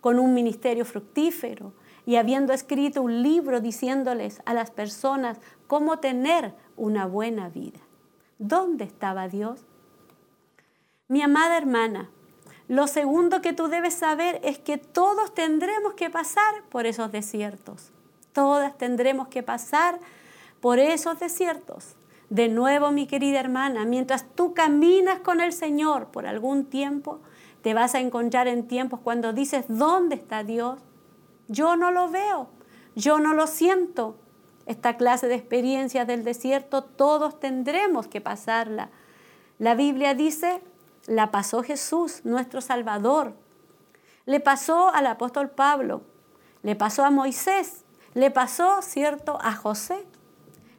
con 0.02 0.18
un 0.18 0.34
ministerio 0.34 0.84
fructífero 0.84 1.74
y 2.08 2.16
habiendo 2.16 2.54
escrito 2.54 3.04
un 3.04 3.22
libro 3.22 3.62
diciéndoles 3.62 4.42
a 4.46 4.56
las 4.56 4.72
personas 4.72 5.40
cómo 5.68 6.00
tener 6.00 6.56
una 6.76 7.06
buena 7.06 7.50
vida. 7.50 7.80
¿Dónde 8.40 8.86
estaba 8.86 9.28
Dios? 9.28 9.68
Mi 11.08 11.22
amada 11.22 11.56
hermana, 11.56 12.10
lo 12.70 12.86
segundo 12.86 13.42
que 13.42 13.52
tú 13.52 13.68
debes 13.68 13.96
saber 13.96 14.40
es 14.44 14.60
que 14.60 14.78
todos 14.78 15.34
tendremos 15.34 15.96
que 15.96 16.12
pasar 16.12 16.54
por 16.70 16.86
esos 16.86 17.12
desiertos. 17.12 17.92
Todas 18.32 18.78
tendremos 18.78 19.28
que 19.28 19.42
pasar 19.42 20.00
por 20.62 20.78
esos 20.78 21.20
desiertos. 21.20 21.96
De 22.30 22.48
nuevo, 22.48 22.92
mi 22.92 23.08
querida 23.08 23.40
hermana, 23.40 23.86
mientras 23.86 24.24
tú 24.36 24.54
caminas 24.54 25.20
con 25.20 25.42
el 25.42 25.52
Señor 25.52 26.10
por 26.12 26.28
algún 26.28 26.64
tiempo, 26.64 27.22
te 27.64 27.74
vas 27.74 27.96
a 27.96 28.02
encontrar 28.02 28.48
en 28.48 28.68
tiempos 28.68 29.00
cuando 29.00 29.34
dices, 29.34 29.66
¿dónde 29.68 30.14
está 30.14 30.44
Dios? 30.44 30.80
Yo 31.48 31.76
no 31.76 31.90
lo 31.90 32.08
veo, 32.10 32.50
yo 32.96 33.18
no 33.18 33.34
lo 33.34 33.48
siento. 33.48 34.16
Esta 34.68 34.96
clase 34.96 35.28
de 35.28 35.34
experiencias 35.34 36.06
del 36.06 36.24
desierto 36.24 36.84
todos 36.84 37.40
tendremos 37.40 38.06
que 38.06 38.22
pasarla. 38.22 38.92
La 39.58 39.74
Biblia 39.74 40.14
dice, 40.14 40.62
la 41.10 41.32
pasó 41.32 41.64
Jesús, 41.64 42.22
nuestro 42.24 42.62
Salvador. 42.62 43.34
Le 44.26 44.40
pasó 44.40 44.90
al 44.94 45.08
apóstol 45.08 45.50
Pablo, 45.50 46.04
le 46.62 46.76
pasó 46.76 47.04
a 47.04 47.10
Moisés, 47.10 47.84
le 48.14 48.30
pasó, 48.30 48.82
cierto, 48.82 49.40
a 49.42 49.56
José. 49.56 50.06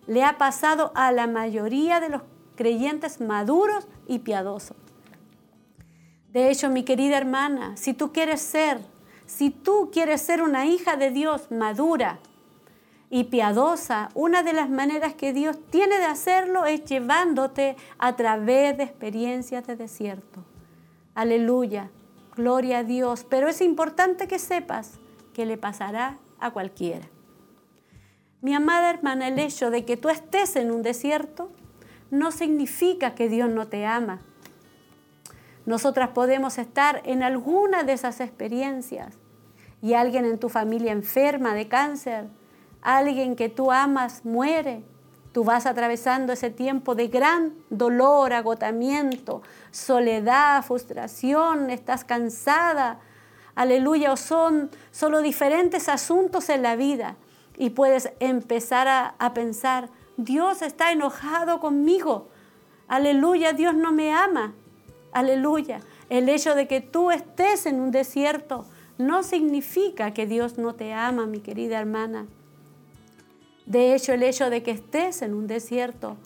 Le 0.06 0.24
ha 0.24 0.38
pasado 0.38 0.92
a 0.94 1.10
la 1.10 1.26
mayoría 1.26 1.98
de 2.00 2.10
los 2.10 2.22
creyentes 2.54 3.20
maduros 3.20 3.88
y 4.06 4.20
piadosos. 4.20 4.76
De 6.32 6.50
hecho, 6.50 6.70
mi 6.70 6.84
querida 6.84 7.16
hermana, 7.16 7.76
si 7.76 7.92
tú 7.92 8.12
quieres 8.12 8.40
ser, 8.40 8.80
si 9.26 9.50
tú 9.50 9.90
quieres 9.92 10.22
ser 10.22 10.42
una 10.42 10.66
hija 10.66 10.96
de 10.96 11.10
Dios 11.10 11.50
madura 11.50 12.20
y 13.11 13.24
piadosa, 13.24 14.08
una 14.14 14.44
de 14.44 14.52
las 14.52 14.70
maneras 14.70 15.14
que 15.14 15.32
Dios 15.32 15.58
tiene 15.70 15.98
de 15.98 16.04
hacerlo 16.04 16.64
es 16.64 16.84
llevándote 16.84 17.76
a 17.98 18.14
través 18.14 18.78
de 18.78 18.84
experiencias 18.84 19.66
de 19.66 19.74
desierto. 19.74 20.44
Aleluya, 21.14 21.90
gloria 22.36 22.78
a 22.78 22.84
Dios. 22.84 23.26
Pero 23.28 23.48
es 23.48 23.61
importante 23.61 24.28
que 24.28 24.38
sepas 24.38 25.00
que 25.34 25.44
le 25.44 25.56
pasará 25.56 26.18
a 26.38 26.52
cualquiera. 26.52 27.08
Mi 28.42 28.54
amada 28.54 28.90
hermana, 28.90 29.26
el 29.26 29.40
hecho 29.40 29.70
de 29.70 29.84
que 29.84 29.96
tú 29.96 30.08
estés 30.08 30.54
en 30.54 30.70
un 30.70 30.82
desierto 30.82 31.50
no 32.11 32.30
significa 32.30 33.16
que 33.16 33.28
Dios 33.28 33.50
no 33.50 33.66
te 33.66 33.86
ama. 33.86 34.20
Nosotras 35.66 36.11
podemos 36.11 36.58
estar 36.58 37.02
en 37.04 37.24
alguna 37.24 37.82
de 37.82 37.92
esas 37.92 38.20
experiencias 38.20 39.18
y 39.82 39.94
alguien 39.94 40.24
en 40.24 40.38
tu 40.38 40.48
familia 40.48 40.92
enferma 40.92 41.54
de 41.54 41.68
cáncer, 41.68 42.28
alguien 42.82 43.36
que 43.36 43.48
tú 43.48 43.72
amas 43.72 44.24
muere. 44.24 44.82
Tú 45.32 45.44
vas 45.44 45.66
atravesando 45.66 46.32
ese 46.32 46.50
tiempo 46.50 46.94
de 46.94 47.06
gran 47.06 47.54
dolor, 47.70 48.32
agotamiento, 48.32 49.42
soledad, 49.70 50.64
frustración, 50.64 51.70
estás 51.70 52.04
cansada. 52.04 52.98
Aleluya, 53.54 54.12
o 54.12 54.16
son 54.16 54.70
solo 54.90 55.22
diferentes 55.22 55.88
asuntos 55.88 56.48
en 56.48 56.62
la 56.62 56.74
vida. 56.74 57.16
Y 57.56 57.70
puedes 57.70 58.12
empezar 58.18 58.88
a, 58.88 59.14
a 59.18 59.32
pensar, 59.34 59.88
Dios 60.16 60.62
está 60.62 60.90
enojado 60.90 61.60
conmigo. 61.60 62.28
Aleluya, 62.88 63.52
Dios 63.52 63.74
no 63.74 63.92
me 63.92 64.12
ama. 64.12 64.54
Aleluya. 65.12 65.80
El 66.08 66.28
hecho 66.28 66.56
de 66.56 66.66
que 66.66 66.80
tú 66.80 67.12
estés 67.12 67.66
en 67.66 67.80
un 67.80 67.92
desierto 67.92 68.66
no 68.98 69.22
significa 69.22 70.12
que 70.12 70.26
Dios 70.26 70.58
no 70.58 70.74
te 70.74 70.92
ama, 70.92 71.26
mi 71.26 71.38
querida 71.38 71.78
hermana. 71.78 72.26
De 73.70 73.94
hecho, 73.94 74.12
el 74.12 74.24
hecho 74.24 74.50
de 74.50 74.64
que 74.64 74.72
estés 74.72 75.22
en 75.22 75.32
un 75.32 75.46
desierto 75.46 76.16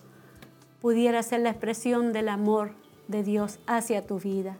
pudiera 0.81 1.23
ser 1.23 1.41
la 1.41 1.51
expresión 1.51 2.15
del 2.15 2.31
amor 2.31 2.73
de 3.07 3.23
Dios 3.23 3.59
hacia 3.67 4.07
tu 4.07 4.19
vida. 4.19 4.57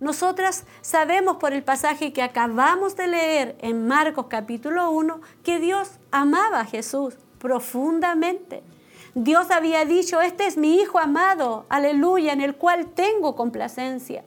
Nosotras 0.00 0.64
sabemos 0.80 1.36
por 1.36 1.52
el 1.52 1.62
pasaje 1.62 2.14
que 2.14 2.22
acabamos 2.22 2.96
de 2.96 3.08
leer 3.08 3.58
en 3.60 3.86
Marcos 3.86 4.28
capítulo 4.30 4.90
1 4.92 5.20
que 5.44 5.60
Dios 5.60 5.90
amaba 6.10 6.60
a 6.60 6.64
Jesús 6.64 7.18
profundamente. 7.38 8.62
Dios 9.14 9.50
había 9.50 9.84
dicho, 9.84 10.22
este 10.22 10.46
es 10.46 10.56
mi 10.56 10.80
Hijo 10.80 10.98
amado, 10.98 11.66
aleluya, 11.68 12.32
en 12.32 12.40
el 12.40 12.56
cual 12.56 12.86
tengo 12.94 13.36
complacencia. 13.36 14.24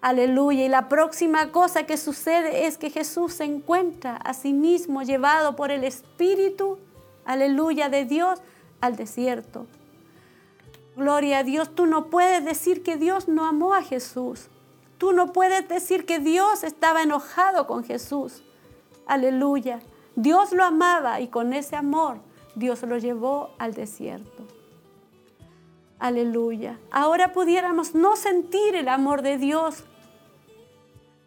Aleluya. 0.00 0.66
Y 0.66 0.68
la 0.68 0.88
próxima 0.88 1.50
cosa 1.50 1.84
que 1.84 1.96
sucede 1.96 2.66
es 2.66 2.78
que 2.78 2.90
Jesús 2.90 3.32
se 3.32 3.44
encuentra 3.44 4.14
a 4.14 4.34
sí 4.34 4.52
mismo 4.52 5.02
llevado 5.02 5.56
por 5.56 5.72
el 5.72 5.82
Espíritu, 5.82 6.78
aleluya, 7.24 7.88
de 7.88 8.04
Dios 8.04 8.40
al 8.80 8.96
desierto. 8.96 9.66
Gloria 10.96 11.38
a 11.38 11.44
Dios. 11.44 11.74
Tú 11.74 11.86
no 11.86 12.06
puedes 12.06 12.44
decir 12.44 12.82
que 12.82 12.96
Dios 12.96 13.28
no 13.28 13.46
amó 13.46 13.74
a 13.74 13.82
Jesús. 13.82 14.48
Tú 14.98 15.12
no 15.12 15.32
puedes 15.32 15.68
decir 15.68 16.06
que 16.06 16.18
Dios 16.18 16.64
estaba 16.64 17.02
enojado 17.02 17.66
con 17.66 17.84
Jesús. 17.84 18.42
Aleluya. 19.06 19.80
Dios 20.14 20.52
lo 20.52 20.64
amaba 20.64 21.20
y 21.20 21.28
con 21.28 21.52
ese 21.52 21.76
amor 21.76 22.18
Dios 22.54 22.82
lo 22.82 22.98
llevó 22.98 23.50
al 23.58 23.74
desierto. 23.74 24.44
Aleluya. 25.98 26.78
Ahora 26.90 27.32
pudiéramos 27.32 27.94
no 27.94 28.16
sentir 28.16 28.74
el 28.74 28.88
amor 28.88 29.22
de 29.22 29.38
Dios 29.38 29.84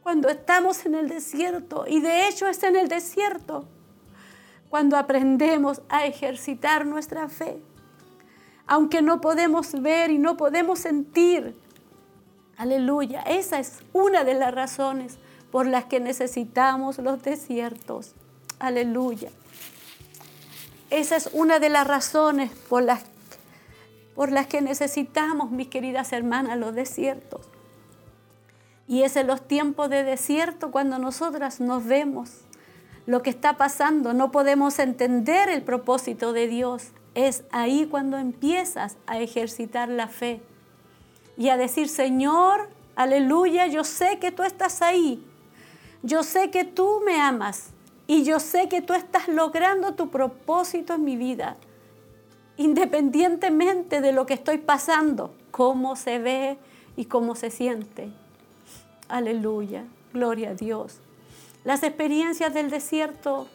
cuando 0.04 0.30
estamos 0.30 0.86
en 0.86 0.94
el 0.94 1.10
desierto, 1.10 1.86
y 1.88 2.00
de 2.00 2.28
hecho 2.28 2.46
es 2.48 2.62
en 2.62 2.76
el 2.76 2.88
desierto, 2.88 3.66
cuando 4.76 4.98
aprendemos 4.98 5.82
a 5.88 6.06
ejercitar 6.06 6.86
nuestra 6.86 7.30
fe. 7.30 7.62
Aunque 8.68 9.02
no 9.02 9.22
podemos 9.22 9.72
ver 9.82 10.12
y 10.12 10.18
no 10.18 10.36
podemos 10.36 10.80
sentir. 10.80 11.58
Aleluya. 12.58 13.22
Esa 13.22 13.58
es 13.58 13.80
una 13.94 14.26
de 14.26 14.34
las 14.34 14.54
razones 14.54 15.18
por 15.50 15.66
las 15.66 15.86
que 15.86 16.02
necesitamos 16.02 16.98
los 16.98 17.24
desiertos. 17.24 18.16
Aleluya. 18.60 19.30
Esa 20.90 21.16
es 21.16 21.30
una 21.32 21.60
de 21.60 21.70
las 21.70 21.88
razones 21.88 22.52
por 22.68 22.84
las, 22.84 23.06
por 24.14 24.30
las 24.30 24.46
que 24.46 24.60
necesitamos, 24.60 25.52
mis 25.52 25.70
queridas 25.70 26.12
hermanas, 26.12 26.58
los 26.58 26.76
desiertos. 26.76 27.48
Y 28.90 29.04
es 29.04 29.16
en 29.16 29.28
los 29.28 29.48
tiempos 29.48 29.90
de 29.90 30.04
desierto 30.04 30.70
cuando 30.70 31.00
nosotras 31.00 31.62
nos 31.62 31.86
vemos 31.86 32.45
lo 33.06 33.22
que 33.22 33.30
está 33.30 33.58
pasando, 33.58 34.14
no 34.14 34.32
podemos 34.32 34.80
entender 34.80 35.50
el 35.50 35.62
propósito 35.62 36.34
de 36.34 36.48
Dios. 36.48 36.88
Es 37.14 37.44
ahí 37.52 37.86
cuando 37.86 38.18
empiezas 38.18 38.98
a 39.06 39.20
ejercitar 39.20 39.90
la 39.90 40.08
fe 40.08 40.42
y 41.38 41.50
a 41.50 41.58
decir, 41.58 41.88
Señor, 41.88 42.70
aleluya, 42.96 43.68
yo 43.68 43.84
sé 43.84 44.18
que 44.20 44.32
tú 44.32 44.44
estás 44.44 44.82
ahí. 44.82 45.24
Yo 46.02 46.24
sé 46.24 46.52
que 46.52 46.66
tú 46.66 47.02
me 47.06 47.20
amas 47.20 47.72
y 48.08 48.24
yo 48.24 48.40
sé 48.40 48.70
que 48.70 48.82
tú 48.82 48.94
estás 48.94 49.28
logrando 49.28 49.94
tu 49.96 50.10
propósito 50.10 50.94
en 50.96 51.04
mi 51.04 51.16
vida, 51.16 51.58
independientemente 52.58 54.02
de 54.02 54.12
lo 54.12 54.26
que 54.26 54.36
estoy 54.36 54.60
pasando, 54.60 55.34
cómo 55.52 55.96
se 55.96 56.20
ve 56.20 56.58
y 56.96 57.06
cómo 57.06 57.36
se 57.36 57.50
siente. 57.50 58.12
Aleluya, 59.08 59.86
gloria 60.14 60.52
a 60.52 60.54
Dios. 60.54 61.00
Las 61.66 61.82
experiencias 61.82 62.54
del 62.54 62.70
desierto 62.70 63.48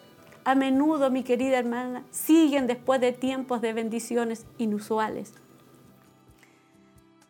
a 0.43 0.57
menudo, 0.57 1.11
mi 1.11 1.23
querida 1.23 1.59
hermana, 1.59 2.03
siguen 2.11 2.67
después 2.67 3.01
de 3.01 3.13
tiempos 3.13 3.61
de 3.61 3.73
bendiciones 3.73 4.47
inusuales. 4.59 5.33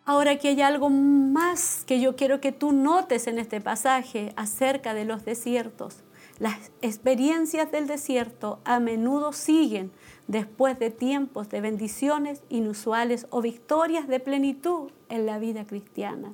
Ahora 0.06 0.32
aquí 0.32 0.48
hay 0.48 0.62
algo 0.62 0.88
más 0.88 1.84
que 1.86 2.00
yo 2.00 2.16
quiero 2.16 2.40
que 2.40 2.50
tú 2.50 2.72
notes 2.72 3.26
en 3.26 3.38
este 3.38 3.60
pasaje 3.60 4.32
acerca 4.36 4.94
de 4.94 5.04
los 5.04 5.26
desiertos. 5.26 5.98
Las 6.38 6.72
experiencias 6.80 7.70
del 7.70 7.86
desierto 7.86 8.60
a 8.64 8.80
menudo 8.80 9.34
siguen 9.34 9.92
después 10.28 10.78
de 10.78 10.88
tiempos 10.88 11.50
de 11.50 11.60
bendiciones 11.60 12.42
inusuales 12.48 13.26
o 13.28 13.42
victorias 13.42 14.08
de 14.08 14.18
plenitud 14.18 14.90
en 15.10 15.26
la 15.26 15.38
vida 15.38 15.66
cristiana. 15.66 16.32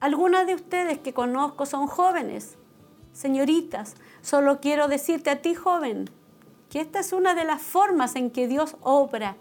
Algunas 0.00 0.46
de 0.46 0.54
ustedes 0.54 0.98
que 0.98 1.12
conozco 1.12 1.66
son 1.66 1.86
jóvenes, 1.86 2.56
señoritas. 3.14 3.94
Solo 4.20 4.60
quiero 4.60 4.88
decirte 4.88 5.30
a 5.30 5.40
ti, 5.40 5.54
joven, 5.54 6.10
que 6.68 6.80
esta 6.80 7.00
es 7.00 7.14
una 7.14 7.34
de 7.34 7.44
las 7.44 7.62
formas 7.62 8.16
en 8.16 8.30
que 8.30 8.46
Dios 8.46 8.76
obra 8.82 9.36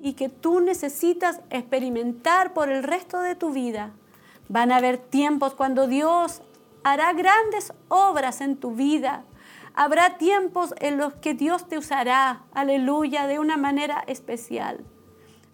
y 0.00 0.14
que 0.14 0.28
tú 0.28 0.60
necesitas 0.60 1.40
experimentar 1.50 2.52
por 2.54 2.70
el 2.70 2.82
resto 2.82 3.20
de 3.20 3.36
tu 3.36 3.52
vida. 3.52 3.92
Van 4.48 4.72
a 4.72 4.78
haber 4.78 4.98
tiempos 4.98 5.54
cuando 5.54 5.86
Dios 5.86 6.42
hará 6.82 7.12
grandes 7.12 7.72
obras 7.88 8.40
en 8.40 8.56
tu 8.56 8.72
vida. 8.72 9.24
Habrá 9.74 10.18
tiempos 10.18 10.74
en 10.80 10.98
los 10.98 11.12
que 11.14 11.34
Dios 11.34 11.68
te 11.68 11.78
usará, 11.78 12.42
aleluya, 12.52 13.26
de 13.26 13.38
una 13.38 13.56
manera 13.56 14.02
especial. 14.06 14.84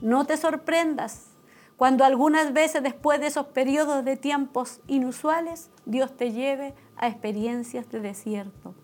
No 0.01 0.25
te 0.25 0.37
sorprendas 0.37 1.36
cuando 1.77 2.05
algunas 2.05 2.55
veces 2.55 2.83
después 2.83 3.21
de 3.21 3.27
esos 3.27 3.47
periodos 3.49 4.05
de 4.05 4.17
tiempos 4.17 4.81
inusuales, 4.87 5.71
Dios 5.85 6.17
te 6.17 6.33
lleve 6.33 6.75
a 6.97 7.07
experiencias 7.07 7.91
de 7.91 8.01
desierto. 8.01 8.75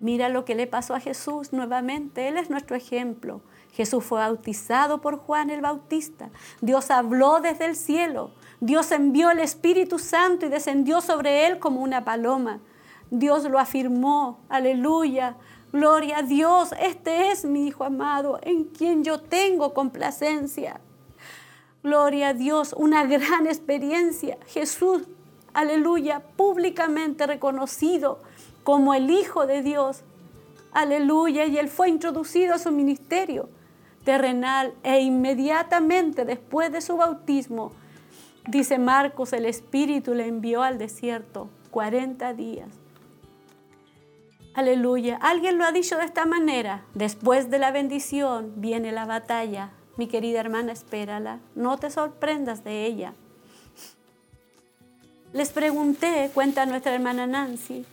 Mira 0.00 0.28
lo 0.28 0.44
que 0.44 0.54
le 0.54 0.66
pasó 0.66 0.94
a 0.94 1.00
Jesús 1.00 1.52
nuevamente. 1.52 2.28
Él 2.28 2.36
es 2.36 2.50
nuestro 2.50 2.76
ejemplo. 2.76 3.40
Jesús 3.72 4.04
fue 4.04 4.20
bautizado 4.20 5.00
por 5.00 5.18
Juan 5.18 5.50
el 5.50 5.60
Bautista. 5.60 6.30
Dios 6.60 6.90
habló 6.90 7.40
desde 7.40 7.64
el 7.64 7.74
cielo. 7.74 8.30
Dios 8.60 8.92
envió 8.92 9.30
el 9.30 9.40
Espíritu 9.40 9.98
Santo 9.98 10.46
y 10.46 10.50
descendió 10.50 11.00
sobre 11.00 11.46
él 11.46 11.58
como 11.58 11.80
una 11.80 12.04
paloma. 12.04 12.60
Dios 13.10 13.44
lo 13.44 13.58
afirmó. 13.58 14.40
Aleluya. 14.48 15.36
Gloria 15.72 16.18
a 16.18 16.22
Dios. 16.22 16.72
Este 16.80 17.32
es 17.32 17.44
mi 17.44 17.66
Hijo 17.66 17.84
amado 17.84 18.38
en 18.42 18.64
quien 18.64 19.02
yo 19.02 19.20
tengo 19.20 19.74
complacencia. 19.74 20.80
Gloria 21.82 22.28
a 22.28 22.34
Dios, 22.34 22.74
una 22.76 23.04
gran 23.06 23.46
experiencia. 23.46 24.38
Jesús, 24.46 25.02
aleluya, 25.54 26.20
públicamente 26.36 27.26
reconocido 27.26 28.20
como 28.64 28.94
el 28.94 29.10
Hijo 29.10 29.46
de 29.46 29.62
Dios. 29.62 30.02
Aleluya, 30.72 31.46
y 31.46 31.58
él 31.58 31.68
fue 31.68 31.88
introducido 31.88 32.54
a 32.54 32.58
su 32.58 32.72
ministerio 32.72 33.48
terrenal 34.04 34.74
e 34.82 35.00
inmediatamente 35.00 36.24
después 36.24 36.72
de 36.72 36.80
su 36.80 36.96
bautismo, 36.96 37.72
dice 38.46 38.78
Marcos, 38.78 39.32
el 39.34 39.44
Espíritu 39.44 40.14
le 40.14 40.26
envió 40.26 40.62
al 40.62 40.78
desierto 40.78 41.50
40 41.70 42.32
días. 42.32 42.68
Aleluya. 44.54 45.18
Alguien 45.20 45.58
lo 45.58 45.64
ha 45.64 45.72
dicho 45.72 45.98
de 45.98 46.04
esta 46.04 46.24
manera. 46.24 46.84
Después 46.94 47.50
de 47.50 47.58
la 47.58 47.70
bendición 47.70 48.54
viene 48.56 48.90
la 48.92 49.04
batalla. 49.04 49.70
Mi 49.98 50.06
querida 50.06 50.38
hermana, 50.38 50.70
espérala, 50.70 51.40
no 51.56 51.76
te 51.76 51.90
sorprendas 51.90 52.62
de 52.62 52.86
ella. 52.86 53.14
Les 55.32 55.50
pregunté, 55.50 56.30
cuenta 56.32 56.66
nuestra 56.66 56.94
hermana 56.94 57.26
Nancy, 57.26 57.84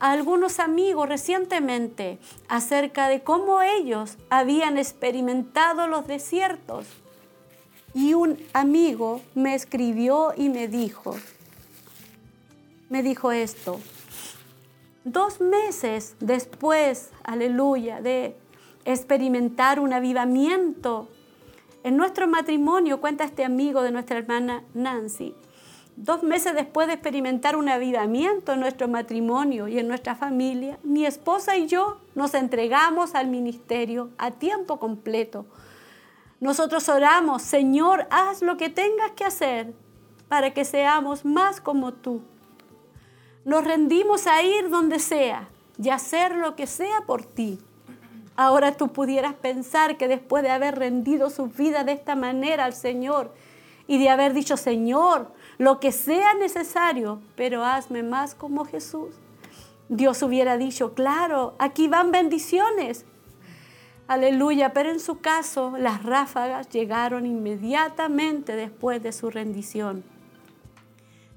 a 0.00 0.10
algunos 0.10 0.58
amigos 0.58 1.08
recientemente 1.08 2.18
acerca 2.48 3.08
de 3.08 3.22
cómo 3.22 3.62
ellos 3.62 4.16
habían 4.28 4.76
experimentado 4.76 5.86
los 5.86 6.08
desiertos. 6.08 6.86
Y 7.94 8.14
un 8.14 8.36
amigo 8.52 9.20
me 9.36 9.54
escribió 9.54 10.34
y 10.36 10.48
me 10.48 10.66
dijo, 10.66 11.14
me 12.88 13.04
dijo 13.04 13.30
esto, 13.30 13.78
dos 15.04 15.40
meses 15.40 16.16
después, 16.18 17.10
aleluya, 17.22 18.00
de 18.00 18.36
experimentar 18.84 19.78
un 19.78 19.92
avivamiento. 19.92 21.08
En 21.82 21.96
nuestro 21.96 22.28
matrimonio, 22.28 23.00
cuenta 23.00 23.24
este 23.24 23.42
amigo 23.42 23.82
de 23.82 23.90
nuestra 23.90 24.18
hermana 24.18 24.64
Nancy, 24.74 25.34
dos 25.96 26.22
meses 26.22 26.54
después 26.54 26.86
de 26.86 26.92
experimentar 26.92 27.56
un 27.56 27.70
avivamiento 27.70 28.52
en 28.52 28.60
nuestro 28.60 28.86
matrimonio 28.86 29.66
y 29.66 29.78
en 29.78 29.88
nuestra 29.88 30.14
familia, 30.14 30.78
mi 30.82 31.06
esposa 31.06 31.56
y 31.56 31.66
yo 31.66 31.98
nos 32.14 32.34
entregamos 32.34 33.14
al 33.14 33.28
ministerio 33.28 34.10
a 34.18 34.30
tiempo 34.30 34.78
completo. 34.78 35.46
Nosotros 36.38 36.86
oramos, 36.90 37.40
Señor, 37.40 38.06
haz 38.10 38.42
lo 38.42 38.58
que 38.58 38.68
tengas 38.68 39.12
que 39.12 39.24
hacer 39.24 39.72
para 40.28 40.52
que 40.52 40.66
seamos 40.66 41.24
más 41.24 41.62
como 41.62 41.94
tú. 41.94 42.20
Nos 43.46 43.64
rendimos 43.64 44.26
a 44.26 44.42
ir 44.42 44.68
donde 44.68 44.98
sea 44.98 45.48
y 45.82 45.88
hacer 45.88 46.36
lo 46.36 46.56
que 46.56 46.66
sea 46.66 47.00
por 47.06 47.24
ti. 47.24 47.58
Ahora 48.40 48.72
tú 48.72 48.88
pudieras 48.88 49.34
pensar 49.34 49.98
que 49.98 50.08
después 50.08 50.42
de 50.42 50.48
haber 50.48 50.78
rendido 50.78 51.28
su 51.28 51.48
vida 51.48 51.84
de 51.84 51.92
esta 51.92 52.16
manera 52.16 52.64
al 52.64 52.72
Señor 52.72 53.34
y 53.86 53.98
de 53.98 54.08
haber 54.08 54.32
dicho, 54.32 54.56
Señor, 54.56 55.30
lo 55.58 55.78
que 55.78 55.92
sea 55.92 56.32
necesario, 56.32 57.20
pero 57.36 57.66
hazme 57.66 58.02
más 58.02 58.34
como 58.34 58.64
Jesús. 58.64 59.14
Dios 59.90 60.22
hubiera 60.22 60.56
dicho, 60.56 60.94
claro, 60.94 61.54
aquí 61.58 61.86
van 61.86 62.12
bendiciones. 62.12 63.04
Aleluya, 64.08 64.72
pero 64.72 64.90
en 64.90 65.00
su 65.00 65.18
caso 65.20 65.74
las 65.76 66.02
ráfagas 66.02 66.70
llegaron 66.70 67.26
inmediatamente 67.26 68.56
después 68.56 69.02
de 69.02 69.12
su 69.12 69.28
rendición. 69.28 70.02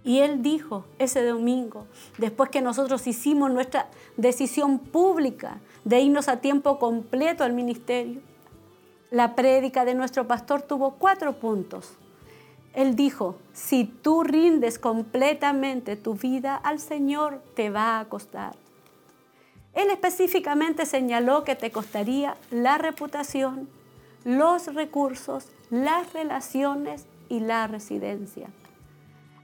Y 0.05 0.19
él 0.19 0.41
dijo 0.41 0.85
ese 0.99 1.21
domingo, 1.25 1.85
después 2.17 2.49
que 2.49 2.61
nosotros 2.61 3.05
hicimos 3.07 3.51
nuestra 3.51 3.89
decisión 4.15 4.79
pública 4.79 5.59
de 5.85 5.99
irnos 5.99 6.27
a 6.27 6.37
tiempo 6.37 6.79
completo 6.79 7.43
al 7.43 7.53
ministerio, 7.53 8.21
la 9.11 9.35
prédica 9.35 9.85
de 9.85 9.95
nuestro 9.95 10.27
pastor 10.27 10.61
tuvo 10.61 10.95
cuatro 10.95 11.33
puntos. 11.33 11.93
Él 12.73 12.95
dijo, 12.95 13.35
si 13.53 13.85
tú 13.85 14.23
rindes 14.23 14.79
completamente 14.79 15.95
tu 15.95 16.15
vida 16.15 16.55
al 16.55 16.79
Señor, 16.79 17.41
te 17.55 17.69
va 17.69 17.99
a 17.99 18.05
costar. 18.05 18.55
Él 19.73 19.89
específicamente 19.91 20.85
señaló 20.85 21.43
que 21.43 21.55
te 21.55 21.71
costaría 21.71 22.35
la 22.49 22.77
reputación, 22.77 23.69
los 24.23 24.73
recursos, 24.73 25.47
las 25.69 26.13
relaciones 26.13 27.05
y 27.29 27.39
la 27.39 27.67
residencia. 27.67 28.47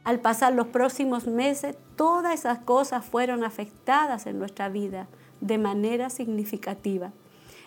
Al 0.04 0.20
pasar 0.20 0.54
los 0.54 0.68
próximos 0.68 1.28
meses, 1.28 1.76
todas 1.96 2.34
esas 2.34 2.60
cosas 2.60 3.06
fueron 3.06 3.44
afectadas 3.44 4.26
en 4.26 4.40
nuestra 4.40 4.70
vida 4.70 5.08
de 5.42 5.58
manera 5.58 6.10
significativa. 6.10 7.12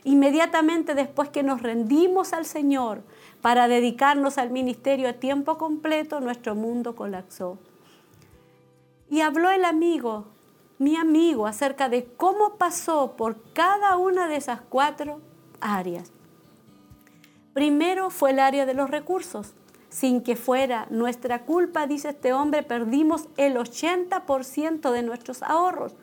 Inmediatamente 0.04 0.94
después 0.94 1.28
que 1.28 1.42
nos 1.42 1.62
rendimos 1.62 2.32
al 2.32 2.44
Señor 2.44 3.02
para 3.40 3.68
dedicarnos 3.68 4.38
al 4.38 4.50
ministerio 4.50 5.08
a 5.08 5.14
tiempo 5.14 5.58
completo, 5.58 6.20
nuestro 6.20 6.54
mundo 6.54 6.96
colapsó. 6.96 7.58
Y 9.08 9.20
habló 9.20 9.50
el 9.50 9.64
amigo, 9.64 10.26
mi 10.78 10.96
amigo, 10.96 11.46
acerca 11.46 11.88
de 11.88 12.04
cómo 12.16 12.56
pasó 12.56 13.14
por 13.16 13.36
cada 13.52 13.96
una 13.96 14.26
de 14.26 14.36
esas 14.36 14.60
cuatro 14.62 15.20
áreas. 15.60 16.10
Primero 17.52 18.10
fue 18.10 18.30
el 18.30 18.40
área 18.40 18.66
de 18.66 18.74
los 18.74 18.90
recursos 18.90 19.54
sin 19.92 20.22
que 20.22 20.36
fuera 20.36 20.86
nuestra 20.88 21.44
culpa, 21.44 21.86
dice 21.86 22.08
este 22.08 22.32
hombre, 22.32 22.62
perdimos 22.62 23.28
el 23.36 23.56
80% 23.56 24.90
de 24.90 25.02
nuestros 25.02 25.42
ahorros. 25.42 25.94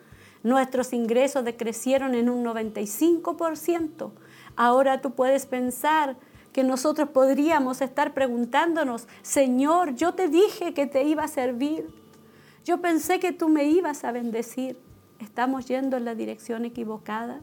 Nuestros 0.42 0.92
ingresos 0.92 1.44
decrecieron 1.44 2.14
en 2.14 2.30
un 2.30 2.44
95%. 2.44 4.10
Ahora 4.56 5.00
tú 5.00 5.12
puedes 5.12 5.46
pensar 5.46 6.16
que 6.52 6.64
nosotros 6.64 7.10
podríamos 7.10 7.80
estar 7.80 8.14
preguntándonos, 8.14 9.06
Señor, 9.22 9.94
yo 9.94 10.14
te 10.14 10.28
dije 10.28 10.74
que 10.74 10.86
te 10.86 11.04
iba 11.04 11.24
a 11.24 11.28
servir. 11.28 11.88
Yo 12.64 12.80
pensé 12.80 13.20
que 13.20 13.32
tú 13.32 13.48
me 13.48 13.64
ibas 13.64 14.04
a 14.04 14.12
bendecir. 14.12 14.78
¿Estamos 15.18 15.66
yendo 15.66 15.96
en 15.96 16.04
la 16.04 16.14
dirección 16.14 16.64
equivocada? 16.64 17.40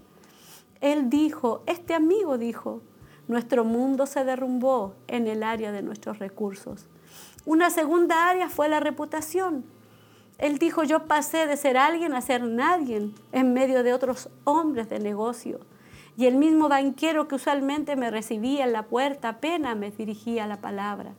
Él 0.82 1.10
dijo, 1.10 1.64
este 1.68 1.93
amigo 1.93 2.38
dijo, 2.38 2.82
nuestro 3.28 3.64
mundo 3.64 4.06
se 4.06 4.24
derrumbó 4.24 4.95
en 5.08 5.28
el 5.28 5.43
área 5.43 5.72
de 5.72 5.82
nuestros 5.82 6.20
recursos. 6.20 6.88
Una 7.45 7.70
segunda 7.70 8.30
área 8.30 8.50
fue 8.50 8.68
la 8.70 8.80
reputación. 8.80 9.64
Él 10.38 10.59
dijo, 10.59 10.83
yo 10.83 11.05
pasé 11.05 11.47
de 11.47 11.57
ser 11.57 11.77
alguien 11.77 12.13
a 12.13 12.21
ser 12.21 12.43
nadie 12.43 13.11
en 13.31 13.53
medio 13.53 13.83
de 13.83 13.93
otros 13.93 14.29
hombres 14.43 14.89
de 14.89 14.99
negocio. 14.99 15.59
Y 16.15 16.25
el 16.25 16.35
mismo 16.35 16.69
banquero 16.69 17.27
que 17.27 17.35
usualmente 17.35 17.95
me 17.95 18.11
recibía 18.11 18.65
en 18.65 18.73
la 18.73 18.83
puerta 18.83 19.29
apenas 19.29 19.75
me 19.77 19.91
dirigía 19.91 20.47
la 20.47 20.61
palabra. 20.61 21.13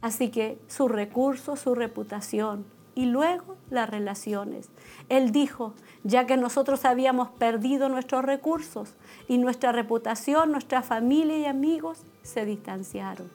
Así 0.00 0.30
que 0.30 0.58
su 0.66 0.88
recurso, 0.88 1.56
su 1.56 1.74
reputación 1.74 2.66
y 2.94 3.06
luego 3.06 3.56
las 3.70 3.88
relaciones. 3.88 4.70
Él 5.08 5.30
dijo, 5.30 5.74
ya 6.04 6.26
que 6.26 6.36
nosotros 6.36 6.84
habíamos 6.84 7.30
perdido 7.30 7.88
nuestros 7.88 8.24
recursos 8.24 8.94
y 9.28 9.38
nuestra 9.38 9.72
reputación, 9.72 10.50
nuestra 10.50 10.82
familia 10.82 11.38
y 11.38 11.46
amigos 11.46 12.04
se 12.22 12.44
distanciaron. 12.44 13.30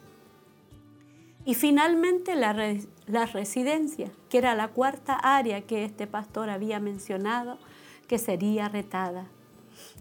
Y 1.46 1.56
finalmente 1.56 2.36
la, 2.36 2.54
la 3.08 3.26
residencia, 3.26 4.12
que 4.30 4.38
era 4.38 4.54
la 4.54 4.68
cuarta 4.68 5.16
área 5.16 5.62
que 5.62 5.86
este 5.86 6.08
pastor 6.08 6.50
había 6.50 6.80
mencionado, 6.80 7.58
que 8.08 8.20
sería 8.20 8.68
retada. 8.70 9.26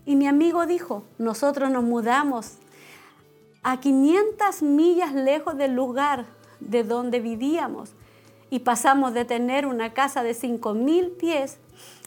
Y 0.05 0.17
mi 0.17 0.27
amigo 0.27 0.67
dijo, 0.67 1.05
nosotros 1.19 1.71
nos 1.71 1.85
mudamos 1.85 2.59
a 3.63 3.81
500 3.81 4.63
millas 4.63 5.15
lejos 5.15 5.57
del 5.57 5.75
lugar 5.75 6.27
de 6.61 6.85
donde 6.85 7.21
vivíamos 7.21 7.91
y 8.51 8.61
pasamos 8.61 9.15
de 9.15 9.25
tener 9.25 9.67
una 9.67 9.93
casa 9.93 10.23
de 10.23 10.33
5.000 10.33 11.17
pies 11.17 11.59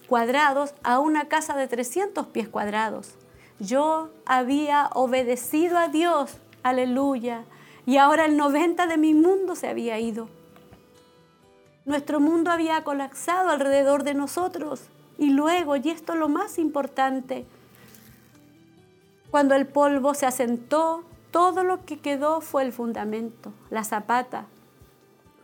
cuadrados 0.07 0.73
a 0.83 0.99
una 0.99 1.27
casa 1.27 1.55
de 1.55 1.67
300 1.67 2.27
pies 2.27 2.47
cuadrados. 2.47 3.15
Yo 3.59 4.09
había 4.25 4.89
obedecido 4.93 5.77
a 5.77 5.89
Dios, 5.89 6.37
aleluya, 6.63 7.43
y 7.85 7.97
ahora 7.97 8.25
el 8.25 8.37
90 8.37 8.87
de 8.87 8.97
mi 8.97 9.13
mundo 9.13 9.55
se 9.55 9.67
había 9.67 9.99
ido. 9.99 10.29
Nuestro 11.89 12.19
mundo 12.19 12.51
había 12.51 12.83
colapsado 12.83 13.49
alrededor 13.49 14.03
de 14.03 14.13
nosotros. 14.13 14.79
Y 15.17 15.31
luego, 15.31 15.75
y 15.75 15.89
esto 15.89 16.13
es 16.13 16.19
lo 16.19 16.29
más 16.29 16.59
importante, 16.59 17.47
cuando 19.31 19.55
el 19.55 19.65
polvo 19.65 20.13
se 20.13 20.27
asentó, 20.27 21.03
todo 21.31 21.63
lo 21.63 21.85
que 21.85 21.97
quedó 21.97 22.41
fue 22.41 22.61
el 22.61 22.73
fundamento, 22.73 23.53
la 23.71 23.83
zapata. 23.83 24.45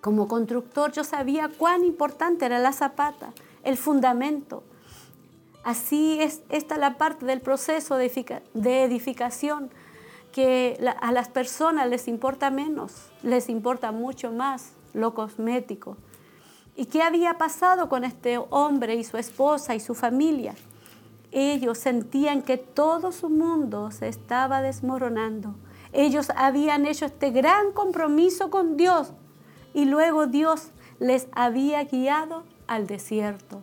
Como 0.02 0.28
constructor 0.28 0.92
yo 0.92 1.04
sabía 1.04 1.50
cuán 1.50 1.84
importante 1.84 2.46
era 2.46 2.60
la 2.60 2.74
zapata 2.74 3.32
el 3.64 3.76
fundamento. 3.76 4.62
Así 5.64 6.20
es 6.22 6.44
esta 6.50 6.78
la 6.78 7.00
parte 7.00 7.26
del 7.26 7.42
proceso 7.42 7.96
de, 7.98 8.84
edificación 8.84 9.72
que 10.32 10.78
a 11.02 11.12
las 11.12 11.28
personas 11.28 11.90
les 11.90 12.08
importa 12.08 12.52
menos, 12.52 13.10
les 13.24 13.50
importa 13.50 13.92
mucho 13.92 14.32
más 14.32 14.74
lo 14.94 15.16
cosmético. 15.16 15.98
¿Y 16.78 16.88
qué 16.88 17.02
había 17.02 17.38
pasado 17.38 17.88
con 17.88 18.04
este 18.04 18.38
hombre 18.38 18.96
y 18.96 19.06
su 19.06 19.18
esposa 19.18 19.76
y 19.76 19.80
su 19.80 19.96
familia? 19.96 20.56
Ellos 21.32 21.78
sentían 21.78 22.42
que 22.42 22.58
todo 22.58 23.14
su 23.14 23.30
mundo 23.30 23.92
se 23.92 24.10
estaba 24.10 24.62
desmoronando. 24.62 25.56
Ellos 25.94 26.28
habían 26.36 26.86
hecho 26.86 27.06
este 27.06 27.32
gran 27.32 27.72
compromiso 27.72 28.50
con 28.50 28.76
Dios 28.76 29.14
y 29.74 29.86
luego 29.86 30.28
Dios 30.28 30.72
les 31.00 31.28
había 31.32 31.86
guiado 31.86 32.44
al 32.68 32.88
desierto. 32.88 33.62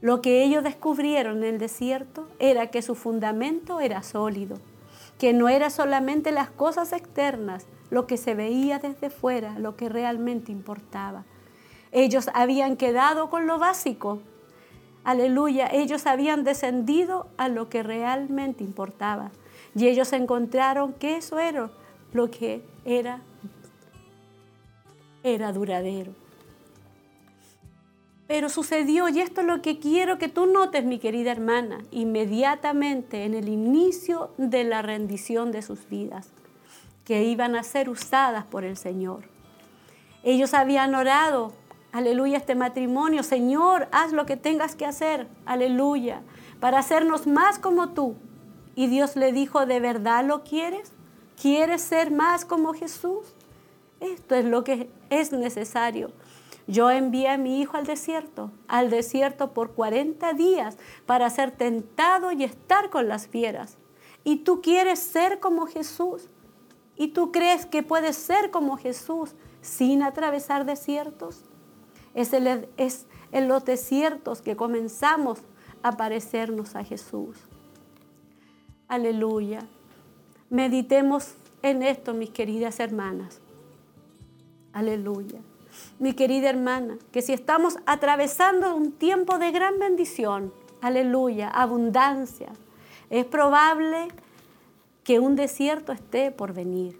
Lo 0.00 0.20
que 0.20 0.42
ellos 0.42 0.64
descubrieron 0.64 1.38
en 1.38 1.54
el 1.54 1.58
desierto 1.58 2.26
era 2.40 2.68
que 2.72 2.82
su 2.82 2.96
fundamento 2.96 3.80
era 3.80 4.02
sólido, 4.02 4.58
que 5.18 5.32
no 5.32 5.48
era 5.48 5.70
solamente 5.70 6.32
las 6.32 6.50
cosas 6.50 6.92
externas, 6.92 7.66
lo 7.90 8.08
que 8.08 8.16
se 8.16 8.34
veía 8.34 8.80
desde 8.80 9.10
fuera, 9.10 9.58
lo 9.60 9.76
que 9.76 9.88
realmente 9.88 10.50
importaba. 10.50 11.24
Ellos 11.92 12.28
habían 12.34 12.76
quedado 12.76 13.30
con 13.30 13.46
lo 13.46 13.58
básico. 13.58 14.20
Aleluya, 15.04 15.68
ellos 15.72 16.06
habían 16.06 16.44
descendido 16.44 17.28
a 17.36 17.48
lo 17.48 17.68
que 17.68 17.82
realmente 17.82 18.64
importaba. 18.64 19.30
Y 19.74 19.86
ellos 19.86 20.12
encontraron 20.12 20.94
que 20.94 21.16
eso 21.16 21.38
era 21.38 21.70
lo 22.12 22.30
que 22.30 22.64
era, 22.84 23.20
era 25.22 25.52
duradero. 25.52 26.12
Pero 28.26 28.48
sucedió, 28.48 29.08
y 29.08 29.20
esto 29.20 29.42
es 29.42 29.46
lo 29.46 29.62
que 29.62 29.78
quiero 29.78 30.18
que 30.18 30.28
tú 30.28 30.46
notes, 30.46 30.84
mi 30.84 30.98
querida 30.98 31.30
hermana, 31.30 31.78
inmediatamente 31.92 33.24
en 33.24 33.34
el 33.34 33.48
inicio 33.48 34.30
de 34.36 34.64
la 34.64 34.82
rendición 34.82 35.52
de 35.52 35.62
sus 35.62 35.88
vidas, 35.88 36.30
que 37.04 37.22
iban 37.22 37.54
a 37.54 37.62
ser 37.62 37.88
usadas 37.88 38.44
por 38.44 38.64
el 38.64 38.76
Señor. 38.76 39.28
Ellos 40.24 40.54
habían 40.54 40.96
orado, 40.96 41.52
aleluya, 41.96 42.36
este 42.36 42.54
matrimonio, 42.54 43.22
Señor, 43.22 43.88
haz 43.90 44.12
lo 44.12 44.26
que 44.26 44.36
tengas 44.36 44.76
que 44.76 44.84
hacer, 44.84 45.28
aleluya, 45.46 46.20
para 46.60 46.78
hacernos 46.78 47.26
más 47.26 47.58
como 47.58 47.88
tú. 47.90 48.16
Y 48.74 48.88
Dios 48.88 49.16
le 49.16 49.32
dijo, 49.32 49.64
¿de 49.64 49.80
verdad 49.80 50.22
lo 50.22 50.44
quieres? 50.44 50.92
¿Quieres 51.40 51.80
ser 51.80 52.10
más 52.10 52.44
como 52.44 52.74
Jesús? 52.74 53.34
Esto 54.00 54.34
es 54.34 54.44
lo 54.44 54.62
que 54.62 54.90
es 55.08 55.32
necesario. 55.32 56.12
Yo 56.66 56.90
envié 56.90 57.28
a 57.28 57.38
mi 57.38 57.62
hijo 57.62 57.78
al 57.78 57.86
desierto, 57.86 58.50
al 58.68 58.90
desierto 58.90 59.54
por 59.54 59.72
40 59.72 60.34
días 60.34 60.76
para 61.06 61.30
ser 61.30 61.50
tentado 61.50 62.30
y 62.30 62.44
estar 62.44 62.90
con 62.90 63.08
las 63.08 63.26
fieras. 63.26 63.78
Y 64.22 64.40
tú 64.40 64.60
quieres 64.60 64.98
ser 64.98 65.40
como 65.40 65.66
Jesús. 65.66 66.28
Y 66.94 67.08
tú 67.08 67.32
crees 67.32 67.64
que 67.64 67.82
puedes 67.82 68.16
ser 68.16 68.50
como 68.50 68.76
Jesús 68.76 69.34
sin 69.62 70.02
atravesar 70.02 70.66
desiertos. 70.66 71.45
Es, 72.16 72.32
en 73.30 73.46
los 73.46 73.64
desiertos 73.66 74.40
que 74.40 74.56
comenzamos 74.56 75.38
a 75.82 75.92
parecernos 75.98 76.74
a 76.74 76.82
Jesús. 76.82 77.36
Aleluya. 78.88 79.60
Meditemos 80.48 81.34
en 81.62 81.82
esto, 81.82 82.14
mis 82.14 82.30
queridas 82.30 82.80
hermanas. 82.80 83.40
Aleluya. 84.72 85.40
Mi 85.98 86.14
querida 86.14 86.48
hermana, 86.48 86.96
que 87.12 87.20
si 87.20 87.34
estamos 87.34 87.76
atravesando 87.84 88.74
un 88.74 88.92
tiempo 88.92 89.38
de 89.38 89.50
gran 89.50 89.78
bendición, 89.78 90.54
aleluya, 90.80 91.50
abundancia, 91.50 92.48
es 93.10 93.26
probable 93.26 94.08
que 95.04 95.18
un 95.18 95.36
desierto 95.36 95.92
esté 95.92 96.30
por 96.30 96.54
venir. 96.54 96.98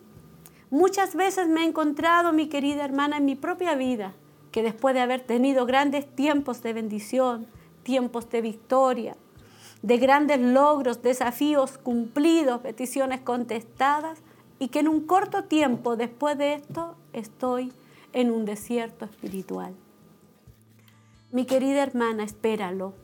Muchas 0.68 1.14
veces 1.14 1.48
me 1.48 1.62
he 1.62 1.64
encontrado, 1.64 2.34
mi 2.34 2.48
querida 2.48 2.84
hermana, 2.84 3.16
en 3.16 3.24
mi 3.24 3.34
propia 3.34 3.76
vida, 3.76 4.12
que 4.56 4.62
después 4.62 4.94
de 4.94 5.02
haber 5.02 5.20
tenido 5.20 5.66
grandes 5.66 6.06
tiempos 6.06 6.62
de 6.62 6.72
bendición, 6.72 7.46
tiempos 7.82 8.30
de 8.30 8.40
victoria, 8.40 9.14
de 9.82 9.98
grandes 9.98 10.40
logros, 10.40 11.02
desafíos 11.02 11.76
cumplidos, 11.76 12.62
peticiones 12.62 13.20
contestadas, 13.20 14.18
y 14.58 14.68
que 14.68 14.78
en 14.78 14.88
un 14.88 15.06
corto 15.06 15.44
tiempo 15.44 15.96
después 15.96 16.38
de 16.38 16.54
esto 16.54 16.96
estoy 17.12 17.70
en 18.14 18.30
un 18.30 18.46
desierto 18.46 19.04
espiritual. 19.04 19.74
Mi 21.32 21.44
querida 21.44 21.82
hermana, 21.82 22.24
espéralo. 22.24 22.94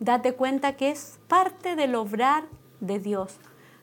Date 0.00 0.34
cuenta 0.34 0.76
que 0.76 0.90
es 0.90 1.20
parte 1.26 1.74
del 1.74 1.94
obrar 1.94 2.44
de 2.80 2.98
Dios. 2.98 3.38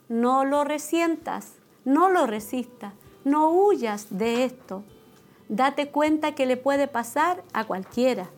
No 0.09 0.45
lo 0.45 0.63
resientas, 0.63 1.53
no 1.86 2.07
lo 2.07 2.28
resistas, 2.28 2.93
no 3.23 3.49
huyas 3.49 4.15
de 4.15 4.43
esto. 4.43 4.84
Date 5.49 5.89
cuenta 5.89 6.33
que 6.33 6.45
le 6.45 6.57
puede 6.57 6.87
pasar 6.87 7.43
a 7.53 7.65
cualquiera. 7.65 8.29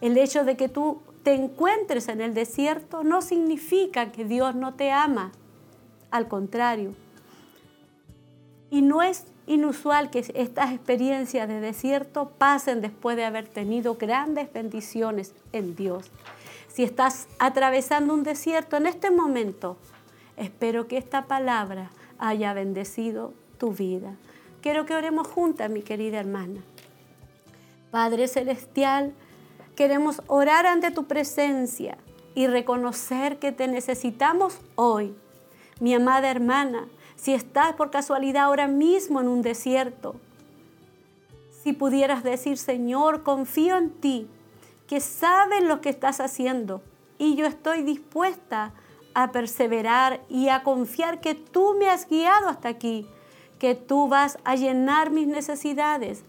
El 0.00 0.16
hecho 0.16 0.44
de 0.44 0.56
que 0.56 0.68
tú 0.68 1.00
te 1.22 1.34
encuentres 1.34 2.08
en 2.08 2.20
el 2.20 2.34
desierto 2.34 3.02
no 3.02 3.22
significa 3.22 4.12
que 4.12 4.24
Dios 4.24 4.54
no 4.54 4.74
te 4.74 4.92
ama. 4.92 5.32
Al 6.10 6.28
contrario. 6.28 6.94
Y 8.70 8.82
no 8.82 9.02
es 9.02 9.24
inusual 9.46 10.10
que 10.10 10.24
estas 10.34 10.72
experiencias 10.72 11.48
de 11.48 11.60
desierto 11.60 12.30
pasen 12.38 12.80
después 12.80 13.16
de 13.16 13.24
haber 13.24 13.48
tenido 13.48 13.96
grandes 13.96 14.52
bendiciones 14.52 15.34
en 15.52 15.74
Dios. 15.74 16.10
Si 16.68 16.84
estás 16.84 17.26
atravesando 17.38 18.14
un 18.14 18.22
desierto 18.22 18.76
en 18.76 18.86
este 18.86 19.10
momento, 19.10 19.76
espero 20.36 20.86
que 20.86 20.98
esta 20.98 21.26
palabra 21.26 21.90
haya 22.18 22.52
bendecido 22.52 23.32
tu 23.58 23.72
vida. 23.72 24.14
Quiero 24.60 24.86
que 24.86 24.94
oremos 24.94 25.28
juntas, 25.28 25.70
mi 25.70 25.82
querida 25.82 26.18
hermana. 26.18 26.62
Padre 27.90 28.26
Celestial, 28.28 29.14
queremos 29.76 30.20
orar 30.26 30.66
ante 30.66 30.90
tu 30.90 31.04
presencia 31.04 31.96
y 32.34 32.46
reconocer 32.46 33.38
que 33.38 33.52
te 33.52 33.68
necesitamos 33.68 34.58
hoy. 34.74 35.14
Mi 35.80 35.94
amada 35.94 36.30
hermana, 36.30 36.88
si 37.14 37.34
estás 37.34 37.74
por 37.74 37.90
casualidad 37.90 38.44
ahora 38.44 38.66
mismo 38.66 39.20
en 39.20 39.28
un 39.28 39.42
desierto, 39.42 40.16
si 41.62 41.72
pudieras 41.72 42.24
decir, 42.24 42.58
Señor, 42.58 43.22
confío 43.22 43.76
en 43.76 43.90
ti, 43.90 44.28
que 44.88 45.00
sabes 45.00 45.62
lo 45.62 45.80
que 45.80 45.90
estás 45.90 46.20
haciendo 46.20 46.82
y 47.18 47.36
yo 47.36 47.46
estoy 47.46 47.82
dispuesta 47.82 48.72
a 49.14 49.32
perseverar 49.32 50.20
y 50.28 50.48
a 50.48 50.62
confiar 50.62 51.20
que 51.20 51.34
tú 51.34 51.74
me 51.78 51.90
has 51.90 52.08
guiado 52.08 52.48
hasta 52.48 52.68
aquí, 52.68 53.06
que 53.58 53.74
tú 53.74 54.08
vas 54.08 54.38
a 54.44 54.56
llenar 54.56 55.10
mis 55.10 55.26
necesidades 55.26 56.22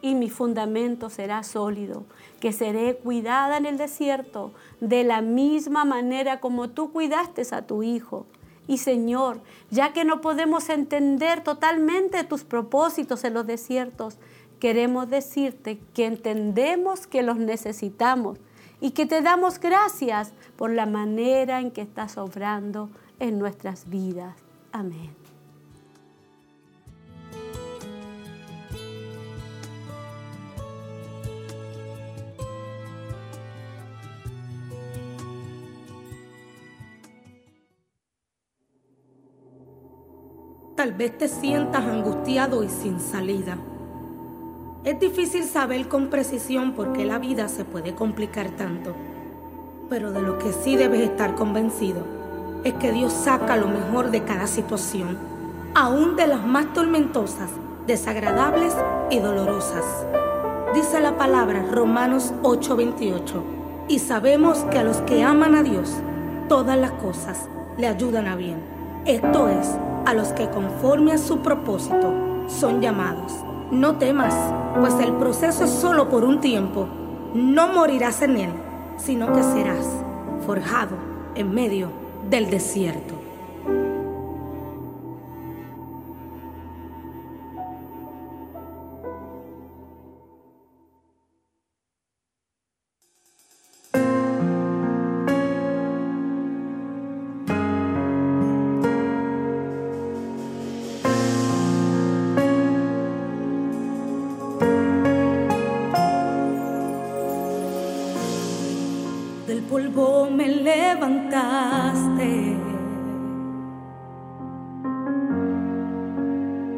y 0.00 0.14
mi 0.14 0.30
fundamento 0.30 1.10
será 1.10 1.42
sólido, 1.42 2.04
que 2.40 2.52
seré 2.52 2.96
cuidada 2.96 3.56
en 3.56 3.66
el 3.66 3.78
desierto 3.78 4.52
de 4.80 5.04
la 5.04 5.22
misma 5.22 5.84
manera 5.84 6.40
como 6.40 6.70
tú 6.70 6.92
cuidaste 6.92 7.42
a 7.52 7.66
tu 7.66 7.82
hijo 7.82 8.26
y 8.68 8.78
Señor, 8.78 9.40
ya 9.70 9.92
que 9.94 10.04
no 10.04 10.20
podemos 10.20 10.68
entender 10.68 11.42
totalmente 11.42 12.22
tus 12.22 12.44
propósitos 12.44 13.24
en 13.24 13.34
los 13.34 13.46
desiertos, 13.46 14.18
queremos 14.60 15.08
decirte 15.08 15.80
que 15.94 16.04
entendemos 16.04 17.06
que 17.06 17.22
los 17.22 17.38
necesitamos 17.38 18.38
y 18.80 18.90
que 18.90 19.06
te 19.06 19.22
damos 19.22 19.58
gracias 19.58 20.34
por 20.56 20.70
la 20.70 20.84
manera 20.84 21.60
en 21.60 21.70
que 21.70 21.80
estás 21.80 22.18
obrando 22.18 22.90
en 23.18 23.38
nuestras 23.38 23.88
vidas. 23.88 24.36
Amén. 24.70 25.27
Tal 40.78 40.92
vez 40.92 41.18
te 41.18 41.26
sientas 41.26 41.84
angustiado 41.84 42.62
y 42.62 42.68
sin 42.68 43.00
salida. 43.00 43.58
Es 44.84 45.00
difícil 45.00 45.42
saber 45.42 45.88
con 45.88 46.06
precisión 46.06 46.70
por 46.74 46.92
qué 46.92 47.04
la 47.04 47.18
vida 47.18 47.48
se 47.48 47.64
puede 47.64 47.96
complicar 47.96 48.50
tanto. 48.50 48.94
Pero 49.90 50.12
de 50.12 50.22
lo 50.22 50.38
que 50.38 50.52
sí 50.52 50.76
debes 50.76 51.00
estar 51.00 51.34
convencido 51.34 52.06
es 52.62 52.74
que 52.74 52.92
Dios 52.92 53.12
saca 53.12 53.56
lo 53.56 53.66
mejor 53.66 54.12
de 54.12 54.22
cada 54.22 54.46
situación, 54.46 55.18
aún 55.74 56.14
de 56.14 56.28
las 56.28 56.46
más 56.46 56.72
tormentosas, 56.72 57.50
desagradables 57.88 58.72
y 59.10 59.18
dolorosas. 59.18 59.84
Dice 60.76 61.00
la 61.00 61.16
palabra 61.16 61.66
Romanos 61.72 62.32
8:28, 62.44 63.42
y 63.88 63.98
sabemos 63.98 64.58
que 64.70 64.78
a 64.78 64.84
los 64.84 64.98
que 64.98 65.24
aman 65.24 65.56
a 65.56 65.64
Dios, 65.64 65.92
todas 66.48 66.78
las 66.78 66.92
cosas 66.92 67.48
le 67.76 67.88
ayudan 67.88 68.28
a 68.28 68.36
bien. 68.36 68.60
Esto 69.06 69.48
es, 69.48 69.76
a 70.08 70.14
los 70.14 70.28
que 70.28 70.48
conforme 70.48 71.12
a 71.12 71.18
su 71.18 71.40
propósito 71.40 72.14
son 72.46 72.80
llamados. 72.80 73.30
No 73.70 73.96
temas, 73.96 74.34
pues 74.80 74.94
el 75.00 75.12
proceso 75.12 75.64
es 75.64 75.70
solo 75.70 76.08
por 76.08 76.24
un 76.24 76.40
tiempo. 76.40 76.88
No 77.34 77.68
morirás 77.68 78.22
en 78.22 78.38
él, 78.38 78.50
sino 78.96 79.30
que 79.34 79.42
serás 79.42 79.86
forjado 80.46 80.96
en 81.34 81.54
medio 81.54 81.90
del 82.30 82.48
desierto. 82.48 83.17
del 109.48 109.62
polvo 109.62 110.28
me 110.30 110.46
levantaste. 110.46 112.32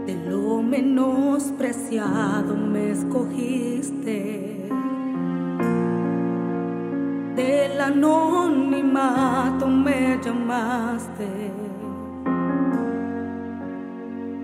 De 0.07 0.15
lo 0.29 0.63
menospreciado 0.63 2.55
me 2.55 2.93
escogiste. 2.93 4.69
Del 7.35 7.81
anonimato 7.81 9.67
me 9.67 10.21
llamaste. 10.23 11.51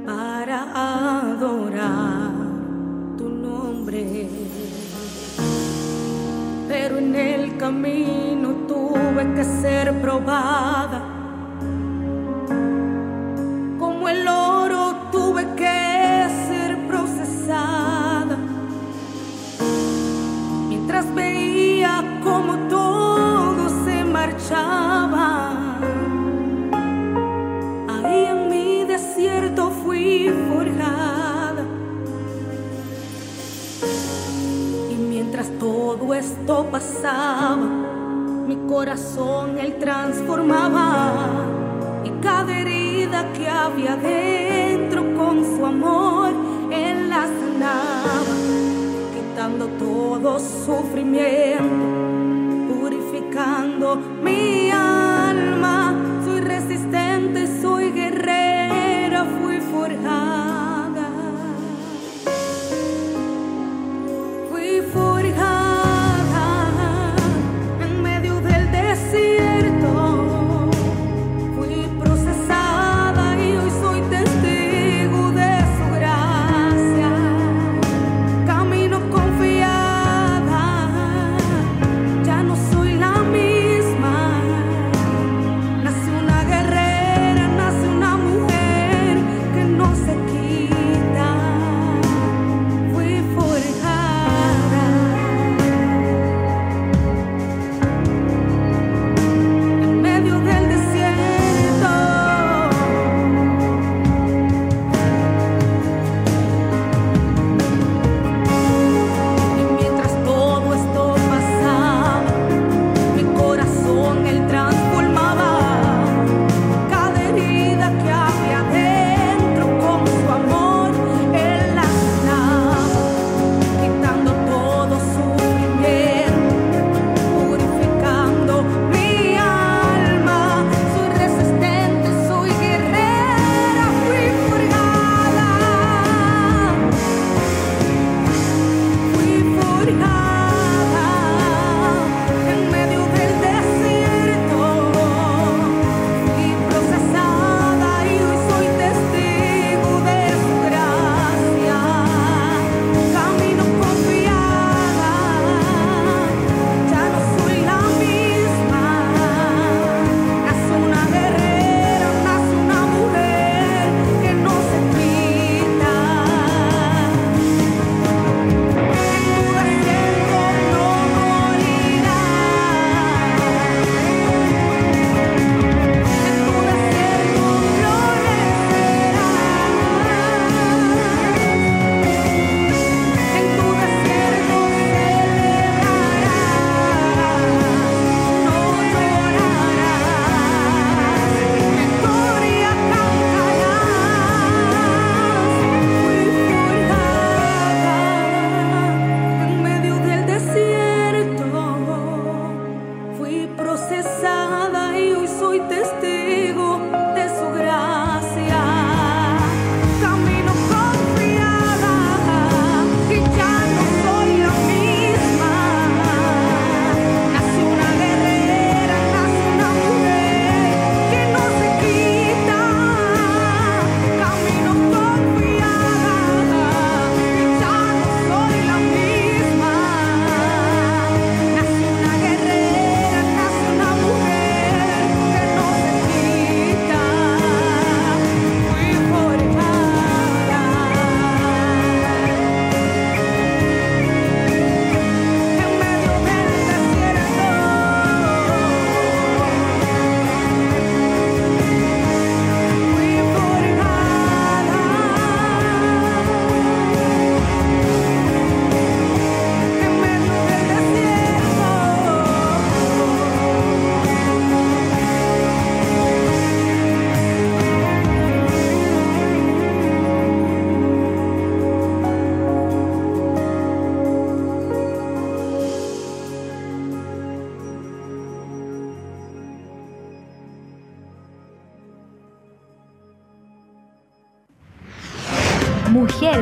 Para 0.05 0.59
adorar 1.21 2.33
tu 3.17 3.29
nombre 3.29 4.29
pero 6.69 6.99
en 6.99 7.15
el 7.15 7.57
camino 7.57 8.67
tuve 8.67 9.35
que 9.35 9.45
ser 9.45 10.01
probada. 10.01 11.06
Todo 35.99 36.15
esto 36.15 36.67
pasaba, 36.71 37.57
mi 37.57 38.57
corazón 38.69 39.59
él 39.59 39.79
transformaba 39.79 41.13
y 42.05 42.11
cada 42.23 42.61
herida 42.61 43.33
que 43.33 43.49
había 43.49 43.97
dentro 43.97 45.15
con 45.17 45.45
su 45.45 45.65
amor 45.65 46.33
él 46.71 47.09
la 47.09 47.27
quitando 49.15 49.69
todo 49.79 50.39
sufrimiento, 50.39 51.65
purificando 52.69 53.97
mi 54.23 54.56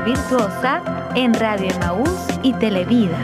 Virtuosa 0.04 0.82
en 1.14 1.32
Radio 1.32 1.70
Emaús 1.70 2.10
y 2.42 2.52
Televida. 2.52 3.18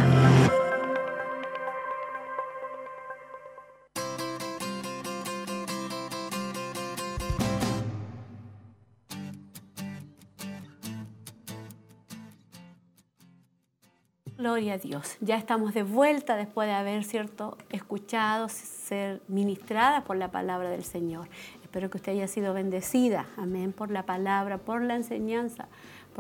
Gloria 14.39 14.73
a 14.73 14.79
Dios. 14.79 15.19
Ya 15.21 15.37
estamos 15.37 15.75
de 15.75 15.83
vuelta 15.83 16.35
después 16.37 16.67
de 16.67 16.73
haber, 16.73 17.05
cierto, 17.05 17.59
escuchado, 17.69 18.49
ser 18.49 19.21
ministrada 19.29 20.05
por 20.05 20.17
la 20.17 20.31
palabra 20.31 20.71
del 20.71 20.85
Señor. 20.85 21.29
Espero 21.63 21.91
que 21.91 21.99
usted 21.99 22.13
haya 22.13 22.27
sido 22.27 22.55
bendecida, 22.55 23.27
amén, 23.37 23.75
por 23.75 23.91
la 23.91 24.07
palabra, 24.07 24.57
por 24.57 24.83
la 24.83 24.97
enseñanza, 24.97 25.69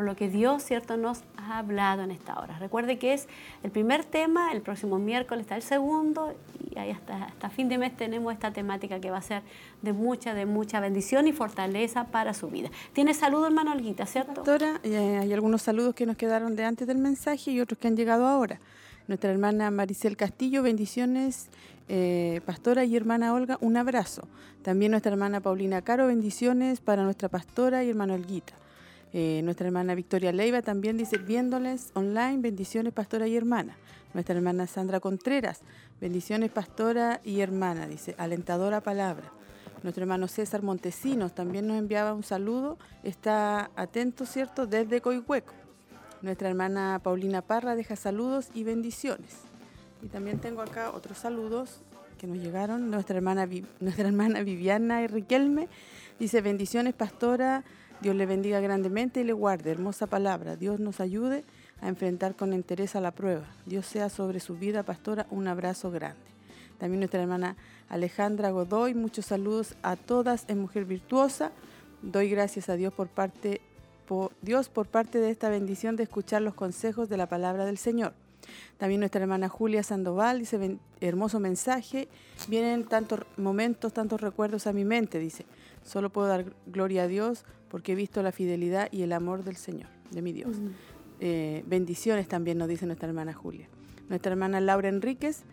por 0.00 0.06
lo 0.06 0.16
que 0.16 0.30
Dios, 0.30 0.62
cierto, 0.62 0.96
nos 0.96 1.24
ha 1.36 1.58
hablado 1.58 2.02
en 2.02 2.10
esta 2.10 2.40
hora. 2.40 2.58
Recuerde 2.58 2.98
que 2.98 3.12
es 3.12 3.28
el 3.62 3.70
primer 3.70 4.02
tema, 4.02 4.50
el 4.50 4.62
próximo 4.62 4.98
miércoles 4.98 5.42
está 5.42 5.56
el 5.56 5.62
segundo 5.62 6.34
y 6.70 6.78
ahí 6.78 6.90
hasta, 6.90 7.24
hasta 7.24 7.50
fin 7.50 7.68
de 7.68 7.76
mes 7.76 7.94
tenemos 7.94 8.32
esta 8.32 8.50
temática 8.50 8.98
que 8.98 9.10
va 9.10 9.18
a 9.18 9.22
ser 9.22 9.42
de 9.82 9.92
mucha, 9.92 10.32
de 10.32 10.46
mucha 10.46 10.80
bendición 10.80 11.28
y 11.28 11.32
fortaleza 11.32 12.04
para 12.04 12.32
su 12.32 12.48
vida. 12.48 12.70
Tiene 12.94 13.12
saludo, 13.12 13.44
hermano 13.44 13.72
Olguita, 13.72 14.06
¿cierto? 14.06 14.32
Pastora, 14.36 14.80
eh, 14.84 15.18
hay 15.20 15.30
algunos 15.34 15.60
saludos 15.60 15.94
que 15.94 16.06
nos 16.06 16.16
quedaron 16.16 16.56
de 16.56 16.64
antes 16.64 16.88
del 16.88 16.96
mensaje 16.96 17.50
y 17.50 17.60
otros 17.60 17.78
que 17.78 17.88
han 17.88 17.96
llegado 17.98 18.26
ahora. 18.26 18.58
Nuestra 19.06 19.30
hermana 19.30 19.70
Maricel 19.70 20.16
Castillo, 20.16 20.62
bendiciones. 20.62 21.50
Eh, 21.88 22.40
pastora 22.46 22.86
y 22.86 22.96
hermana 22.96 23.34
Olga, 23.34 23.58
un 23.60 23.76
abrazo. 23.76 24.26
También 24.62 24.92
nuestra 24.92 25.12
hermana 25.12 25.40
Paulina 25.40 25.82
Caro, 25.82 26.06
bendiciones 26.06 26.80
para 26.80 27.02
nuestra 27.02 27.28
pastora 27.28 27.84
y 27.84 27.90
hermana 27.90 28.14
Olguita. 28.14 28.54
Eh, 29.12 29.40
nuestra 29.42 29.66
hermana 29.66 29.94
Victoria 29.94 30.32
Leiva 30.32 30.62
también 30.62 30.96
dice, 30.96 31.18
viéndoles 31.18 31.90
online, 31.94 32.38
bendiciones 32.38 32.92
pastora 32.92 33.26
y 33.26 33.36
hermana. 33.36 33.76
Nuestra 34.14 34.36
hermana 34.36 34.66
Sandra 34.66 35.00
Contreras, 35.00 35.62
bendiciones 36.00 36.50
pastora 36.50 37.20
y 37.24 37.40
hermana, 37.40 37.86
dice, 37.86 38.14
alentadora 38.18 38.80
palabra. 38.80 39.32
Nuestro 39.82 40.02
hermano 40.02 40.28
César 40.28 40.62
Montesinos 40.62 41.34
también 41.34 41.66
nos 41.66 41.78
enviaba 41.78 42.12
un 42.12 42.22
saludo, 42.22 42.78
está 43.02 43.70
atento, 43.76 44.26
¿cierto?, 44.26 44.66
desde 44.66 45.00
Coihueco. 45.00 45.54
Nuestra 46.22 46.48
hermana 46.48 47.00
Paulina 47.02 47.40
Parra 47.40 47.74
deja 47.74 47.96
saludos 47.96 48.50
y 48.54 48.62
bendiciones. 48.62 49.38
Y 50.02 50.08
también 50.08 50.38
tengo 50.38 50.60
acá 50.60 50.90
otros 50.90 51.18
saludos 51.18 51.80
que 52.18 52.26
nos 52.26 52.38
llegaron. 52.38 52.90
Nuestra 52.90 53.16
hermana, 53.16 53.48
nuestra 53.80 54.06
hermana 54.06 54.42
Viviana 54.42 55.06
Riquelme 55.06 55.68
dice, 56.18 56.42
bendiciones 56.42 56.92
pastora, 56.94 57.64
Dios 58.02 58.16
le 58.16 58.24
bendiga 58.24 58.60
grandemente 58.60 59.20
y 59.20 59.24
le 59.24 59.34
guarde. 59.34 59.70
Hermosa 59.70 60.06
palabra. 60.06 60.56
Dios 60.56 60.80
nos 60.80 61.00
ayude 61.00 61.44
a 61.82 61.88
enfrentar 61.88 62.34
con 62.34 62.54
interés 62.54 62.96
a 62.96 63.00
la 63.00 63.10
prueba. 63.10 63.44
Dios 63.66 63.84
sea 63.86 64.08
sobre 64.08 64.40
su 64.40 64.56
vida, 64.56 64.82
pastora, 64.82 65.26
un 65.30 65.46
abrazo 65.48 65.90
grande. 65.90 66.18
También 66.78 67.00
nuestra 67.00 67.20
hermana 67.20 67.56
Alejandra 67.90 68.50
Godoy, 68.50 68.94
muchos 68.94 69.26
saludos 69.26 69.74
a 69.82 69.96
todas 69.96 70.46
en 70.48 70.60
Mujer 70.60 70.86
Virtuosa. 70.86 71.52
Doy 72.00 72.30
gracias 72.30 72.70
a 72.70 72.76
Dios 72.76 72.94
por 72.94 73.08
parte 73.08 73.60
por 74.08 74.32
Dios 74.42 74.68
por 74.68 74.88
parte 74.88 75.18
de 75.18 75.30
esta 75.30 75.50
bendición 75.50 75.94
de 75.94 76.02
escuchar 76.02 76.42
los 76.42 76.54
consejos 76.54 77.08
de 77.08 77.16
la 77.16 77.28
palabra 77.28 77.64
del 77.64 77.78
Señor. 77.78 78.12
También 78.78 79.00
nuestra 79.00 79.20
hermana 79.20 79.48
Julia 79.48 79.84
Sandoval 79.84 80.40
dice, 80.40 80.78
hermoso 81.00 81.38
mensaje, 81.38 82.08
vienen 82.48 82.86
tantos 82.86 83.20
momentos, 83.36 83.92
tantos 83.92 84.20
recuerdos 84.20 84.66
a 84.66 84.72
mi 84.72 84.84
mente, 84.84 85.20
dice, 85.20 85.44
solo 85.84 86.10
puedo 86.10 86.26
dar 86.26 86.46
gloria 86.66 87.04
a 87.04 87.06
Dios 87.06 87.44
porque 87.70 87.92
he 87.92 87.94
visto 87.94 88.22
la 88.22 88.32
fidelidad 88.32 88.88
y 88.90 89.02
el 89.02 89.12
amor 89.12 89.44
del 89.44 89.56
Señor, 89.56 89.88
de 90.10 90.22
mi 90.22 90.32
Dios. 90.32 90.56
Eh, 91.20 91.62
bendiciones 91.66 92.28
también 92.28 92.58
nos 92.58 92.68
dice 92.68 92.86
nuestra 92.86 93.08
hermana 93.08 93.32
Julia. 93.32 93.68
Nuestra 94.08 94.32
hermana 94.32 94.60
Laura 94.60 94.88
Enríquez, 94.88 95.44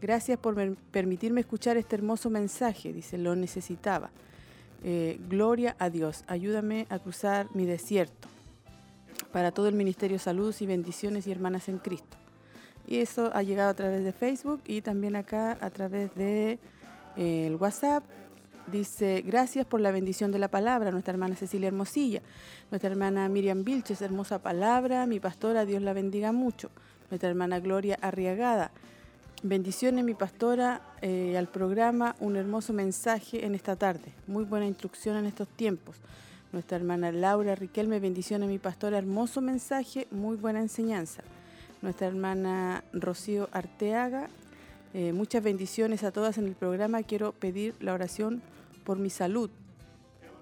gracias 0.00 0.38
por 0.38 0.54
permitirme 0.90 1.40
escuchar 1.40 1.76
este 1.76 1.96
hermoso 1.96 2.30
mensaje, 2.30 2.92
dice, 2.92 3.18
lo 3.18 3.36
necesitaba. 3.36 4.10
Eh, 4.84 5.18
gloria 5.28 5.76
a 5.78 5.90
Dios, 5.90 6.24
ayúdame 6.26 6.86
a 6.88 6.98
cruzar 6.98 7.48
mi 7.54 7.66
desierto. 7.66 8.28
Para 9.32 9.52
todo 9.52 9.68
el 9.68 9.74
Ministerio 9.74 10.18
Salud 10.18 10.54
y 10.60 10.66
bendiciones 10.66 11.26
y 11.26 11.32
hermanas 11.32 11.68
en 11.68 11.78
Cristo. 11.78 12.16
Y 12.86 12.98
eso 12.98 13.30
ha 13.34 13.42
llegado 13.42 13.70
a 13.70 13.74
través 13.74 14.04
de 14.04 14.12
Facebook 14.12 14.62
y 14.64 14.80
también 14.80 15.16
acá 15.16 15.58
a 15.60 15.70
través 15.70 16.14
de 16.14 16.58
eh, 17.16 17.46
el 17.46 17.56
WhatsApp 17.56 18.04
Dice, 18.70 19.22
gracias 19.24 19.64
por 19.64 19.80
la 19.80 19.92
bendición 19.92 20.32
de 20.32 20.40
la 20.40 20.48
palabra, 20.48 20.90
nuestra 20.90 21.12
hermana 21.12 21.36
Cecilia 21.36 21.68
Hermosilla, 21.68 22.20
nuestra 22.72 22.90
hermana 22.90 23.28
Miriam 23.28 23.62
Vilches, 23.62 24.02
hermosa 24.02 24.40
palabra, 24.40 25.06
mi 25.06 25.20
pastora, 25.20 25.64
Dios 25.64 25.82
la 25.82 25.92
bendiga 25.92 26.32
mucho, 26.32 26.70
nuestra 27.08 27.28
hermana 27.28 27.60
Gloria 27.60 27.96
Arriagada, 28.02 28.72
bendiciones 29.44 30.04
mi 30.04 30.14
pastora 30.14 30.82
eh, 31.00 31.36
al 31.38 31.46
programa, 31.46 32.16
un 32.18 32.34
hermoso 32.34 32.72
mensaje 32.72 33.46
en 33.46 33.54
esta 33.54 33.76
tarde, 33.76 34.12
muy 34.26 34.44
buena 34.44 34.66
instrucción 34.66 35.16
en 35.16 35.26
estos 35.26 35.46
tiempos. 35.46 35.96
Nuestra 36.52 36.76
hermana 36.76 37.12
Laura 37.12 37.54
Riquelme, 37.54 38.00
bendiciones 38.00 38.48
mi 38.48 38.58
pastora, 38.58 38.98
hermoso 38.98 39.40
mensaje, 39.40 40.08
muy 40.10 40.36
buena 40.36 40.60
enseñanza. 40.60 41.22
Nuestra 41.82 42.08
hermana 42.08 42.82
Rocío 42.92 43.48
Arteaga, 43.52 44.28
eh, 44.98 45.12
muchas 45.12 45.42
bendiciones 45.42 46.04
a 46.04 46.10
todas 46.10 46.38
en 46.38 46.46
el 46.46 46.54
programa. 46.54 47.02
Quiero 47.02 47.32
pedir 47.32 47.74
la 47.80 47.92
oración 47.92 48.40
por 48.82 48.98
mi 48.98 49.10
salud. 49.10 49.50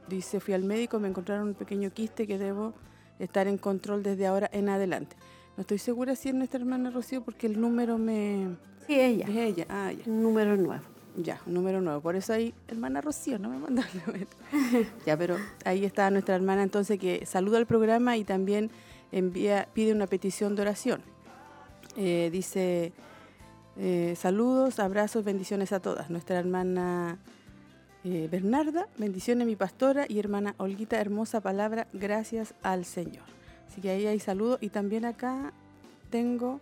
Dice, 0.09 0.39
fui 0.39 0.55
al 0.55 0.63
médico, 0.63 1.01
me 1.01 1.09
encontraron 1.09 1.49
un 1.49 1.55
pequeño 1.55 1.91
quiste 1.93 2.29
que 2.29 2.39
debo 2.39 2.73
estar 3.19 3.49
en 3.49 3.59
control 3.59 4.05
desde 4.05 4.29
ahora 4.29 4.49
en 4.53 4.69
adelante. 4.69 5.17
No 5.57 5.63
estoy 5.63 5.79
segura 5.79 6.15
si 6.15 6.29
es 6.29 6.37
nuestra 6.37 6.61
hermana 6.61 6.93
Rocío 6.93 7.25
porque 7.25 7.49
el 7.49 7.61
número 7.61 7.99
me... 7.99 8.47
Sí, 8.87 8.95
ella. 9.01 9.27
Es 9.29 9.37
ella, 9.37 9.67
ah, 9.69 9.91
ya. 9.91 10.05
Un 10.07 10.23
número 10.23 10.57
nuevo. 10.57 10.85
Ya, 11.17 11.41
un 11.47 11.55
número 11.55 11.81
nuevo. 11.81 12.01
Por 12.01 12.15
eso 12.15 12.33
ahí, 12.33 12.55
hermana 12.69 13.01
Rocío, 13.01 13.41
no 13.41 13.49
me 13.49 13.59
mandaron. 13.59 13.93
ya, 15.05 15.17
pero 15.17 15.37
ahí 15.65 15.85
está 15.85 16.09
nuestra 16.13 16.37
hermana 16.37 16.63
entonces 16.63 17.01
que 17.01 17.27
saluda 17.27 17.59
al 17.59 17.67
programa 17.67 18.17
y 18.17 18.23
también 18.23 18.71
envía, 19.11 19.67
pide 19.75 19.93
una 19.93 20.07
petición 20.07 20.55
de 20.55 20.63
oración. 20.63 21.03
Eh, 21.97 22.29
dice, 22.31 22.93
eh, 23.77 24.15
saludos, 24.17 24.79
abrazos, 24.79 25.25
bendiciones 25.25 25.73
a 25.73 25.81
todas. 25.81 26.11
Nuestra 26.11 26.39
hermana 26.39 27.19
eh, 28.05 28.29
Bernarda, 28.31 28.87
bendiciones 28.99 29.47
mi 29.47 29.57
pastora 29.57 30.07
y 30.09 30.19
hermana 30.19 30.55
Olguita, 30.59 31.01
hermosa 31.01 31.41
palabra, 31.41 31.87
gracias 31.93 32.55
al 32.63 32.85
Señor. 32.85 33.25
Así 33.69 33.81
que 33.81 33.91
ahí 33.91 34.07
hay 34.07 34.21
saludos 34.21 34.59
y 34.61 34.69
también 34.69 35.05
acá 35.05 35.53
tengo 36.11 36.61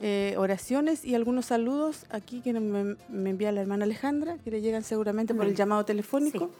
eh, 0.00 0.34
oraciones 0.38 1.04
y 1.04 1.14
algunos 1.14 1.46
saludos 1.46 2.06
aquí 2.10 2.40
que 2.40 2.52
me, 2.52 2.96
envía 3.30 3.52
la 3.52 3.60
hermana 3.60 3.84
Alejandra, 3.84 4.38
que 4.38 4.50
le 4.50 4.60
llegan 4.60 4.82
seguramente 4.82 5.34
por 5.34 5.46
el 5.46 5.54
llamado 5.54 5.84
telefónico. 5.84 6.50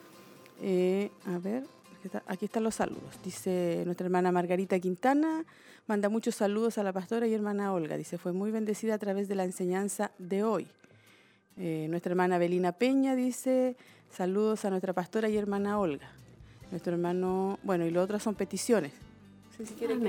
A 0.60 1.38
ver, 1.38 1.64
aquí 2.26 2.44
están 2.44 2.64
los 2.64 2.76
saludos. 2.76 3.18
Dice 3.24 3.82
nuestra 3.84 4.06
hermana 4.06 4.32
Margarita 4.32 4.78
Quintana, 4.78 5.44
manda 5.86 6.08
muchos 6.08 6.34
saludos 6.34 6.78
a 6.78 6.82
la 6.82 6.92
pastora 6.92 7.26
y 7.26 7.34
hermana 7.34 7.72
Olga. 7.72 7.96
Dice, 7.96 8.18
fue 8.18 8.32
muy 8.32 8.50
bendecida 8.50 8.94
a 8.94 8.98
través 8.98 9.28
de 9.28 9.34
la 9.34 9.44
enseñanza 9.44 10.10
de 10.18 10.44
hoy. 10.44 10.66
Eh, 11.56 11.86
nuestra 11.90 12.12
hermana 12.12 12.38
Belina 12.38 12.72
Peña 12.72 13.16
dice, 13.16 13.76
saludos 14.10 14.64
a 14.64 14.70
nuestra 14.70 14.92
pastora 14.92 15.28
y 15.28 15.36
hermana 15.36 15.78
Olga. 15.78 16.10
Nuestro 16.70 16.92
hermano, 16.92 17.58
bueno, 17.62 17.86
y 17.86 17.90
lo 17.90 18.02
otro 18.02 18.18
son 18.18 18.34
peticiones. 18.34 18.92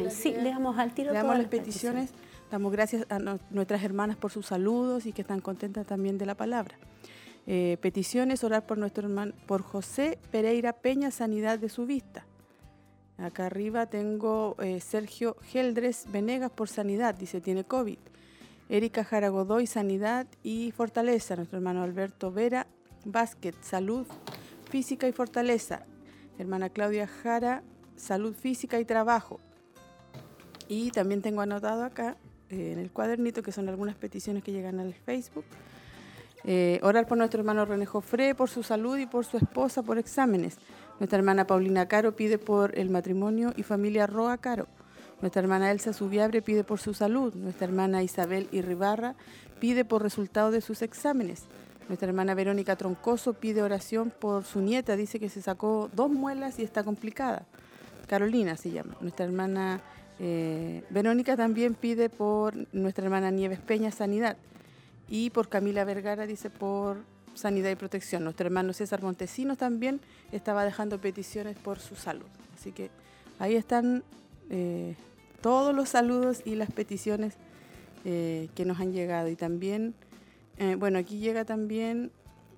sí, 0.10 0.34
le 0.34 0.49
damos 0.49 0.78
al 0.78 0.94
tiro. 0.94 1.11
Le 1.11 1.18
damos 1.18 1.38
las 1.38 1.48
peticiones. 1.48 2.11
Damos 2.52 2.72
gracias 2.72 3.06
a 3.10 3.20
nuestras 3.52 3.84
hermanas 3.84 4.18
por 4.18 4.32
sus 4.32 4.48
saludos 4.48 5.06
y 5.06 5.14
que 5.14 5.22
están 5.22 5.40
contentas 5.40 5.86
también 5.86 6.18
de 6.18 6.26
la 6.26 6.36
palabra. 6.36 6.76
Eh, 7.52 7.78
peticiones, 7.82 8.44
orar 8.44 8.68
por 8.68 8.78
nuestro 8.78 9.08
hermano, 9.08 9.34
por 9.48 9.64
José 9.64 10.20
Pereira 10.30 10.72
Peña, 10.72 11.10
sanidad 11.10 11.58
de 11.58 11.68
su 11.68 11.88
vista. 11.88 12.24
Acá 13.18 13.48
arriba 13.48 13.88
tengo 13.88 14.56
eh, 14.60 14.80
Sergio 14.80 15.36
Geldres 15.42 16.06
Venegas 16.12 16.52
por 16.52 16.70
sanidad, 16.70 17.16
dice 17.16 17.42
tiene 17.42 17.64
COVID. 17.64 17.98
Erika 18.70 19.04
Jara 19.04 19.30
Godoy, 19.30 19.66
Sanidad 19.66 20.28
y 20.44 20.72
Fortaleza. 20.74 21.38
Nuestro 21.38 21.58
hermano 21.58 21.82
Alberto 21.82 22.32
Vera, 22.32 22.68
Básquet, 23.04 23.56
Salud, 23.64 24.06
Física 24.70 25.08
y 25.08 25.12
Fortaleza. 25.12 25.88
Hermana 26.38 26.70
Claudia 26.70 27.08
Jara, 27.08 27.64
Salud 27.96 28.36
Física 28.36 28.80
y 28.80 28.86
Trabajo. 28.86 29.40
Y 30.68 30.92
también 30.92 31.24
tengo 31.24 31.42
anotado 31.42 31.84
acá 31.84 32.16
eh, 32.52 32.74
en 32.74 32.78
el 32.78 32.92
cuadernito 32.92 33.42
que 33.42 33.52
son 33.52 33.70
algunas 33.70 33.96
peticiones 33.96 34.44
que 34.44 34.52
llegan 34.52 34.80
al 34.80 34.94
Facebook. 34.94 35.46
Eh, 36.45 36.80
orar 36.84 37.06
por 37.07 37.18
nuestro 37.18 37.40
hermano 37.40 37.66
René 37.66 37.86
Jofré, 37.86 38.34
por 38.34 38.49
su 38.49 38.64
salud 38.64 38.98
y 38.98 39.06
por 39.06 39.26
su 39.26 39.38
esposa, 39.38 39.84
por 39.84 39.98
exámenes. 39.98 40.57
Nuestra 40.99 41.18
hermana 41.18 41.45
Paulina 41.45 41.88
Caro 41.88 42.16
pide 42.16 42.38
por 42.38 42.78
el 42.78 42.90
matrimonio 42.90 43.53
y 43.56 43.64
familia 43.64 44.07
Roa 44.07 44.38
Caro. 44.38 44.68
Nuestra 45.22 45.41
hermana 45.41 45.72
Elsa 45.72 45.91
Subiabre 45.91 46.41
pide 46.41 46.64
por 46.64 46.80
su 46.80 46.94
salud. 46.94 47.34
Nuestra 47.34 47.68
hermana 47.68 48.03
Isabel 48.03 48.48
Irribarra 48.52 49.16
pide 49.60 49.84
por 49.84 50.02
resultado 50.02 50.52
de 50.52 50.61
sus 50.61 50.82
exámenes. 50.82 51.44
Nuestra 51.90 52.07
hermana 52.07 52.36
Verónica 52.36 52.76
Troncoso 52.76 53.34
pide 53.34 53.61
oración 53.61 54.11
por 54.18 54.45
su 54.45 54.61
nieta. 54.61 54.95
Dice 54.95 55.20
que 55.20 55.28
se 55.28 55.41
sacó 55.41 55.90
dos 55.94 56.10
muelas 56.10 56.60
y 56.60 56.64
está 56.64 56.84
complicada. 56.84 57.45
Carolina 58.07 58.56
se 58.56 58.72
llama. 58.72 58.95
Nuestra 59.02 59.26
hermana 59.26 59.82
eh, 60.20 60.84
Verónica 60.90 61.36
también 61.36 61.76
pide 61.76 62.10
por 62.10 62.53
nuestra 62.74 63.03
hermana 63.03 63.30
Nieves 63.32 63.60
Peña 63.60 63.91
sanidad. 63.91 64.38
Y 65.10 65.31
por 65.31 65.49
Camila 65.49 65.84
Vergara 65.86 66.27
dice 66.27 66.49
por 66.49 66.98
sanidad 67.34 67.72
y 67.72 67.76
protección. 67.76 68.23
Nuestro 68.23 68.45
hermano 68.45 68.73
César 68.73 69.02
Montesinos 69.02 69.57
también 69.57 69.99
estaba 70.31 70.64
dejando 70.64 70.99
peticiones 70.99 71.57
por 71.57 71.80
su 71.80 71.95
salud. 71.95 72.27
Así 72.57 72.72
que 72.72 72.91
ahí 73.40 73.56
están 73.56 74.03
eh, 74.49 74.95
todos 75.41 75.73
los 75.73 75.90
saludos 75.90 76.41
y 76.45 76.56
las 76.56 76.72
peticiones 76.72 77.36
eh, 78.06 78.49
que 78.56 78.65
nos 78.65 78.80
han 78.80 78.91
llegado. 78.91 79.30
Y 79.30 79.36
también, 79.36 79.95
eh, 80.57 80.76
bueno, 80.76 80.99
aquí 80.99 81.19
llega 81.19 81.45
también 81.45 82.11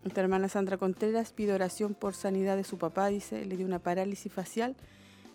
nuestra 0.03 0.23
hermana 0.23 0.49
Sandra 0.49 0.77
Contreras, 0.77 1.31
pide 1.31 1.53
oración 1.53 1.93
por 1.93 2.15
sanidad 2.15 2.57
de 2.57 2.63
su 2.63 2.77
papá, 2.77 3.07
dice, 3.07 3.45
le 3.45 3.55
dio 3.55 3.65
una 3.65 3.79
parálisis 3.79 4.31
facial 4.33 4.75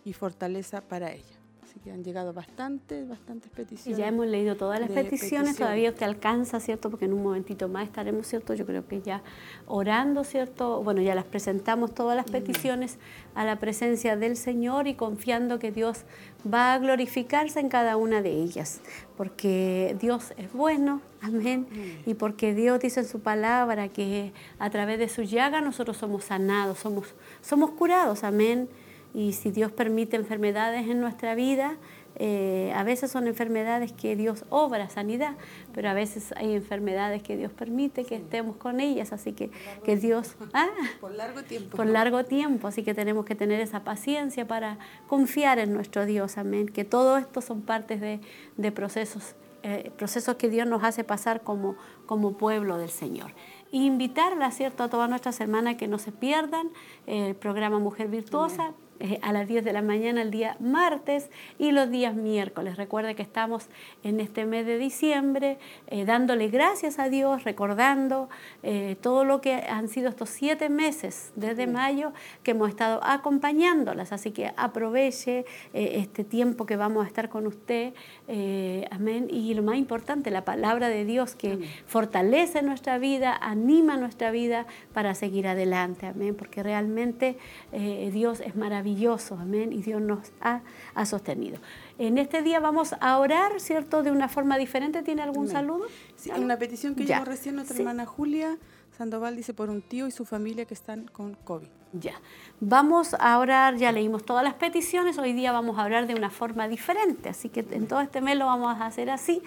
y 0.05 0.13
fortaleza 0.13 0.81
para 0.81 1.13
ella. 1.13 1.36
Así 1.77 1.85
que 1.85 1.93
han 1.93 2.03
llegado 2.03 2.33
bastantes, 2.33 3.07
bastantes 3.07 3.53
Y 3.53 3.55
peticiones. 3.55 3.99
ya 3.99 4.09
hemos 4.09 4.27
leído 4.27 4.57
todas 4.57 4.81
las 4.81 4.89
peticiones, 4.89 5.21
peticiones. 5.21 5.57
todavía 5.57 5.91
usted 5.91 6.07
alcanza, 6.07 6.59
¿cierto? 6.59 6.89
Porque 6.89 7.05
en 7.05 7.13
un 7.13 7.23
momentito 7.23 7.69
más 7.69 7.85
estaremos, 7.85 8.27
¿cierto? 8.27 8.55
Yo 8.55 8.65
creo 8.65 8.89
que 8.89 9.03
ya 9.03 9.23
orando, 9.67 10.25
¿cierto? 10.25 10.83
Bueno, 10.83 11.03
ya 11.03 11.15
las 11.15 11.27
presentamos 11.27 11.95
todas 11.95 12.17
las 12.17 12.25
peticiones 12.31 12.99
a 13.35 13.45
la 13.45 13.59
presencia 13.59 14.17
del 14.17 14.39
Señor 14.39 14.89
y 14.89 14.95
confiando 14.95 15.59
que 15.59 15.71
Dios 15.71 16.05
va 16.51 16.73
a 16.73 16.79
glorificarse 16.79 17.61
en 17.61 17.69
cada 17.69 17.99
una 17.99 18.23
de 18.23 18.31
ellas, 18.31 18.81
porque 19.19 19.99
Dios 20.01 20.33
es 20.39 20.51
bueno, 20.55 21.03
amén, 21.21 21.67
y 22.07 22.15
porque 22.15 22.55
Dios 22.55 22.81
dice 22.81 23.01
en 23.01 23.07
su 23.07 23.21
palabra 23.21 23.89
que 23.89 24.33
a 24.59 24.71
través 24.71 24.99
de 24.99 25.11
su 25.11 25.25
llaga 25.25 25.61
nosotros 25.61 25.99
somos 25.99 26.25
sanados, 26.25 26.79
somos, 26.79 27.15
somos 27.43 27.73
curados, 27.73 28.25
amén. 28.25 28.71
Y 29.17 29.33
si 29.33 29.51
Dios 29.51 29.73
permite 29.73 30.15
enfermedades 30.17 30.87
en 30.89 31.01
nuestra 31.01 31.35
vida, 31.35 31.79
eh, 32.17 32.71
a 32.77 32.83
veces 32.83 33.11
son 33.11 33.27
enfermedades 33.27 33.93
que 33.93 34.15
Dios 34.15 34.45
obra 34.51 34.91
sanidad, 34.91 35.37
pero 35.73 35.89
a 35.89 35.95
veces 35.95 36.35
hay 36.37 36.53
enfermedades 36.53 37.23
que 37.23 37.35
Dios 37.35 37.51
permite 37.51 38.05
que 38.05 38.17
estemos 38.17 38.57
con 38.57 38.79
ellas, 38.79 39.15
así 39.15 39.33
que 39.33 39.51
que 39.85 39.97
Dios 39.97 40.37
ah, 40.53 40.69
Por 41.01 41.13
largo 41.13 41.43
tiempo. 41.45 41.79
por 41.79 41.87
largo 41.87 42.27
tiempo, 42.27 42.69
así 42.69 42.83
que 42.83 42.93
tenemos 42.93 43.25
que 43.25 43.35
tener 43.35 43.59
esa 43.61 43.85
paciencia 43.85 44.47
para 44.47 44.79
confiar 45.07 45.61
en 45.61 45.73
nuestro 45.73 46.05
Dios, 46.05 46.37
amén. 46.37 46.69
Que 46.69 46.85
todo 46.85 47.17
esto 47.17 47.41
son 47.41 47.63
partes 47.63 48.03
de, 48.03 48.21
de 48.59 48.71
procesos, 48.71 49.35
eh, 49.63 49.93
procesos 49.97 50.37
que 50.37 50.51
Dios 50.51 50.67
nos 50.67 50.85
hace 50.85 51.05
pasar 51.05 51.41
como, 51.41 51.77
como 52.05 52.37
pueblo 52.37 52.77
del 52.77 52.91
Señor. 52.91 53.33
Invitarla, 53.73 54.51
¿cierto?, 54.51 54.83
a 54.83 54.91
todas 54.91 55.09
nuestras 55.09 55.41
hermanas 55.41 55.77
que 55.77 55.89
no 55.89 55.99
se 55.99 56.13
pierdan 56.13 56.69
eh, 57.07 57.29
el 57.31 57.35
programa 57.35 57.79
Mujer 57.79 58.09
Virtuosa. 58.09 58.75
A 59.23 59.33
las 59.33 59.47
10 59.49 59.65
de 59.65 59.73
la 59.73 59.83
mañana 59.83 60.23
el 60.23 60.31
día 60.31 60.57
martes 60.61 61.31
y 61.59 61.73
los 61.73 61.91
días 61.91 62.15
miércoles. 62.15 62.77
Recuerde 62.77 63.15
que 63.15 63.23
estamos 63.23 63.69
en 64.03 64.21
este 64.21 64.47
mes 64.47 64.67
de 64.67 64.79
diciembre 64.79 65.59
eh, 65.89 66.05
dándole 66.05 66.49
gracias 66.49 66.99
a 66.99 67.09
Dios, 67.09 67.45
recordando 67.45 68.29
eh, 68.63 68.97
todo 69.01 69.25
lo 69.25 69.41
que 69.41 69.55
han 69.55 69.89
sido 69.89 70.09
estos 70.09 70.31
siete 70.31 70.69
meses 70.69 71.33
desde 71.37 71.67
mayo 71.67 72.13
que 72.43 72.53
hemos 72.53 72.69
estado 72.69 73.01
acompañándolas. 73.03 74.13
Así 74.13 74.31
que 74.31 74.53
aproveche 74.57 75.45
eh, 75.75 75.93
este 75.97 76.25
tiempo 76.25 76.67
que 76.67 76.77
vamos 76.77 77.05
a 77.05 77.09
estar 77.09 77.29
con 77.29 77.47
usted. 77.47 77.95
Eh, 78.29 78.87
amén. 78.91 79.29
Y 79.31 79.55
lo 79.55 79.63
más 79.63 79.77
importante, 79.77 80.31
la 80.31 80.45
palabra 80.45 80.89
de 80.89 81.05
Dios 81.05 81.35
que 81.35 81.69
fortalece 81.87 82.63
nuestra 82.63 82.99
vida, 82.99 83.37
anima 83.41 83.97
nuestra 83.97 84.31
vida 84.31 84.67
para 84.93 85.15
seguir 85.15 85.47
adelante. 85.47 86.07
Amén. 86.07 86.35
Porque 86.35 86.63
realmente 86.63 87.39
eh, 87.73 88.11
Dios 88.13 88.41
es 88.41 88.57
maravilloso. 88.57 89.37
Amén. 89.41 89.73
Y 89.73 89.83
Dios 89.83 90.01
nos 90.01 90.33
ha, 90.41 90.63
ha 90.95 91.07
sostenido. 91.07 91.59
En 91.99 92.19
este 92.19 92.43
día 92.43 92.61
vamos 92.61 92.95
a 93.01 93.19
orar, 93.19 93.61
¿cierto? 93.61 94.03
De 94.03 94.11
una 94.11 94.29
forma 94.29 94.59
diferente. 94.59 95.03
¿Tiene 95.03 95.23
algún 95.23 95.45
Amén. 95.45 95.53
saludo? 95.53 95.87
Sí, 96.17 96.31
una 96.37 96.59
petición 96.59 96.95
que 96.95 97.05
llegó 97.07 97.25
recién 97.25 97.55
nuestra 97.55 97.77
Sí. 97.77 97.83
hermana 97.83 98.07
Julia 98.07 98.59
Sandoval 98.97 99.37
dice 99.37 99.53
por 99.53 99.69
un 99.69 99.83
tío 99.83 100.07
y 100.07 100.11
su 100.11 100.25
familia 100.25 100.65
que 100.65 100.75
están 100.75 101.07
con 101.07 101.35
COVID. 101.35 101.69
Ya. 101.93 102.15
Vamos 102.61 103.15
a 103.19 103.39
orar, 103.39 103.77
ya 103.77 103.93
leímos 103.93 104.25
todas 104.25 104.43
las 104.43 104.55
peticiones, 104.55 105.19
hoy 105.19 105.33
día 105.33 105.53
vamos 105.53 105.79
a 105.79 105.83
hablar 105.83 106.07
de 106.07 106.15
una 106.15 106.31
forma 106.31 106.67
diferente, 106.67 107.29
así 107.29 107.49
que 107.49 107.65
en 107.71 107.89
todo 107.89 108.01
este 108.01 108.21
mes 108.21 108.37
lo 108.37 108.47
vamos 108.47 108.81
a 108.81 108.87
hacer 108.87 109.11
así. 109.11 109.43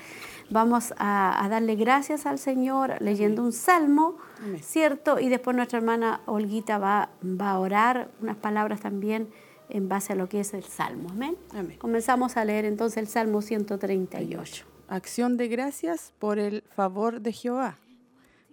Vamos 0.49 0.93
a, 0.97 1.43
a 1.43 1.49
darle 1.49 1.75
gracias 1.75 2.25
al 2.25 2.37
Señor 2.37 3.01
leyendo 3.01 3.43
un 3.43 3.51
salmo, 3.51 4.17
Amén. 4.39 4.61
¿cierto? 4.63 5.19
Y 5.19 5.29
después 5.29 5.55
nuestra 5.55 5.79
hermana 5.79 6.21
Olguita 6.25 6.77
va, 6.77 7.09
va 7.23 7.51
a 7.51 7.59
orar 7.59 8.09
unas 8.21 8.37
palabras 8.37 8.81
también 8.81 9.29
en 9.69 9.89
base 9.89 10.13
a 10.13 10.15
lo 10.15 10.29
que 10.29 10.39
es 10.39 10.53
el 10.53 10.63
salmo. 10.63 11.09
Amén. 11.11 11.35
Amén. 11.53 11.77
Comenzamos 11.77 12.37
a 12.37 12.45
leer 12.45 12.65
entonces 12.65 12.97
el 12.97 13.07
salmo 13.07 13.41
138. 13.41 14.65
Acción 14.87 15.37
de 15.37 15.47
gracias 15.47 16.13
por 16.19 16.39
el 16.39 16.63
favor 16.75 17.21
de 17.21 17.31
Jehová, 17.31 17.77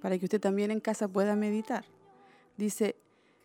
para 0.01 0.18
que 0.18 0.27
usted 0.27 0.40
también 0.40 0.70
en 0.70 0.81
casa 0.81 1.09
pueda 1.09 1.36
meditar. 1.36 1.85
Dice, 2.56 2.97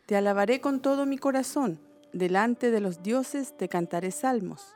te 0.06 0.16
alabaré 0.16 0.62
con 0.62 0.82
todo 0.82 1.06
mi 1.06 1.18
corazón, 1.18 1.80
delante 2.14 2.72
de 2.72 2.82
los 2.82 3.04
dioses 3.04 3.56
te 3.58 3.70
cantaré 3.70 4.12
salmos. 4.12 4.76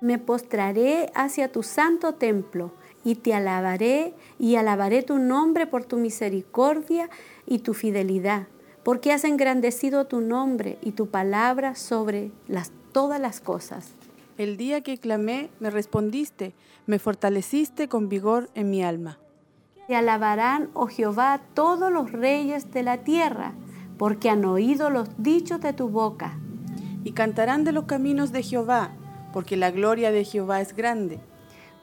Me 0.00 0.18
postraré 0.18 1.10
hacia 1.14 1.50
tu 1.50 1.62
santo 1.62 2.14
templo 2.14 2.72
y 3.04 3.16
te 3.16 3.34
alabaré 3.34 4.14
y 4.38 4.54
alabaré 4.56 5.02
tu 5.02 5.18
nombre 5.18 5.66
por 5.66 5.84
tu 5.84 5.96
misericordia 5.96 7.10
y 7.46 7.60
tu 7.60 7.74
fidelidad, 7.74 8.46
porque 8.84 9.12
has 9.12 9.24
engrandecido 9.24 10.06
tu 10.06 10.20
nombre 10.20 10.78
y 10.82 10.92
tu 10.92 11.08
palabra 11.08 11.74
sobre 11.74 12.30
las, 12.46 12.70
todas 12.92 13.20
las 13.20 13.40
cosas. 13.40 13.94
El 14.36 14.56
día 14.56 14.82
que 14.82 14.98
clamé, 14.98 15.50
me 15.58 15.70
respondiste, 15.70 16.54
me 16.86 17.00
fortaleciste 17.00 17.88
con 17.88 18.08
vigor 18.08 18.50
en 18.54 18.70
mi 18.70 18.84
alma. 18.84 19.18
Te 19.88 19.96
alabarán, 19.96 20.68
oh 20.74 20.86
Jehová, 20.86 21.40
todos 21.54 21.90
los 21.90 22.12
reyes 22.12 22.70
de 22.74 22.82
la 22.82 22.98
tierra, 22.98 23.54
porque 23.96 24.28
han 24.28 24.44
oído 24.44 24.90
los 24.90 25.08
dichos 25.16 25.62
de 25.62 25.72
tu 25.72 25.88
boca. 25.88 26.38
Y 27.04 27.12
cantarán 27.12 27.64
de 27.64 27.72
los 27.72 27.84
caminos 27.84 28.30
de 28.30 28.42
Jehová, 28.42 28.90
porque 29.32 29.56
la 29.56 29.70
gloria 29.70 30.10
de 30.12 30.24
Jehová 30.24 30.60
es 30.60 30.76
grande. 30.76 31.20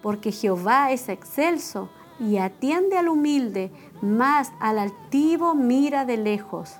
porque 0.03 0.32
Jehová 0.32 0.91
es 0.91 1.10
excelso 1.10 1.90
y 2.19 2.38
atiende 2.38 2.95
al 2.95 3.10
humilde, 3.10 3.72
mas 4.03 4.52
al 4.60 4.77
altivo 4.77 5.56
mira 5.56 6.06
de 6.06 6.15
lejos. 6.18 6.76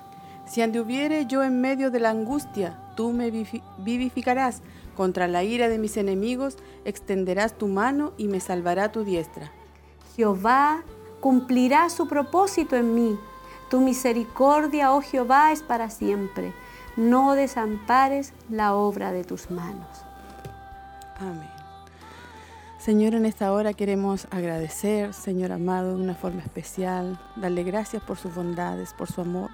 Si 0.46 0.62
anduviere 0.62 1.26
yo 1.26 1.42
en 1.42 1.60
medio 1.60 1.90
de 1.90 1.98
la 1.98 2.10
angustia, 2.10 2.78
tú 2.94 3.10
me 3.10 3.32
vivi- 3.32 3.64
vivificarás. 3.78 4.62
Contra 4.96 5.26
la 5.26 5.42
ira 5.42 5.68
de 5.68 5.78
mis 5.78 5.96
enemigos 5.96 6.56
extenderás 6.84 7.58
tu 7.58 7.66
mano 7.66 8.12
y 8.16 8.28
me 8.28 8.38
salvará 8.38 8.92
tu 8.92 9.02
diestra. 9.02 9.50
Jehová 10.14 10.84
cumplirá 11.26 11.90
su 11.90 12.06
propósito 12.06 12.76
en 12.76 12.94
mí. 12.94 13.18
Tu 13.68 13.80
misericordia, 13.80 14.92
oh 14.92 15.00
Jehová, 15.00 15.50
es 15.50 15.60
para 15.60 15.90
siempre. 15.90 16.52
No 16.94 17.32
desampares 17.32 18.32
la 18.48 18.76
obra 18.76 19.10
de 19.10 19.24
tus 19.24 19.50
manos. 19.50 19.88
Amén. 21.18 21.50
Señor, 22.78 23.14
en 23.14 23.26
esta 23.26 23.50
hora 23.52 23.72
queremos 23.72 24.28
agradecer, 24.30 25.14
Señor 25.14 25.50
amado, 25.50 25.96
de 25.96 26.02
una 26.04 26.14
forma 26.14 26.42
especial, 26.42 27.18
darle 27.34 27.64
gracias 27.64 28.04
por 28.04 28.18
sus 28.18 28.32
bondades, 28.32 28.92
por 28.92 29.10
su 29.10 29.20
amor. 29.20 29.50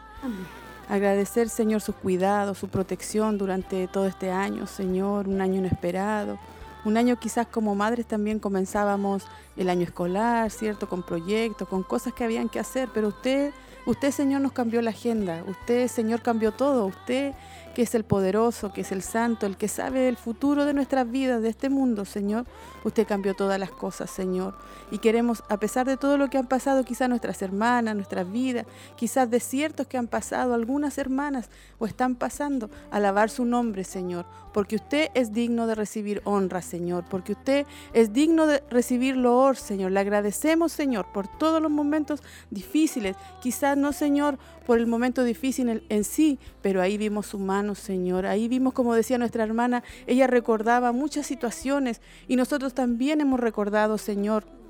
Agradecer, 0.91 1.49
Señor, 1.49 1.81
sus 1.81 1.95
cuidados, 1.95 2.59
su 2.59 2.69
protección 2.69 3.39
durante 3.39 3.89
todo 3.89 4.05
este 4.05 4.31
año, 4.31 4.67
Señor, 4.67 5.27
un 5.27 5.41
año 5.41 5.61
inesperado. 5.61 6.39
Un 6.85 6.97
año 6.97 7.19
quizás 7.19 7.47
como 7.47 7.75
madres 7.75 8.07
también 8.07 8.39
comenzábamos 8.39 9.25
el 9.57 9.71
año 9.71 9.83
escolar, 9.83 10.51
¿cierto? 10.51 10.89
Con 10.89 11.03
proyectos, 11.03 11.69
con 11.69 11.83
cosas 11.83 12.13
que 12.13 12.25
habían 12.25 12.49
que 12.49 12.59
hacer, 12.59 12.89
pero 12.93 13.09
usted, 13.09 13.53
usted, 13.87 14.11
Señor, 14.11 14.41
nos 14.41 14.53
cambió 14.53 14.83
la 14.83 14.91
agenda. 14.91 15.45
Usted, 15.47 15.87
Señor, 15.89 16.23
cambió 16.23 16.53
todo. 16.53 16.87
Usted, 16.87 17.35
que 17.75 17.83
es 17.83 17.95
el 17.95 18.05
poderoso, 18.05 18.73
que 18.73 18.83
es 18.83 18.93
el 18.93 19.03
santo, 19.03 19.47
el 19.47 19.57
que 19.57 19.69
sabe 19.69 20.09
el 20.09 20.17
futuro 20.17 20.65
de 20.65 20.75
nuestras 20.75 21.11
vidas, 21.11 21.43
de 21.43 21.49
este 21.49 21.69
mundo, 21.71 22.05
Señor. 22.05 22.45
Usted 22.85 23.07
cambió 23.07 23.35
todas 23.35 23.59
las 23.59 23.71
cosas, 23.71 24.11
Señor. 24.11 24.55
Y 24.91 24.99
queremos, 24.99 25.43
a 25.49 25.59
pesar 25.59 25.87
de 25.87 25.97
todo 25.97 26.19
lo 26.19 26.29
que 26.29 26.39
han 26.39 26.47
pasado, 26.47 26.85
quizás 26.85 27.09
nuestras 27.09 27.41
hermanas, 27.43 27.95
nuestras 27.95 28.31
vidas, 28.31 28.67
quizás 28.97 29.31
desiertos 29.31 29.87
que 29.87 29.99
han 29.99 30.09
pasado 30.09 30.55
algunas 30.55 30.99
hermanas 30.99 31.49
o 31.79 31.87
están 31.87 32.17
pasando, 32.17 32.71
alabar 32.91 33.31
su 33.31 33.45
nombre, 33.45 33.85
Señor. 33.85 34.27
Porque 34.53 34.77
usted 34.77 35.09
es 35.15 35.33
digno 35.33 35.67
de 35.67 35.75
recibir 35.75 36.21
honra, 36.25 36.61
Señor. 36.61 37.05
Porque 37.09 37.33
usted 37.33 37.67
es 37.95 38.13
digno 38.13 38.47
de 38.47 38.63
recibir 38.71 39.17
loor, 39.17 39.57
Señor. 39.57 39.93
Le 39.93 40.01
agradecemos, 40.01 40.73
Señor, 40.73 41.07
por 41.13 41.27
todos 41.27 41.63
los 41.63 41.71
momentos 41.71 42.23
difíciles. 42.51 43.17
Quizás 43.41 43.77
no, 43.79 43.93
Señor, 43.93 44.39
por 44.65 44.79
el 44.79 44.87
momento 44.87 45.25
difícil 45.25 45.69
en, 45.69 45.83
en 45.89 46.05
sí, 46.05 46.39
pero 46.63 46.81
ahí 46.81 46.99
vimos 46.99 47.27
su 47.27 47.39
mano, 47.39 47.75
Señor. 47.75 48.27
Ahí 48.27 48.49
vimos, 48.49 48.73
como 48.73 48.95
decía 48.95 49.19
nuestra 49.19 49.45
hermana, 49.45 49.83
ella 50.07 50.27
recordaba 50.27 50.93
muchas 50.93 51.27
situaciones 51.27 52.01
y 52.29 52.37
nosotros 52.37 52.75
también 52.75 53.21
hemos 53.21 53.41
recordado, 53.41 53.99
Señor 53.99 54.62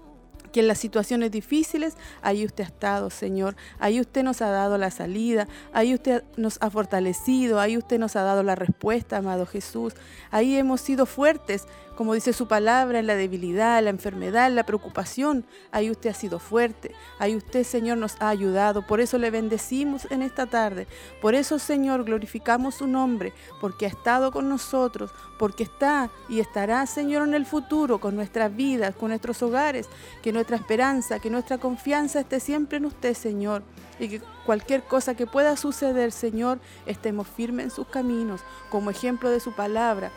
que 0.52 0.60
en 0.60 0.68
las 0.68 0.78
situaciones 0.78 1.30
difíciles, 1.30 1.96
ahí 2.20 2.44
usted 2.44 2.64
ha 2.64 2.66
estado, 2.68 3.10
Señor. 3.10 3.56
Ahí 3.78 4.00
usted 4.00 4.22
nos 4.22 4.42
ha 4.42 4.50
dado 4.50 4.78
la 4.78 4.90
salida, 4.90 5.48
ahí 5.72 5.94
usted 5.94 6.22
nos 6.36 6.58
ha 6.60 6.70
fortalecido, 6.70 7.58
ahí 7.58 7.76
usted 7.76 7.98
nos 7.98 8.16
ha 8.16 8.22
dado 8.22 8.42
la 8.42 8.54
respuesta, 8.54 9.16
amado 9.16 9.46
Jesús. 9.46 9.94
Ahí 10.30 10.56
hemos 10.56 10.80
sido 10.80 11.06
fuertes, 11.06 11.66
como 11.96 12.14
dice 12.14 12.32
su 12.32 12.48
palabra, 12.48 12.98
en 12.98 13.06
la 13.06 13.14
debilidad, 13.14 13.78
en 13.78 13.84
la 13.84 13.90
enfermedad, 13.90 14.46
en 14.46 14.56
la 14.56 14.64
preocupación. 14.64 15.44
Ahí 15.70 15.90
usted 15.90 16.10
ha 16.10 16.14
sido 16.14 16.38
fuerte, 16.38 16.94
ahí 17.18 17.36
usted, 17.36 17.64
Señor, 17.64 17.98
nos 17.98 18.16
ha 18.20 18.28
ayudado. 18.28 18.86
Por 18.86 19.00
eso 19.00 19.18
le 19.18 19.30
bendecimos 19.30 20.10
en 20.10 20.22
esta 20.22 20.46
tarde. 20.46 20.86
Por 21.20 21.34
eso, 21.34 21.58
Señor, 21.58 22.04
glorificamos 22.04 22.76
su 22.76 22.86
nombre, 22.86 23.32
porque 23.60 23.86
ha 23.86 23.88
estado 23.88 24.32
con 24.32 24.48
nosotros, 24.48 25.10
porque 25.38 25.64
está 25.64 26.10
y 26.28 26.40
estará, 26.40 26.86
Señor, 26.86 27.28
en 27.28 27.34
el 27.34 27.46
futuro 27.46 28.00
con 28.00 28.16
nuestras 28.16 28.54
vidas, 28.54 28.94
con 28.94 29.08
nuestros 29.08 29.42
hogares. 29.42 29.88
Que 30.22 30.32
nuestra 30.42 30.56
esperanza, 30.56 31.20
que 31.20 31.30
nuestra 31.30 31.58
confianza 31.58 32.20
esté 32.20 32.40
siempre 32.40 32.78
en 32.78 32.86
usted, 32.86 33.14
Señor. 33.14 33.62
Y 34.00 34.08
que 34.08 34.20
cualquier 34.44 34.82
cosa 34.82 35.14
que 35.14 35.26
pueda 35.26 35.56
suceder, 35.56 36.10
Señor, 36.10 36.58
estemos 36.84 37.28
firmes 37.28 37.66
en 37.66 37.70
sus 37.70 37.86
caminos, 37.86 38.40
como 38.68 38.90
ejemplo 38.90 39.30
de 39.30 39.38
su 39.38 39.52
palabra 39.52 40.10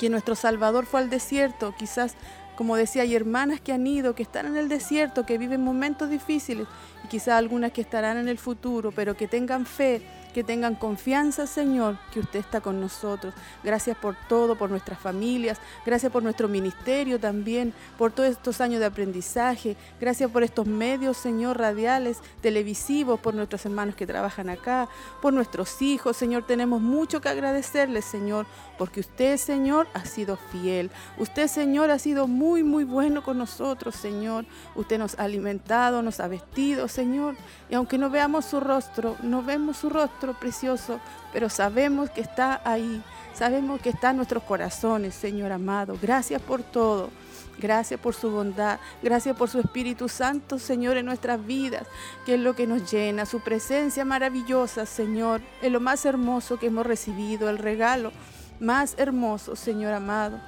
que 0.00 0.10
nuestro 0.10 0.34
Salvador 0.34 0.84
fue 0.84 1.00
al 1.00 1.08
desierto, 1.08 1.74
quizás 1.78 2.16
como 2.54 2.76
decía, 2.76 3.02
hay 3.02 3.14
hermanas 3.14 3.60
que 3.60 3.72
han 3.72 3.86
ido, 3.86 4.14
que 4.14 4.22
están 4.22 4.46
en 4.46 4.56
el 4.56 4.68
desierto, 4.68 5.26
que 5.26 5.38
viven 5.38 5.62
momentos 5.62 6.10
difíciles 6.10 6.66
y 7.06 7.08
quizás 7.08 7.34
algunas 7.34 7.72
que 7.72 7.80
estarán 7.80 8.16
en 8.16 8.28
el 8.28 8.38
futuro, 8.38 8.90
pero 8.90 9.16
que 9.16 9.28
tengan 9.28 9.64
fe 9.64 10.02
que 10.36 10.44
tengan 10.44 10.74
confianza, 10.74 11.46
Señor, 11.46 11.96
que 12.12 12.20
usted 12.20 12.40
está 12.40 12.60
con 12.60 12.78
nosotros. 12.78 13.32
Gracias 13.64 13.96
por 13.96 14.14
todo, 14.28 14.54
por 14.54 14.68
nuestras 14.68 14.98
familias, 14.98 15.58
gracias 15.86 16.12
por 16.12 16.22
nuestro 16.22 16.46
ministerio 16.46 17.18
también, 17.18 17.72
por 17.96 18.12
todos 18.12 18.28
estos 18.28 18.60
años 18.60 18.80
de 18.80 18.84
aprendizaje, 18.84 19.78
gracias 19.98 20.30
por 20.30 20.42
estos 20.42 20.66
medios, 20.66 21.16
Señor, 21.16 21.58
radiales, 21.58 22.18
televisivos, 22.42 23.18
por 23.18 23.32
nuestros 23.34 23.64
hermanos 23.64 23.94
que 23.94 24.06
trabajan 24.06 24.50
acá, 24.50 24.90
por 25.22 25.32
nuestros 25.32 25.80
hijos, 25.80 26.18
Señor, 26.18 26.46
tenemos 26.46 26.82
mucho 26.82 27.22
que 27.22 27.30
agradecerles, 27.30 28.04
Señor, 28.04 28.44
porque 28.76 29.00
usted, 29.00 29.38
Señor, 29.38 29.88
ha 29.94 30.04
sido 30.04 30.36
fiel. 30.52 30.90
Usted, 31.16 31.46
Señor, 31.46 31.90
ha 31.90 31.98
sido 31.98 32.26
muy, 32.26 32.62
muy 32.62 32.84
bueno 32.84 33.22
con 33.22 33.38
nosotros, 33.38 33.96
Señor. 33.96 34.44
Usted 34.74 34.98
nos 34.98 35.18
ha 35.18 35.22
alimentado, 35.22 36.02
nos 36.02 36.20
ha 36.20 36.28
vestido, 36.28 36.88
Señor. 36.96 37.36
Y 37.68 37.74
aunque 37.74 37.98
no 37.98 38.08
veamos 38.08 38.46
su 38.46 38.58
rostro, 38.58 39.16
no 39.22 39.42
vemos 39.42 39.76
su 39.76 39.90
rostro 39.90 40.32
precioso, 40.32 40.98
pero 41.32 41.50
sabemos 41.50 42.10
que 42.10 42.22
está 42.22 42.60
ahí. 42.64 43.02
Sabemos 43.34 43.80
que 43.82 43.90
está 43.90 44.10
en 44.10 44.16
nuestros 44.16 44.42
corazones, 44.44 45.14
Señor 45.14 45.52
amado. 45.52 45.98
Gracias 46.00 46.40
por 46.40 46.62
todo. 46.62 47.10
Gracias 47.58 47.98
por 47.98 48.14
su 48.14 48.30
bondad, 48.30 48.78
gracias 49.02 49.34
por 49.34 49.48
su 49.48 49.58
Espíritu 49.58 50.10
Santo, 50.10 50.58
Señor, 50.58 50.98
en 50.98 51.06
nuestras 51.06 51.44
vidas, 51.46 51.86
que 52.26 52.34
es 52.34 52.40
lo 52.40 52.54
que 52.54 52.66
nos 52.66 52.92
llena, 52.92 53.24
su 53.24 53.40
presencia 53.40 54.04
maravillosa, 54.04 54.84
Señor, 54.84 55.40
es 55.62 55.72
lo 55.72 55.80
más 55.80 56.04
hermoso 56.04 56.58
que 56.58 56.66
hemos 56.66 56.84
recibido, 56.84 57.48
el 57.48 57.56
regalo 57.56 58.12
más 58.60 58.94
hermoso, 58.98 59.56
Señor 59.56 59.94
amado. 59.94 60.38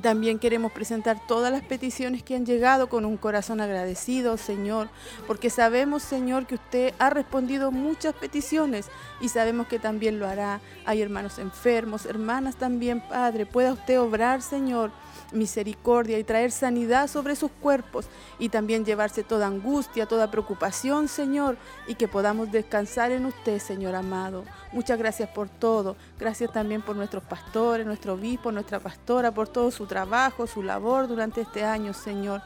También 0.00 0.38
queremos 0.38 0.72
presentar 0.72 1.18
todas 1.26 1.52
las 1.52 1.62
peticiones 1.62 2.22
que 2.22 2.34
han 2.34 2.46
llegado 2.46 2.88
con 2.88 3.04
un 3.04 3.18
corazón 3.18 3.60
agradecido, 3.60 4.38
Señor, 4.38 4.88
porque 5.26 5.50
sabemos, 5.50 6.02
Señor, 6.02 6.46
que 6.46 6.54
usted 6.54 6.94
ha 6.98 7.10
respondido 7.10 7.70
muchas 7.70 8.14
peticiones 8.14 8.88
y 9.20 9.28
sabemos 9.28 9.66
que 9.66 9.78
también 9.78 10.18
lo 10.18 10.26
hará. 10.26 10.62
Hay 10.86 11.02
hermanos 11.02 11.38
enfermos, 11.38 12.06
hermanas 12.06 12.56
también, 12.56 13.02
Padre. 13.06 13.44
Pueda 13.44 13.74
usted 13.74 14.00
obrar, 14.00 14.40
Señor, 14.40 14.92
misericordia 15.32 16.18
y 16.18 16.24
traer 16.24 16.50
sanidad 16.50 17.08
sobre 17.08 17.36
sus 17.36 17.50
cuerpos 17.50 18.06
y 18.38 18.48
también 18.48 18.84
llevarse 18.84 19.22
toda 19.22 19.46
angustia, 19.46 20.06
toda 20.06 20.30
preocupación, 20.30 21.08
Señor, 21.08 21.56
y 21.86 21.94
que 21.94 22.08
podamos 22.08 22.50
descansar 22.52 23.12
en 23.12 23.26
usted, 23.26 23.58
Señor 23.58 23.94
amado. 23.94 24.44
Muchas 24.72 24.98
gracias 24.98 25.28
por 25.28 25.48
todo. 25.48 25.96
Gracias 26.18 26.52
también 26.52 26.82
por 26.82 26.96
nuestros 26.96 27.22
pastores, 27.22 27.86
nuestro 27.86 28.14
obispo, 28.14 28.52
nuestra 28.52 28.80
pastora, 28.80 29.32
por 29.32 29.48
todo 29.48 29.70
su 29.70 29.86
trabajo, 29.86 30.46
su 30.46 30.62
labor 30.62 31.08
durante 31.08 31.42
este 31.42 31.64
año, 31.64 31.92
Señor. 31.92 32.42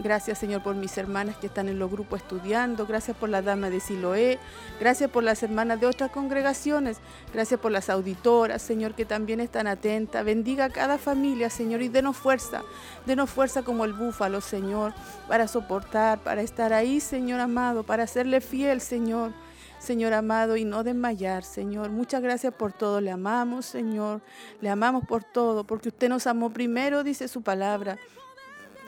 Gracias, 0.00 0.38
Señor, 0.38 0.62
por 0.62 0.76
mis 0.76 0.96
hermanas 0.96 1.36
que 1.38 1.48
están 1.48 1.68
en 1.68 1.80
los 1.80 1.90
grupos 1.90 2.20
estudiando. 2.20 2.86
Gracias 2.86 3.16
por 3.16 3.28
la 3.28 3.42
dama 3.42 3.68
de 3.68 3.80
Siloé. 3.80 4.38
Gracias 4.78 5.10
por 5.10 5.24
las 5.24 5.42
hermanas 5.42 5.80
de 5.80 5.86
otras 5.86 6.12
congregaciones. 6.12 6.98
Gracias 7.34 7.58
por 7.58 7.72
las 7.72 7.90
auditoras, 7.90 8.62
Señor, 8.62 8.94
que 8.94 9.04
también 9.04 9.40
están 9.40 9.66
atentas. 9.66 10.24
Bendiga 10.24 10.66
a 10.66 10.70
cada 10.70 10.98
familia, 10.98 11.50
Señor, 11.50 11.82
y 11.82 11.88
denos 11.88 12.16
fuerza. 12.16 12.62
Denos 13.06 13.28
fuerza 13.28 13.62
como 13.62 13.84
el 13.84 13.92
búfalo, 13.92 14.40
Señor, 14.40 14.94
para 15.26 15.48
soportar, 15.48 16.20
para 16.20 16.42
estar 16.42 16.72
ahí, 16.72 17.00
Señor 17.00 17.40
amado, 17.40 17.82
para 17.82 18.06
serle 18.06 18.40
fiel, 18.40 18.80
Señor. 18.80 19.32
Señor 19.80 20.12
amado, 20.12 20.56
y 20.56 20.64
no 20.64 20.84
desmayar, 20.84 21.42
Señor. 21.42 21.90
Muchas 21.90 22.22
gracias 22.22 22.54
por 22.54 22.72
todo. 22.72 23.00
Le 23.00 23.10
amamos, 23.10 23.66
Señor. 23.66 24.20
Le 24.60 24.70
amamos 24.70 25.04
por 25.06 25.24
todo, 25.24 25.64
porque 25.64 25.88
usted 25.88 26.08
nos 26.08 26.28
amó 26.28 26.50
primero, 26.50 27.02
dice 27.02 27.26
su 27.26 27.42
palabra. 27.42 27.98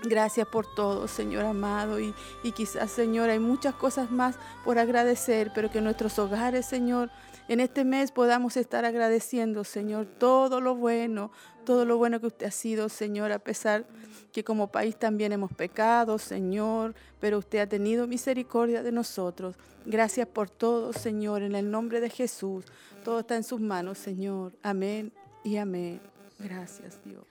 Gracias 0.02 0.46
por 0.46 0.66
todo, 0.74 1.08
Señor 1.08 1.44
amado. 1.44 2.00
Y, 2.00 2.14
y 2.42 2.52
quizás, 2.52 2.90
Señor, 2.90 3.28
hay 3.30 3.38
muchas 3.38 3.74
cosas 3.74 4.10
más 4.10 4.36
por 4.64 4.78
agradecer, 4.78 5.52
pero 5.54 5.70
que 5.70 5.80
nuestros 5.80 6.18
hogares, 6.18 6.66
Señor, 6.66 7.10
en 7.50 7.58
este 7.58 7.84
mes 7.84 8.12
podamos 8.12 8.56
estar 8.56 8.84
agradeciendo, 8.84 9.64
Señor, 9.64 10.06
todo 10.06 10.60
lo 10.60 10.76
bueno, 10.76 11.32
todo 11.64 11.84
lo 11.84 11.98
bueno 11.98 12.20
que 12.20 12.28
usted 12.28 12.46
ha 12.46 12.50
sido, 12.52 12.88
Señor, 12.88 13.32
a 13.32 13.40
pesar 13.40 13.86
que 14.32 14.44
como 14.44 14.70
país 14.70 14.96
también 14.96 15.32
hemos 15.32 15.52
pecado, 15.52 16.18
Señor, 16.18 16.94
pero 17.18 17.38
usted 17.38 17.58
ha 17.58 17.66
tenido 17.66 18.06
misericordia 18.06 18.84
de 18.84 18.92
nosotros. 18.92 19.56
Gracias 19.84 20.28
por 20.28 20.48
todo, 20.48 20.92
Señor, 20.92 21.42
en 21.42 21.56
el 21.56 21.70
nombre 21.70 22.00
de 22.00 22.10
Jesús. 22.10 22.64
Todo 23.04 23.18
está 23.18 23.34
en 23.34 23.42
sus 23.42 23.60
manos, 23.60 23.98
Señor. 23.98 24.52
Amén 24.62 25.12
y 25.42 25.56
amén. 25.56 26.00
Gracias, 26.38 27.00
Dios. 27.04 27.24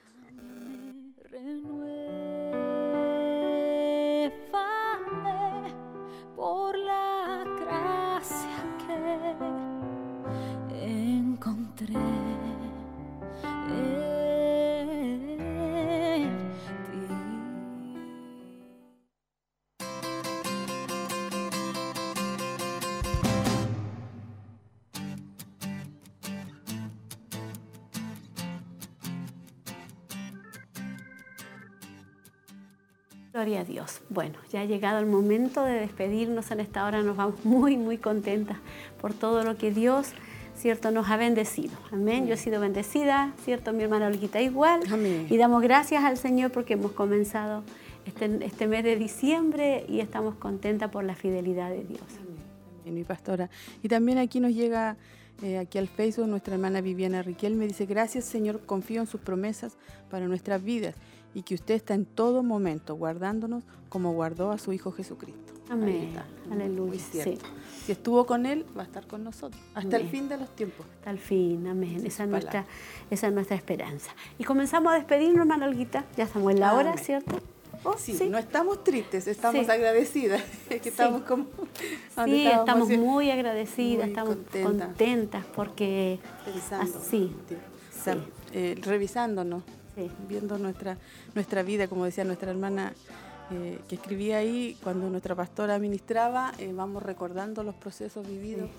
Por 6.39 6.77
la 6.77 7.43
gracia 7.59 8.63
que 8.77 8.95
encontré. 10.71 12.18
Gloria 33.39 33.61
a 33.61 33.63
Dios. 33.63 34.01
Bueno, 34.09 34.33
ya 34.51 34.59
ha 34.59 34.65
llegado 34.65 34.99
el 34.99 35.05
momento 35.05 35.63
de 35.63 35.71
despedirnos 35.71 36.51
en 36.51 36.59
esta 36.59 36.85
hora. 36.85 37.01
Nos 37.03 37.15
vamos 37.15 37.45
muy, 37.45 37.77
muy 37.77 37.97
contentas 37.97 38.57
por 38.99 39.13
todo 39.13 39.45
lo 39.45 39.55
que 39.55 39.71
Dios, 39.71 40.09
¿cierto?, 40.57 40.91
nos 40.91 41.09
ha 41.09 41.15
bendecido. 41.15 41.71
Amén. 41.89 42.27
Yo 42.27 42.33
he 42.33 42.37
sido 42.37 42.59
bendecida, 42.59 43.31
¿cierto? 43.45 43.71
Mi 43.71 43.83
hermana 43.83 44.07
Olguita 44.07 44.41
igual. 44.41 44.81
Amén. 44.91 45.27
Y 45.29 45.37
damos 45.37 45.61
gracias 45.61 46.03
al 46.03 46.17
Señor 46.17 46.51
porque 46.51 46.73
hemos 46.73 46.91
comenzado 46.91 47.63
este, 48.05 48.45
este 48.45 48.67
mes 48.67 48.83
de 48.83 48.97
diciembre 48.97 49.85
y 49.87 50.01
estamos 50.01 50.35
contentas 50.35 50.91
por 50.91 51.05
la 51.05 51.15
fidelidad 51.15 51.69
de 51.69 51.85
Dios. 51.85 52.01
Amén, 52.81 52.93
mi 52.93 53.05
pastora. 53.05 53.49
Y 53.81 53.87
también 53.87 54.17
aquí 54.17 54.41
nos 54.41 54.53
llega 54.53 54.97
eh, 55.43 55.59
aquí 55.59 55.77
al 55.77 55.87
Facebook 55.87 56.27
nuestra 56.27 56.55
hermana 56.55 56.81
Viviana 56.81 57.21
Riquel 57.21 57.55
me 57.55 57.67
dice, 57.67 57.85
gracias 57.85 58.25
Señor, 58.25 58.59
confío 58.65 58.99
en 58.99 59.07
sus 59.07 59.21
promesas 59.21 59.77
para 60.11 60.27
nuestras 60.27 60.61
vidas 60.61 60.95
y 61.33 61.43
que 61.43 61.55
usted 61.55 61.75
está 61.75 61.93
en 61.93 62.05
todo 62.05 62.43
momento 62.43 62.95
guardándonos 62.95 63.63
como 63.89 64.13
guardó 64.13 64.51
a 64.51 64.57
su 64.57 64.73
Hijo 64.73 64.91
Jesucristo. 64.91 65.53
Amén. 65.69 66.13
Aleluya. 66.51 66.99
Sí. 66.99 67.37
Si 67.85 67.91
estuvo 67.91 68.25
con 68.25 68.45
Él, 68.45 68.65
va 68.77 68.83
a 68.83 68.85
estar 68.85 69.05
con 69.05 69.23
nosotros 69.23 69.61
hasta 69.75 69.97
el 69.97 70.07
fin 70.09 70.27
de 70.27 70.37
los 70.37 70.55
tiempos. 70.55 70.85
Hasta 70.97 71.11
el 71.11 71.19
fin, 71.19 71.67
amén. 71.67 72.05
Esa 72.05 72.23
es, 72.23 72.29
nuestra, 72.29 72.65
esa 73.11 73.27
es 73.27 73.33
nuestra 73.33 73.55
esperanza. 73.55 74.11
Y 74.39 74.43
comenzamos 74.43 74.91
a 74.91 74.95
despedirnos, 74.95 75.41
hermana 75.41 75.67
Olguita. 75.67 76.05
Ya 76.17 76.23
estamos 76.23 76.51
en 76.51 76.59
la 76.59 76.73
hora, 76.73 76.97
¿cierto? 76.97 77.39
Oh, 77.83 77.95
sí, 77.97 78.17
no 78.29 78.37
estamos 78.37 78.83
tristes, 78.83 79.27
estamos 79.27 79.69
agradecidas. 79.69 80.43
estamos 80.69 81.21
como, 81.21 81.45
sí, 82.25 82.45
estamos, 82.45 82.89
muy 82.89 83.31
agradecidas, 83.31 84.09
estamos 84.09 84.37
contentas, 84.51 85.45
porque 85.55 86.19
Revisando, 86.45 86.99
así, 86.99 87.33
eh, 88.53 88.75
revisándonos 88.81 89.63
viendo 90.27 90.57
nuestra, 90.57 90.97
nuestra 91.35 91.63
vida, 91.63 91.87
como 91.87 92.05
decía 92.05 92.23
nuestra 92.23 92.51
hermana 92.51 92.93
eh, 93.51 93.79
que 93.87 93.95
escribía 93.95 94.37
ahí, 94.37 94.77
cuando 94.83 95.09
nuestra 95.09 95.35
pastora 95.35 95.79
ministraba, 95.79 96.53
eh, 96.59 96.71
vamos 96.73 97.01
recordando 97.01 97.63
los 97.63 97.75
procesos 97.75 98.27
vividos, 98.27 98.69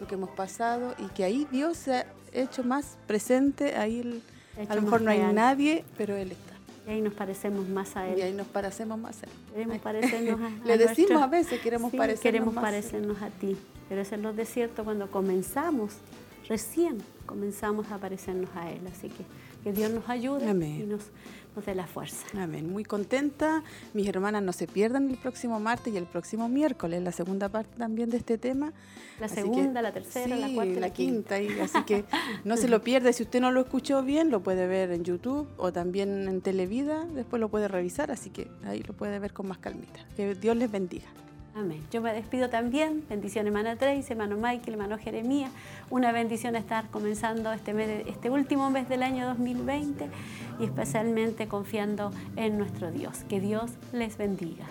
lo 0.00 0.06
que 0.06 0.14
hemos 0.14 0.30
pasado 0.30 0.94
y 0.98 1.06
que 1.08 1.24
ahí 1.24 1.46
Dios 1.50 1.76
se 1.76 1.94
ha 1.94 2.06
hecho 2.32 2.62
más 2.62 2.98
presente, 3.06 3.74
ahí 3.76 4.22
a 4.68 4.74
lo 4.74 4.82
mejor 4.82 5.02
no 5.02 5.10
hay 5.10 5.20
nadie, 5.32 5.84
pero 5.96 6.16
Él 6.16 6.32
está. 6.32 6.52
Y 6.86 6.90
ahí 6.90 7.00
nos 7.00 7.14
parecemos 7.14 7.68
más 7.68 7.96
a 7.96 8.08
Él. 8.08 8.18
Y 8.18 8.22
ahí 8.22 8.32
nos 8.32 8.46
parecemos 8.46 8.98
más 8.98 9.22
a 9.22 9.26
Él. 9.26 9.32
Queremos 9.52 9.78
parecernos 9.78 10.40
a, 10.40 10.50
Le 10.66 10.78
decimos 10.78 11.22
a 11.22 11.26
veces, 11.26 11.60
queremos 11.60 11.92
parecernos 11.92 12.20
queremos 12.22 12.54
parecernos 12.54 13.22
a 13.22 13.30
ti. 13.30 13.56
Pero 13.88 14.00
es 14.02 14.12
en 14.12 14.22
los 14.22 14.36
desiertos 14.36 14.84
cuando 14.84 15.10
comenzamos, 15.10 15.94
recién 16.48 16.98
comenzamos 17.26 17.90
a 17.90 17.98
parecernos 17.98 18.50
a 18.56 18.70
Él. 18.70 18.80
Así 18.86 19.08
que 19.08 19.24
que 19.62 19.72
Dios 19.72 19.90
nos 19.90 20.08
ayude 20.08 20.48
y 20.48 20.84
nos, 20.84 21.10
dé 21.64 21.74
la 21.74 21.86
fuerza. 21.86 22.26
Amén. 22.36 22.70
Muy 22.70 22.84
contenta. 22.84 23.62
Mis 23.94 24.08
hermanas 24.08 24.42
no 24.42 24.52
se 24.52 24.66
pierdan 24.66 25.10
el 25.10 25.16
próximo 25.16 25.60
martes 25.60 25.92
y 25.92 25.96
el 25.96 26.06
próximo 26.06 26.48
miércoles, 26.48 27.02
la 27.02 27.12
segunda 27.12 27.48
parte 27.48 27.76
también 27.78 28.10
de 28.10 28.16
este 28.16 28.38
tema. 28.38 28.72
La 29.20 29.28
segunda, 29.28 29.82
la 29.82 29.92
tercera, 29.92 30.36
la 30.36 30.52
cuarta 30.52 30.72
y 30.72 30.80
la, 30.80 30.90
quinta. 30.90 31.36
así 31.62 31.82
que 31.84 32.04
no 32.44 32.56
se 32.56 32.68
lo 32.68 32.82
pierda. 32.82 33.12
Si 33.12 33.22
usted 33.22 33.40
no 33.40 33.52
lo 33.52 33.60
escuchó 33.60 34.02
bien, 34.02 34.30
lo 34.30 34.42
puede 34.42 34.66
ver 34.66 34.90
en 34.90 35.04
YouTube 35.04 35.48
o 35.58 35.72
también 35.72 36.28
en 36.28 36.40
Televida. 36.40 37.04
Después 37.04 37.40
lo 37.40 37.48
puede 37.48 37.68
revisar, 37.68 38.10
así 38.10 38.30
que 38.30 38.48
ahí 38.64 38.82
lo 38.82 38.94
puede 38.94 39.18
ver 39.18 39.32
con 39.32 39.46
más 39.48 39.58
calmita. 39.58 40.00
Que 40.16 40.34
Dios 40.34 40.56
les 40.56 40.70
bendiga. 40.70 41.08
Amén. 41.54 41.86
Yo 41.90 42.00
me 42.00 42.14
despido 42.14 42.48
también. 42.48 43.04
Bendición, 43.10 43.46
hermana 43.46 43.76
Tracy, 43.76 44.12
hermano 44.12 44.36
Michael, 44.36 44.72
hermano 44.72 44.96
Jeremías. 44.96 45.50
Una 45.90 46.10
bendición 46.10 46.56
estar 46.56 46.88
comenzando 46.88 47.52
este, 47.52 47.74
mes, 47.74 48.06
este 48.06 48.30
último 48.30 48.70
mes 48.70 48.88
del 48.88 49.02
año 49.02 49.26
2020 49.26 50.08
y 50.58 50.64
especialmente 50.64 51.48
confiando 51.48 52.10
en 52.36 52.56
nuestro 52.56 52.90
Dios. 52.90 53.18
Que 53.28 53.40
Dios 53.40 53.70
les 53.92 54.16
bendiga. 54.16 54.64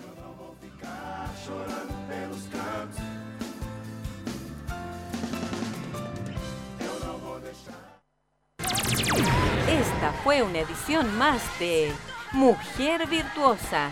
Esta 9.70 10.12
fue 10.24 10.42
una 10.42 10.60
edición 10.60 11.16
más 11.18 11.42
de 11.60 11.92
Mujer 12.34 13.08
Virtuosa. 13.08 13.92